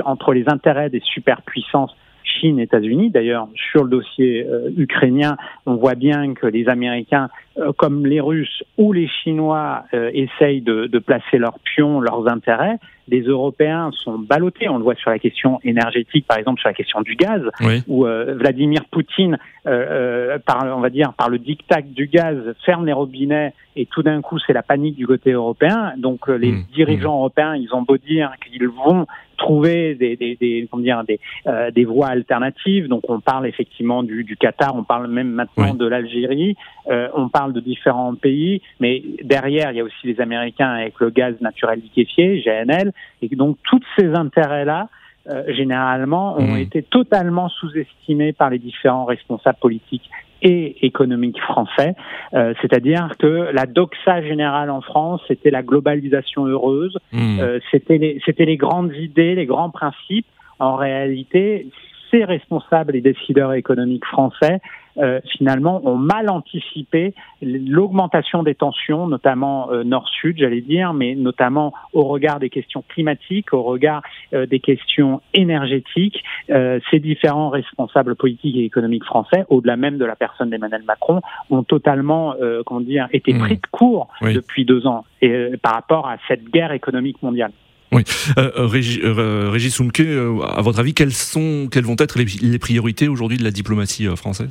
entre 0.05 0.33
les 0.33 0.47
intérêts 0.47 0.89
des 0.89 1.01
superpuissances 1.01 1.95
Chine, 2.39 2.59
États-Unis. 2.59 3.09
D'ailleurs, 3.09 3.47
sur 3.55 3.83
le 3.83 3.89
dossier 3.89 4.45
ukrainien, 4.77 5.37
on 5.65 5.75
voit 5.75 5.95
bien 5.95 6.33
que 6.33 6.47
les 6.47 6.67
Américains, 6.67 7.29
comme 7.77 8.05
les 8.05 8.19
Russes 8.19 8.63
ou 8.77 8.93
les 8.93 9.07
Chinois, 9.07 9.83
essayent 10.13 10.61
de, 10.61 10.87
de 10.87 10.99
placer 10.99 11.37
leurs 11.37 11.59
pions, 11.59 11.99
leurs 11.99 12.27
intérêts 12.27 12.79
les 13.07 13.21
Européens 13.21 13.91
sont 13.91 14.17
ballottés. 14.17 14.69
On 14.69 14.77
le 14.77 14.83
voit 14.83 14.95
sur 14.95 15.09
la 15.09 15.19
question 15.19 15.59
énergétique, 15.63 16.25
par 16.27 16.37
exemple, 16.37 16.59
sur 16.59 16.69
la 16.69 16.73
question 16.73 17.01
du 17.01 17.15
gaz, 17.15 17.41
où 17.87 18.05
euh, 18.05 18.35
Vladimir 18.35 18.85
Poutine, 18.91 19.37
euh, 19.65 19.69
euh, 19.71 20.39
par, 20.39 20.65
on 20.75 20.81
va 20.81 20.89
dire, 20.89 21.13
par 21.13 21.29
le 21.29 21.39
dictat 21.39 21.81
du 21.81 22.07
gaz, 22.07 22.37
ferme 22.65 22.85
les 22.85 22.93
robinets 22.93 23.53
et 23.75 23.87
tout 23.87 24.03
d'un 24.03 24.21
coup, 24.21 24.37
c'est 24.45 24.53
la 24.53 24.61
panique 24.61 24.95
du 24.95 25.07
côté 25.07 25.31
européen. 25.31 25.93
Donc, 25.97 26.27
les 26.27 26.51
mmh. 26.51 26.65
dirigeants 26.73 27.15
mmh. 27.15 27.19
européens, 27.19 27.55
ils 27.55 27.73
ont 27.73 27.81
beau 27.81 27.97
dire 27.97 28.31
qu'ils 28.43 28.67
vont 28.67 29.07
trouver 29.37 29.95
des, 29.95 30.15
des, 30.15 30.37
des 30.39 30.67
comment 30.69 30.83
dire 30.83 31.03
des, 31.03 31.19
euh, 31.47 31.71
des 31.71 31.85
voies 31.85 32.07
alternatives. 32.07 32.87
Donc 32.87 33.03
on 33.09 33.19
parle 33.19 33.47
effectivement 33.47 34.03
du, 34.03 34.23
du 34.23 34.37
Qatar, 34.37 34.75
on 34.75 34.83
parle 34.83 35.07
même 35.07 35.31
maintenant 35.31 35.73
de 35.73 35.87
l'Algérie, 35.87 36.55
euh, 36.89 37.09
on 37.13 37.29
parle 37.29 37.53
de 37.53 37.59
différents 37.59 38.15
pays, 38.15 38.61
mais 38.79 39.03
derrière 39.23 39.71
il 39.71 39.77
y 39.77 39.81
a 39.81 39.83
aussi 39.83 40.05
les 40.05 40.19
Américains 40.21 40.69
avec 40.69 40.99
le 40.99 41.09
gaz 41.09 41.35
naturel 41.41 41.79
liquéfié, 41.79 42.41
GNL, 42.45 42.92
et 43.21 43.35
donc 43.35 43.57
tous 43.63 43.81
ces 43.97 44.13
intérêts 44.13 44.65
là. 44.65 44.89
Euh, 45.29 45.43
généralement, 45.53 46.35
ont 46.35 46.55
mmh. 46.55 46.57
été 46.57 46.83
totalement 46.83 47.47
sous-estimés 47.47 48.33
par 48.33 48.49
les 48.49 48.59
différents 48.59 49.05
responsables 49.05 49.57
politiques 49.61 50.09
et 50.41 50.85
économique 50.85 51.39
français, 51.39 51.95
euh, 52.33 52.53
c'est-à-dire 52.61 53.09
que 53.17 53.49
la 53.53 53.65
doxa 53.65 54.21
générale 54.21 54.69
en 54.69 54.81
France, 54.81 55.21
c'était 55.29 55.49
la 55.49 55.63
globalisation 55.63 56.45
heureuse, 56.45 56.97
mmh. 57.13 57.39
euh, 57.39 57.59
c'était 57.71 57.97
les, 57.97 58.21
c'était 58.25 58.43
les 58.43 58.57
grandes 58.57 58.93
idées, 58.93 59.35
les 59.35 59.45
grands 59.45 59.69
principes. 59.69 60.27
En 60.59 60.75
réalité, 60.75 61.67
ces 62.11 62.25
responsables 62.25 62.93
et 62.93 62.99
décideurs 62.99 63.53
économiques 63.53 64.05
français 64.05 64.59
euh, 64.97 65.19
finalement 65.37 65.81
ont 65.87 65.97
mal 65.97 66.29
anticipé 66.29 67.13
l'augmentation 67.41 68.43
des 68.43 68.53
tensions, 68.53 69.07
notamment 69.07 69.71
euh, 69.71 69.83
nord-sud, 69.83 70.37
j'allais 70.37 70.61
dire, 70.61 70.93
mais 70.93 71.15
notamment 71.15 71.73
au 71.93 72.03
regard 72.03 72.39
des 72.39 72.49
questions 72.49 72.83
climatiques, 72.87 73.53
au 73.53 73.63
regard 73.63 74.03
euh, 74.33 74.45
des 74.45 74.59
questions 74.59 75.21
énergétiques. 75.33 76.23
ces 76.47 76.99
différents 76.99 77.49
responsables 77.49 78.15
politiques 78.15 78.55
et 78.55 78.65
économiques 78.65 79.05
français, 79.05 79.45
au-delà 79.49 79.75
même 79.77 79.97
de 79.97 80.05
la 80.05 80.15
personne 80.15 80.49
d'Emmanuel 80.49 80.83
Macron, 80.83 81.21
ont 81.49 81.63
totalement, 81.63 82.35
comment 82.65 82.81
dire, 82.81 83.07
été 83.11 83.33
mmh. 83.33 83.39
pris 83.39 83.55
de 83.55 83.67
court 83.71 84.07
depuis 84.21 84.65
deux 84.65 84.85
ans 84.85 85.05
et, 85.21 85.51
par 85.61 85.73
rapport 85.73 86.07
à 86.07 86.17
cette 86.27 86.45
guerre 86.51 86.71
économique 86.71 87.21
mondiale. 87.21 87.51
Oui. 87.91 88.03
Euh, 88.37 89.49
Régis 89.51 89.73
Soumke, 89.73 90.01
à 90.01 90.61
votre 90.61 90.79
avis, 90.79 90.93
quelles, 90.93 91.13
sont, 91.13 91.67
quelles 91.71 91.85
vont 91.85 91.95
être 91.99 92.17
les 92.17 92.59
priorités 92.59 93.07
aujourd'hui 93.07 93.37
de 93.37 93.43
la 93.43 93.51
diplomatie 93.51 94.05
française? 94.15 94.49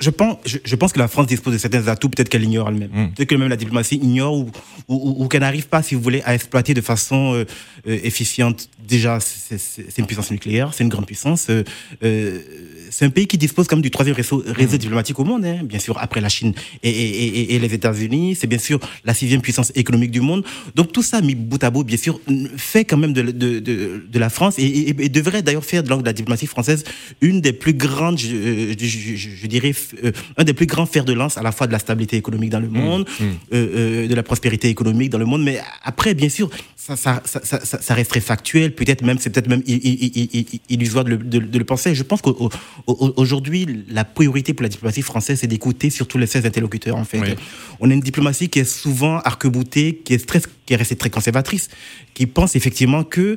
Je 0.00 0.10
pense, 0.10 0.36
je, 0.44 0.76
pense 0.76 0.92
que 0.92 0.98
la 0.98 1.08
France 1.08 1.26
dispose 1.26 1.52
de 1.54 1.58
certains 1.58 1.88
atouts, 1.88 2.08
peut-être 2.08 2.28
qu'elle 2.28 2.44
ignore 2.44 2.68
elle-même. 2.68 2.90
Hmm. 2.92 3.08
Peut-être 3.14 3.28
que 3.28 3.34
même 3.34 3.48
la 3.48 3.56
diplomatie 3.56 3.96
ignore 3.96 4.36
ou, 4.36 4.50
ou, 4.86 5.24
ou, 5.24 5.28
qu'elle 5.28 5.40
n'arrive 5.40 5.66
pas, 5.66 5.82
si 5.82 5.96
vous 5.96 6.00
voulez, 6.00 6.22
à 6.24 6.34
exploiter 6.34 6.72
de 6.72 6.80
façon 6.80 7.34
euh, 7.34 7.44
euh, 7.88 7.98
efficiente. 8.04 8.68
Déjà, 8.78 9.18
c'est 9.20 9.98
une 9.98 10.06
puissance 10.06 10.30
nucléaire, 10.30 10.72
c'est 10.72 10.84
une 10.84 10.88
grande 10.88 11.06
puissance. 11.06 11.46
Euh, 11.50 11.64
euh, 12.04 12.38
c'est 12.90 13.04
un 13.04 13.10
pays 13.10 13.26
qui 13.26 13.38
dispose 13.38 13.66
quand 13.66 13.76
même 13.76 13.82
du 13.82 13.90
troisième 13.90 14.14
réseau, 14.14 14.42
réseau 14.46 14.76
hmm. 14.76 14.78
diplomatique 14.78 15.18
au 15.18 15.24
monde, 15.24 15.44
hein, 15.44 15.60
bien 15.64 15.80
sûr, 15.80 15.98
après 15.98 16.20
la 16.20 16.28
Chine 16.28 16.54
et, 16.84 16.90
et, 16.90 17.54
et 17.56 17.58
les 17.58 17.74
États-Unis. 17.74 18.36
C'est 18.36 18.46
bien 18.46 18.58
sûr 18.58 18.78
la 19.04 19.14
sixième 19.14 19.40
puissance 19.40 19.72
économique 19.74 20.12
du 20.12 20.20
monde. 20.20 20.44
Donc 20.76 20.92
tout 20.92 21.02
ça, 21.02 21.20
mis 21.20 21.34
bout 21.34 21.62
à 21.64 21.70
bout, 21.70 21.82
bien 21.82 21.96
sûr, 21.96 22.20
fait 22.56 22.84
quand 22.84 22.98
même 22.98 23.12
de, 23.12 23.22
de, 23.22 23.58
de, 23.58 24.06
de 24.08 24.18
la 24.18 24.30
France 24.30 24.54
et, 24.58 24.92
devrait 25.08 25.42
d'ailleurs 25.42 25.64
faire 25.64 25.82
de 25.82 26.04
la 26.04 26.12
diplomatie 26.12 26.46
française 26.46 26.84
une 27.20 27.40
des 27.40 27.52
plus 27.52 27.74
grandes, 27.74 28.18
je, 28.18 28.74
je, 28.78 29.16
je 29.16 29.46
dirais, 29.46 29.72
euh, 29.87 29.87
un 30.36 30.44
des 30.44 30.54
plus 30.54 30.66
grands 30.66 30.86
fers 30.86 31.04
de 31.04 31.12
lance 31.12 31.36
à 31.36 31.42
la 31.42 31.52
fois 31.52 31.66
de 31.66 31.72
la 31.72 31.78
stabilité 31.78 32.16
économique 32.16 32.50
dans 32.50 32.60
le 32.60 32.68
mmh, 32.68 32.72
monde, 32.72 33.08
mmh. 33.08 33.24
Euh, 33.24 33.34
euh, 33.52 34.08
de 34.08 34.14
la 34.14 34.22
prospérité 34.22 34.68
économique 34.68 35.10
dans 35.10 35.18
le 35.18 35.24
monde. 35.24 35.42
Mais 35.42 35.60
après, 35.82 36.14
bien 36.14 36.28
sûr, 36.28 36.50
ça, 36.76 36.96
ça, 36.96 37.22
ça, 37.24 37.40
ça, 37.44 37.60
ça 37.64 37.94
resterait 37.94 38.20
factuel. 38.20 38.74
Peut-être 38.74 39.02
même, 39.02 39.18
c'est 39.18 39.30
peut-être 39.30 39.48
même 39.48 39.62
illusoire 39.66 41.04
de 41.04 41.10
le, 41.10 41.16
de, 41.18 41.58
le 41.58 41.64
penser. 41.64 41.94
Je 41.94 42.02
pense 42.02 42.22
qu'aujourd'hui, 42.22 43.84
la 43.88 44.04
priorité 44.04 44.54
pour 44.54 44.62
la 44.62 44.68
diplomatie 44.68 45.02
française, 45.02 45.40
c'est 45.40 45.46
d'écouter 45.46 45.90
surtout 45.90 46.18
les 46.18 46.26
16 46.26 46.46
interlocuteurs, 46.46 46.96
en 46.96 47.04
fait. 47.04 47.36
On 47.80 47.90
a 47.90 47.94
une 47.94 48.00
diplomatie 48.00 48.48
qui 48.48 48.60
est 48.60 48.64
souvent 48.64 49.18
arc-boutée, 49.18 50.00
qui 50.04 50.14
est 50.14 50.26
très, 50.26 50.40
qui 50.66 50.74
est 50.74 50.76
restée 50.76 50.96
très 50.96 51.10
conservatrice, 51.10 51.68
qui 52.14 52.26
pense 52.26 52.56
effectivement 52.56 53.04
que, 53.04 53.36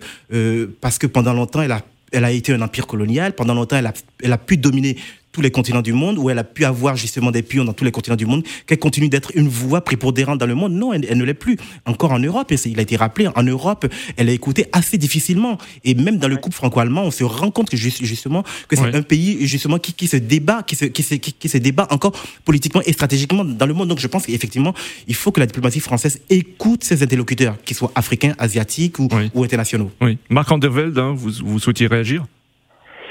parce 0.82 0.98
que 0.98 1.08
pendant 1.08 1.34
longtemps, 1.34 1.62
elle 1.62 1.72
a 1.72 1.84
elle 2.12 2.26
a 2.26 2.32
été 2.32 2.54
un 2.54 2.62
empire 2.62 2.88
colonial. 2.88 3.34
Pendant 3.34 3.54
longtemps, 3.54 3.78
elle 3.78 3.88
a, 3.88 3.94
elle 4.22 4.34
a 4.34 4.38
pu 4.38 4.58
dominer 4.58 4.98
tous 5.32 5.42
les 5.42 5.52
continents 5.52 5.82
du 5.82 5.94
monde, 5.94 6.18
où 6.18 6.30
elle 6.30 6.40
a 6.40 6.44
pu 6.44 6.66
avoir 6.66 6.96
justement 6.96 7.32
des 7.32 7.42
pions 7.42 7.64
dans 7.64 7.74
tous 7.74 7.84
les 7.84 7.92
continents 7.92 8.16
du 8.16 8.26
monde, 8.26 8.44
qu'elle 8.66 8.80
continue 8.80 9.10
d'être 9.10 9.32
une 9.36 9.48
voix 9.48 9.82
prépondérante 9.82 10.40
dans 10.40 10.46
le 10.46 10.56
monde. 10.56 10.74
Non, 10.74 10.94
elle, 10.94 11.18
ne 11.18 11.24
l'est 11.24 11.34
plus. 11.34 11.58
Encore 11.86 12.12
en 12.12 12.20
Europe, 12.20 12.52
et 12.52 12.56
il 12.66 12.80
a 12.80 12.82
été 12.82 12.96
rappelé, 12.96 13.28
en 13.36 13.44
Europe, 13.44 13.88
elle 14.18 14.30
est 14.30 14.36
écoutée 14.36 14.66
assez 14.72 14.98
difficilement. 14.98 15.58
Et 15.84 15.96
même 15.96 16.18
dans 16.18 16.28
le 16.28 16.38
couple 16.38 16.56
franco-allemand, 16.56 17.04
on 17.04 17.12
se 17.12 17.24
rend 17.24 17.52
compte 17.52 17.70
que 17.70 17.78
justement 17.78 18.44
que 18.68 18.76
c'est 18.76 18.96
un 18.96 19.02
pays 19.02 19.46
justement 19.48 19.78
qui, 19.78 19.94
qui, 19.94 20.08
se 20.08 20.18
débat, 20.18 20.64
qui 20.64 20.76
se, 20.76 20.86
qui, 20.86 21.04
se, 21.04 21.16
qui, 21.16 21.50
se 21.50 21.58
débat 21.58 21.88
encore 21.90 22.14
politiquement 22.46 22.82
et 22.86 22.94
stratégiquement 22.94 23.46
dans 23.46 23.66
le 23.66 23.74
monde. 23.74 23.90
Donc 23.90 24.00
je 24.00 24.08
pense 24.08 24.26
qu'effectivement, 24.26 24.74
il 25.08 25.16
faut 25.16 25.32
que 25.32 25.40
la 25.40 25.46
diplomatie 25.46 25.80
française 25.80 26.22
écoute 26.30 26.84
ses 26.84 27.04
interlocuteurs, 27.04 27.62
qu'ils 27.64 27.78
soient 27.78 27.92
africains, 27.96 28.34
asiatiques 28.38 29.00
ou, 29.00 29.08
ou 29.34 29.44
internationaux. 29.44 29.92
Oui. 30.02 30.18
Marc 30.30 30.52
Anderveld, 30.52 30.98
hein, 30.98 31.14
vous, 31.16 31.32
vous 31.44 31.60
souhaitiez 31.60 31.88
réagir? 31.88 32.26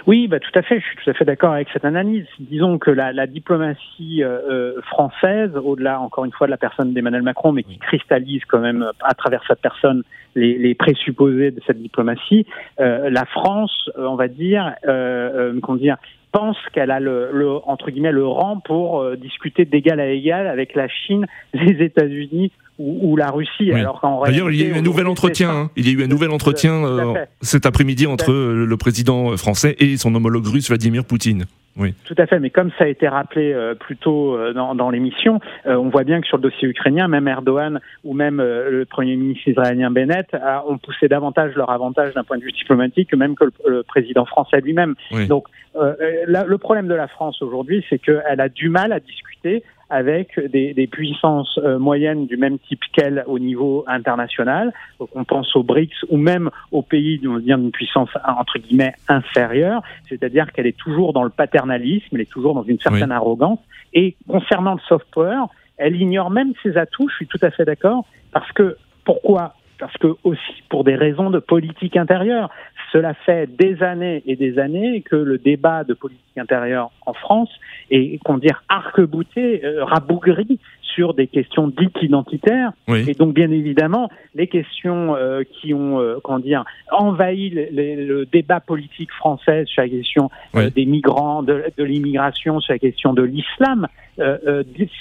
Oui, 0.06 0.28
bah, 0.28 0.40
tout 0.40 0.50
à 0.54 0.62
fait. 0.62 0.80
Je 0.80 0.84
suis 0.84 0.96
tout 0.96 1.10
à 1.10 1.14
fait 1.14 1.24
d'accord 1.24 1.52
avec 1.52 1.68
cette 1.72 1.84
analyse. 1.84 2.26
Disons 2.38 2.78
que 2.78 2.90
la, 2.90 3.12
la 3.12 3.26
diplomatie 3.26 4.22
euh, 4.22 4.38
euh, 4.50 4.80
française, 4.82 5.56
au-delà 5.56 6.00
encore 6.00 6.24
une 6.24 6.32
fois 6.32 6.46
de 6.46 6.50
la 6.50 6.56
personne 6.56 6.92
d'Emmanuel 6.92 7.22
Macron, 7.22 7.52
mais 7.52 7.62
qui 7.62 7.78
cristallise 7.78 8.44
quand 8.46 8.60
même 8.60 8.90
à 9.02 9.14
travers 9.14 9.42
cette 9.46 9.60
personne 9.60 10.02
les, 10.34 10.58
les 10.58 10.74
présupposés 10.74 11.50
de 11.50 11.60
cette 11.66 11.80
diplomatie, 11.80 12.46
euh, 12.80 13.10
la 13.10 13.24
France, 13.26 13.90
on 13.96 14.14
va 14.14 14.28
dire, 14.28 14.74
euh, 14.86 15.58
comment 15.62 15.78
dire, 15.78 15.96
pense 16.32 16.56
qu'elle 16.72 16.92
a 16.92 17.00
le, 17.00 17.30
le, 17.32 17.50
entre 17.66 17.90
guillemets 17.90 18.12
le 18.12 18.24
rang 18.24 18.60
pour 18.60 19.04
discuter 19.16 19.64
d'égal 19.64 19.98
à 19.98 20.06
égal 20.06 20.46
avec 20.46 20.76
la 20.76 20.86
Chine, 20.86 21.26
les 21.54 21.84
États-Unis 21.84 22.52
ou, 22.80 23.16
la 23.16 23.30
Russie. 23.30 23.72
Alors 23.72 24.00
qu'en 24.00 24.22
D'ailleurs, 24.24 24.50
il 24.50 24.60
y 24.60 24.64
a 24.64 24.68
eu 24.68 24.78
un 24.78 24.82
nouvel 24.82 25.06
entretien. 25.06 25.50
Hein. 25.50 25.70
Il 25.76 25.86
y 25.86 25.90
a 25.90 25.98
eu 26.00 26.04
un 26.04 26.08
nouvel 26.08 26.30
entretien 26.30 26.84
euh, 26.84 27.14
cet 27.42 27.66
après-midi 27.66 28.06
entre 28.06 28.32
le 28.32 28.76
président 28.76 29.36
français 29.36 29.76
et 29.78 29.96
son 29.96 30.14
homologue 30.14 30.46
russe 30.46 30.68
Vladimir 30.68 31.04
Poutine. 31.04 31.44
Oui. 31.76 31.94
Tout 32.04 32.16
à 32.18 32.26
fait, 32.26 32.40
mais 32.40 32.50
comme 32.50 32.70
ça 32.78 32.84
a 32.84 32.86
été 32.88 33.06
rappelé 33.06 33.52
euh, 33.52 33.74
plus 33.74 33.96
tôt 33.96 34.34
euh, 34.34 34.52
dans, 34.52 34.74
dans 34.74 34.90
l'émission, 34.90 35.40
on 35.64 35.88
voit 35.88 36.02
bien 36.02 36.20
que 36.20 36.26
sur 36.26 36.36
le 36.36 36.42
dossier 36.42 36.66
ukrainien, 36.68 37.06
même 37.06 37.28
Erdogan 37.28 37.80
ou 38.02 38.12
même 38.12 38.38
le 38.38 38.84
Premier 38.84 39.16
ministre 39.16 39.48
israélien 39.48 39.90
Bennett 39.90 40.34
ont 40.66 40.78
poussé 40.78 41.06
davantage 41.08 41.54
leur 41.54 41.70
avantage 41.70 42.14
d'un 42.14 42.24
point 42.24 42.38
de 42.38 42.42
vue 42.42 42.52
diplomatique, 42.52 43.14
même 43.14 43.34
que 43.34 43.44
le, 43.66 43.82
président 43.82 44.24
français 44.24 44.60
lui-même. 44.60 44.94
Donc, 45.28 45.46
le 45.74 46.56
problème 46.56 46.88
de 46.88 46.94
la 46.94 47.08
France 47.08 47.40
aujourd'hui, 47.40 47.84
c'est 47.88 47.98
qu'elle 47.98 48.40
a 48.40 48.48
du 48.48 48.68
mal 48.68 48.92
à 48.92 49.00
discuter 49.00 49.62
avec 49.90 50.38
des, 50.38 50.72
des 50.72 50.86
puissances 50.86 51.58
euh, 51.62 51.78
moyennes 51.78 52.26
du 52.26 52.36
même 52.36 52.58
type 52.58 52.80
qu'elle 52.92 53.24
au 53.26 53.38
niveau 53.38 53.84
international. 53.86 54.72
Donc 54.98 55.10
on 55.14 55.24
pense 55.24 55.54
aux 55.56 55.62
BRICS 55.62 56.06
ou 56.08 56.16
même 56.16 56.50
aux 56.70 56.82
pays 56.82 57.18
d'une 57.18 57.70
puissance 57.70 58.10
entre 58.24 58.58
guillemets 58.58 58.94
inférieure, 59.08 59.82
c'est-à-dire 60.08 60.52
qu'elle 60.52 60.66
est 60.66 60.76
toujours 60.76 61.12
dans 61.12 61.24
le 61.24 61.30
paternalisme, 61.30 62.08
elle 62.12 62.20
est 62.22 62.30
toujours 62.30 62.54
dans 62.54 62.62
une 62.62 62.78
certaine 62.78 63.12
arrogance. 63.12 63.58
Et 63.92 64.16
concernant 64.28 64.74
le 64.74 64.80
soft 64.88 65.06
power, 65.10 65.44
elle 65.76 66.00
ignore 66.00 66.30
même 66.30 66.52
ses 66.62 66.76
atouts. 66.76 67.08
Je 67.08 67.16
suis 67.16 67.26
tout 67.26 67.40
à 67.42 67.50
fait 67.50 67.64
d'accord 67.64 68.04
parce 68.32 68.50
que 68.52 68.76
pourquoi 69.04 69.54
parce 69.80 69.96
que 69.96 70.08
aussi 70.22 70.62
pour 70.68 70.84
des 70.84 70.94
raisons 70.94 71.30
de 71.30 71.38
politique 71.38 71.96
intérieure. 71.96 72.50
Cela 72.92 73.14
fait 73.14 73.48
des 73.56 73.82
années 73.82 74.22
et 74.26 74.36
des 74.36 74.58
années 74.58 75.00
que 75.00 75.16
le 75.16 75.38
débat 75.38 75.84
de 75.84 75.94
politique 75.94 76.36
intérieure 76.36 76.90
en 77.06 77.14
France 77.14 77.50
est, 77.90 78.18
qu'on 78.22 78.38
dire, 78.38 78.62
arc-bouté, 78.68 79.64
euh, 79.64 79.84
rabougri 79.84 80.58
sur 80.82 81.14
des 81.14 81.28
questions 81.28 81.68
dites 81.68 81.96
identitaires. 82.02 82.72
Et 82.88 83.14
donc, 83.14 83.32
bien 83.32 83.50
évidemment, 83.50 84.10
les 84.34 84.48
questions 84.48 85.14
euh, 85.14 85.42
qui 85.44 85.72
ont, 85.72 86.00
euh, 86.00 86.18
comment 86.22 86.40
dire, 86.40 86.64
envahi 86.90 87.50
le, 87.50 88.24
débat 88.26 88.60
politique 88.60 89.12
français 89.12 89.64
sur 89.66 89.82
la 89.82 89.88
question 89.88 90.30
des 90.54 90.84
migrants, 90.84 91.42
de, 91.42 91.64
de 91.76 91.84
l'immigration, 91.84 92.60
sur 92.60 92.74
la 92.74 92.78
question 92.78 93.12
de 93.12 93.22
l'islam, 93.22 93.86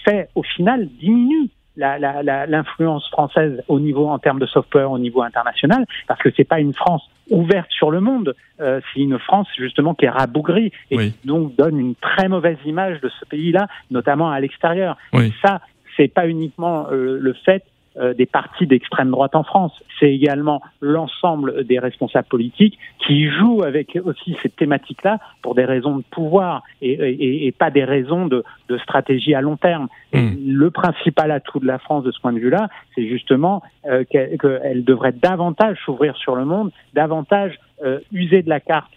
fait 0.06 0.30
au 0.36 0.44
final 0.44 0.88
diminue 1.00 1.50
l'influence 1.76 3.08
française 3.10 3.64
au 3.68 3.80
niveau 3.80 4.08
en 4.08 4.20
termes 4.20 4.40
de 4.40 4.46
software 4.46 4.92
au 4.92 5.00
niveau 5.00 5.22
international, 5.22 5.86
parce 6.08 6.22
que 6.22 6.30
c'est 6.36 6.44
pas 6.44 6.60
une 6.60 6.74
France 6.74 7.10
ouverte 7.30 7.72
sur 7.72 7.92
le 7.92 8.02
monde, 8.02 8.36
euh, 8.60 8.82
c'est 8.94 9.02
une 9.02 9.20
France 9.20 9.48
justement 9.58 9.94
qui 9.94 10.06
est 10.06 10.10
rabougrie 10.10 10.72
et 10.92 11.12
donc 11.26 11.56
donne 11.56 11.80
une 11.80 11.96
très 11.96 12.28
mauvaise 12.28 12.58
image 12.66 13.00
de 13.02 13.10
ce 13.10 13.26
pays-là, 13.26 13.68
notamment 13.92 14.32
à 14.32 14.40
l'extérieur. 14.40 14.98
Et 15.14 15.32
ça, 15.44 15.62
c'est 15.96 16.08
pas 16.08 16.28
uniquement 16.28 16.88
euh, 16.92 17.18
le 17.20 17.34
fait 17.34 17.64
des 17.96 18.26
partis 18.26 18.68
d'extrême 18.68 19.12
droite 19.12 19.36
en 19.36 19.44
France, 19.44 19.74
c'est 20.00 20.14
également 20.14 20.62
l'ensemble 20.82 21.66
des 21.66 21.80
responsables 21.80 22.28
politiques 22.28 22.78
qui 23.06 23.28
jouent 23.28 23.64
avec 23.64 23.98
aussi 24.04 24.38
cette 24.42 24.56
thématique-là 24.56 25.20
pour 25.42 25.56
des 25.56 25.66
raisons 25.66 25.98
de 25.98 26.04
pouvoir 26.04 26.64
et, 26.82 27.54
pas 27.58 27.72
des 27.72 27.84
raisons 27.84 28.28
de, 28.28 28.44
stratégie 28.84 29.34
à 29.34 29.42
long 29.42 29.58
terme. 29.58 29.88
Hmm. 30.14 30.30
Le 30.46 30.70
principal 30.72 31.32
atout 31.32 31.60
de 31.60 31.66
la 31.66 31.80
France 31.80 32.04
de 32.04 32.12
ce 32.12 32.20
point 32.20 32.34
de 32.34 32.40
vue-là, 32.40 32.70
c'est 32.96 33.08
justement 33.08 33.62
euh, 33.86 34.04
qu'elle 34.10 34.84
devrait 34.84 35.12
davantage 35.12 35.78
s'ouvrir 35.86 36.16
sur 36.18 36.36
le 36.36 36.46
monde, 36.46 36.72
davantage 36.94 37.60
euh, 37.84 38.00
user 38.12 38.44
de 38.44 38.50
la 38.50 38.60
carte 38.60 38.92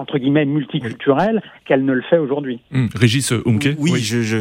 entre 0.00 0.18
guillemets 0.18 0.44
multiculturelle 0.44 1.42
qu'elle 1.66 1.84
ne 1.84 1.92
le 1.92 2.02
fait 2.02 2.18
aujourd'hui. 2.18 2.60
Hum, 2.72 2.88
Régis 2.94 3.32
Umke 3.32 3.76
Oui, 3.78 4.00
Je, 4.00 4.22
je, 4.22 4.38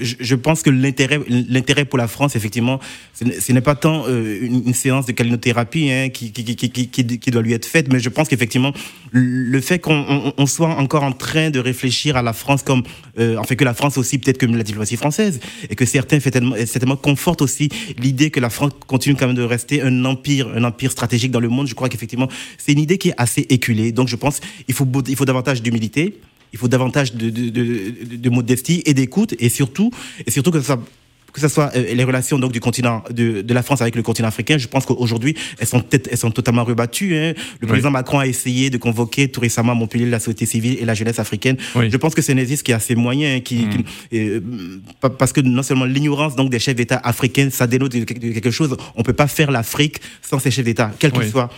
je, 0.00 0.34
pense 0.34 0.62
que 0.62 0.70
l'intérêt, 0.70 1.20
l'intérêt 1.28 1.84
pour 1.84 1.98
la 1.98 2.08
France, 2.08 2.36
effectivement, 2.36 2.80
ce 3.14 3.52
n'est 3.52 3.60
pas 3.60 3.74
tant 3.74 4.04
euh, 4.08 4.38
une, 4.42 4.74
séance 4.74 5.06
de 5.06 5.12
calinothérapie 5.12 5.90
hein, 5.90 6.08
qui, 6.10 6.32
qui, 6.32 6.44
qui, 6.44 7.18
qui, 7.18 7.30
doit 7.30 7.42
lui 7.42 7.52
être 7.52 7.66
faite, 7.66 7.90
mais 7.92 8.00
je 8.00 8.08
pense 8.08 8.28
qu'effectivement, 8.28 8.72
le 9.12 9.60
fait 9.60 9.78
qu'on 9.78 10.46
soit 10.46 10.74
encore 10.76 11.04
en 11.04 11.12
train 11.12 11.50
de 11.50 11.58
réfléchir 11.58 12.16
à 12.16 12.22
la 12.22 12.32
France 12.32 12.62
comme, 12.62 12.82
euh, 13.18 13.36
en 13.36 13.44
fait, 13.44 13.56
que 13.56 13.64
la 13.64 13.74
France 13.74 13.96
aussi, 13.96 14.18
peut-être 14.18 14.38
que 14.38 14.46
la 14.46 14.62
diplomatie 14.62 14.96
française, 14.96 15.40
et 15.70 15.74
que 15.74 15.84
certains 15.84 16.20
certainement, 16.20 16.56
certainement 16.66 16.96
confortent 16.96 17.42
aussi 17.42 17.68
l'idée 17.98 18.30
que 18.30 18.40
la 18.40 18.50
France 18.50 18.72
continue 18.86 19.14
quand 19.14 19.26
même 19.26 19.36
de 19.36 19.42
rester 19.42 19.82
un 19.82 20.04
empire, 20.04 20.48
un 20.54 20.64
empire 20.64 20.90
stratégique 20.90 21.30
dans 21.30 21.40
le 21.40 21.48
monde. 21.48 21.66
Je 21.68 21.74
crois 21.74 21.88
qu'effectivement, 21.88 22.28
c'est 22.58 22.72
une 22.72 22.80
idée 22.80 22.98
qui 22.98 23.10
est 23.10 23.14
assez 23.16 23.46
éculée. 23.48 23.92
Donc, 23.92 24.08
je 24.08 24.16
pense 24.16 24.40
qu'il 24.40 24.74
faut 24.74 24.84
il 25.06 25.16
faut 25.16 25.24
davantage 25.24 25.62
d'humilité, 25.62 26.18
il 26.52 26.58
faut 26.58 26.68
davantage 26.68 27.14
de, 27.14 27.30
de 27.30 28.30
modestie 28.30 28.82
et 28.86 28.94
d'écoute, 28.94 29.34
et 29.38 29.48
surtout, 29.48 29.90
et 30.26 30.30
surtout 30.30 30.50
que 30.50 30.60
ça 30.60 30.78
que 31.36 31.42
ce 31.42 31.48
soit 31.48 31.70
euh, 31.76 31.94
les 31.94 32.04
relations 32.04 32.38
donc 32.38 32.50
du 32.50 32.60
continent 32.60 33.04
de, 33.10 33.42
de, 33.42 33.54
la 33.54 33.62
France 33.62 33.82
avec 33.82 33.94
le 33.94 34.02
continent 34.02 34.28
africain, 34.28 34.56
je 34.56 34.68
pense 34.68 34.86
qu'aujourd'hui 34.86 35.36
elles 35.58 35.66
sont 35.66 35.84
elles 35.92 36.16
sont 36.16 36.30
totalement 36.30 36.64
rebattues. 36.64 37.14
Hein. 37.14 37.34
Le 37.60 37.66
président 37.66 37.90
Macron 37.90 38.20
a 38.20 38.26
essayé 38.26 38.70
de 38.70 38.78
convoquer 38.78 39.28
tout 39.28 39.40
récemment 39.40 39.72
à 39.72 39.74
Montpellier 39.74 40.06
la 40.06 40.18
société 40.18 40.46
civile 40.46 40.78
et 40.80 40.86
la 40.86 40.94
jeunesse 40.94 41.18
africaine. 41.18 41.58
Je 41.74 41.96
pense 41.98 42.14
que 42.14 42.22
c'est 42.22 42.32
un 42.32 42.38
exercice 42.38 42.62
qui 42.62 42.72
a 42.72 42.78
ses 42.80 42.94
moyens, 42.94 43.42
qui, 43.42 43.66
mm. 43.66 43.70
euh, 44.14 44.40
parce 45.18 45.34
que 45.34 45.42
non 45.42 45.62
seulement 45.62 45.84
l'ignorance 45.84 46.36
donc 46.36 46.48
des 46.48 46.58
chefs 46.58 46.74
d'État 46.74 47.00
africains, 47.04 47.50
ça 47.50 47.66
dénote 47.66 47.92
de 47.92 48.04
quelque 48.04 48.50
chose. 48.50 48.74
On 48.94 49.02
peut 49.02 49.12
pas 49.12 49.26
faire 49.26 49.50
l'Afrique 49.50 50.00
sans 50.22 50.38
ces 50.38 50.50
chefs 50.50 50.64
d'État, 50.64 50.90
quel 50.98 51.12
qu'ils 51.12 51.28
soient. 51.28 51.50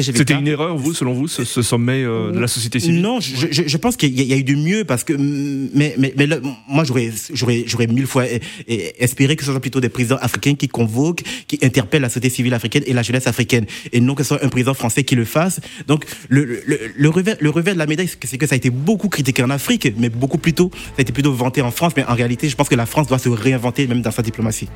C'était 0.00 0.32
une 0.32 0.48
erreur, 0.48 0.78
vous, 0.78 0.94
selon 0.94 1.12
vous, 1.12 1.28
ce, 1.28 1.44
sommet 1.62 2.04
euh, 2.04 2.32
de 2.32 2.38
la 2.38 2.48
société 2.48 2.80
civile? 2.80 3.02
Non, 3.02 3.20
je, 3.20 3.48
je, 3.50 3.62
je 3.66 3.76
pense 3.76 3.98
qu'il 3.98 4.18
y, 4.18 4.32
a 4.32 4.36
eu 4.36 4.44
du 4.44 4.56
mieux 4.56 4.84
parce 4.84 5.04
que, 5.04 5.12
mais, 5.12 5.94
mais, 5.98 6.14
mais 6.16 6.26
moi 6.68 6.84
j'aurais, 6.84 7.12
j'aurais, 7.34 7.64
j'aurais 7.66 7.86
mille 7.86 8.06
fois 8.06 8.24
espéré 8.66 9.25
que 9.34 9.44
ce 9.44 9.50
soit 9.50 9.60
plutôt 9.60 9.80
des 9.80 9.88
présidents 9.88 10.18
africains 10.20 10.54
qui 10.54 10.68
convoquent, 10.68 11.22
qui 11.48 11.58
interpellent 11.62 12.02
la 12.02 12.08
société 12.08 12.30
civile 12.30 12.54
africaine 12.54 12.84
et 12.86 12.92
la 12.92 13.02
jeunesse 13.02 13.26
africaine, 13.26 13.66
et 13.92 14.00
non 14.00 14.14
que 14.14 14.22
ce 14.22 14.28
soit 14.28 14.44
un 14.44 14.48
président 14.48 14.74
français 14.74 15.02
qui 15.02 15.16
le 15.16 15.24
fasse. 15.24 15.60
Donc, 15.88 16.04
le, 16.28 16.44
le, 16.44 16.78
le, 16.94 17.08
revers, 17.08 17.36
le 17.40 17.50
revers 17.50 17.74
de 17.74 17.78
la 17.78 17.86
médaille, 17.86 18.08
c'est 18.08 18.38
que 18.38 18.46
ça 18.46 18.54
a 18.54 18.56
été 18.56 18.70
beaucoup 18.70 19.08
critiqué 19.08 19.42
en 19.42 19.50
Afrique, 19.50 19.92
mais 19.98 20.08
beaucoup 20.08 20.38
plus 20.38 20.52
tôt, 20.52 20.70
ça 20.72 20.92
a 20.98 21.02
été 21.02 21.12
plutôt 21.12 21.32
vanté 21.32 21.62
en 21.62 21.70
France, 21.70 21.94
mais 21.96 22.04
en 22.04 22.14
réalité, 22.14 22.48
je 22.48 22.54
pense 22.54 22.68
que 22.68 22.74
la 22.74 22.86
France 22.86 23.08
doit 23.08 23.18
se 23.18 23.28
réinventer 23.28 23.86
même 23.86 24.02
dans 24.02 24.10
sa 24.10 24.22
diplomatie. 24.22 24.68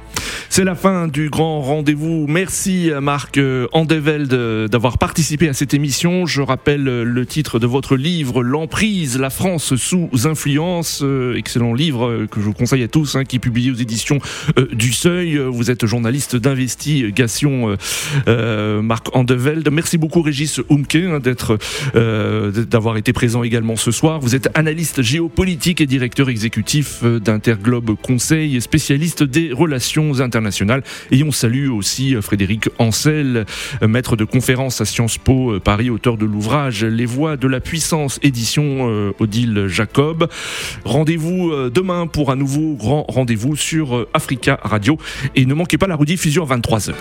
C'est 0.49 0.65
la 0.65 0.75
fin 0.75 1.07
du 1.07 1.29
grand 1.29 1.61
rendez-vous. 1.61 2.27
Merci 2.29 2.91
Marc 3.01 3.39
euh, 3.39 3.69
Andeveld 3.73 4.29
d'avoir 4.69 4.99
participé 4.99 5.49
à 5.49 5.53
cette 5.53 5.75
émission. 5.75 6.27
Je 6.27 6.43
rappelle 6.43 6.83
le 6.83 7.27
titre 7.27 7.59
de 7.59 7.67
votre 7.67 7.97
livre, 7.97 8.43
L'emprise, 8.43 9.19
la 9.19 9.31
France 9.31 9.77
sous 9.77 10.09
influence. 10.25 11.03
Euh, 11.03 11.37
excellent 11.37 11.75
livre 11.75 12.07
euh, 12.07 12.27
que 12.27 12.41
je 12.41 12.47
vous 12.47 12.53
conseille 12.53 12.83
à 12.83 12.89
tous, 12.89 13.17
hein, 13.17 13.25
qui 13.25 13.37
est 13.37 13.41
publié 13.41 13.71
aux 13.71 13.75
éditions 13.75 14.19
du 14.73 14.93
Seuil. 14.93 15.39
Vous 15.39 15.71
êtes 15.71 15.87
journaliste 15.87 16.37
d'investigation, 16.37 17.77
euh, 18.29 18.83
Marc 18.83 19.15
Andeveld. 19.15 19.69
Merci 19.71 19.99
beaucoup, 19.99 20.23
Régis 20.23 20.61
Umke, 20.71 20.97
hein, 20.97 21.21
d'être, 21.21 21.59
euh, 21.95 22.51
d'avoir 22.51 22.97
été 22.97 23.13
présent 23.13 23.43
également 23.43 23.77
ce 23.77 23.91
soir. 23.91 24.21
Vous 24.21 24.35
êtes 24.35 24.49
analyste 24.55 25.03
géopolitique 25.03 25.81
et 25.81 25.87
directeur 25.87 26.29
exécutif 26.29 27.03
d'Interglobe 27.05 27.97
Conseil, 28.01 28.61
spécialiste 28.61 29.23
des 29.23 29.53
relations 29.53 30.21
internationales. 30.21 30.83
Et 31.11 31.23
on 31.23 31.33
salue 31.33 31.71
aussi 31.71 32.15
Frédéric 32.21 32.69
Ancel, 32.79 33.47
maître 33.83 34.17
de 34.17 34.25
conférence 34.25 34.81
à 34.81 34.85
Sciences 34.85 35.19
Po 35.19 35.59
Paris, 35.61 35.91
auteur 35.91 36.17
de 36.17 36.25
l'ouvrage 36.25 36.85
Les 36.85 37.07
voix 37.07 37.37
de 37.37 37.49
la 37.49 37.61
puissance, 37.61 38.19
édition 38.23 39.13
Odile 39.19 39.67
Jacob. 39.69 40.29
Rendez-vous 40.85 41.53
demain 41.71 42.07
pour 42.07 42.31
un 42.31 42.37
nouveau 42.37 42.75
grand 42.75 43.05
rendez-vous 43.09 43.57
sur 43.57 44.07
Radio. 44.63 44.99
Et 45.35 45.47
ne 45.47 45.55
manquez 45.55 45.79
pas 45.79 45.87
la 45.87 45.97
rediffusion 45.97 46.45
à 46.45 46.57
23h. 46.57 46.95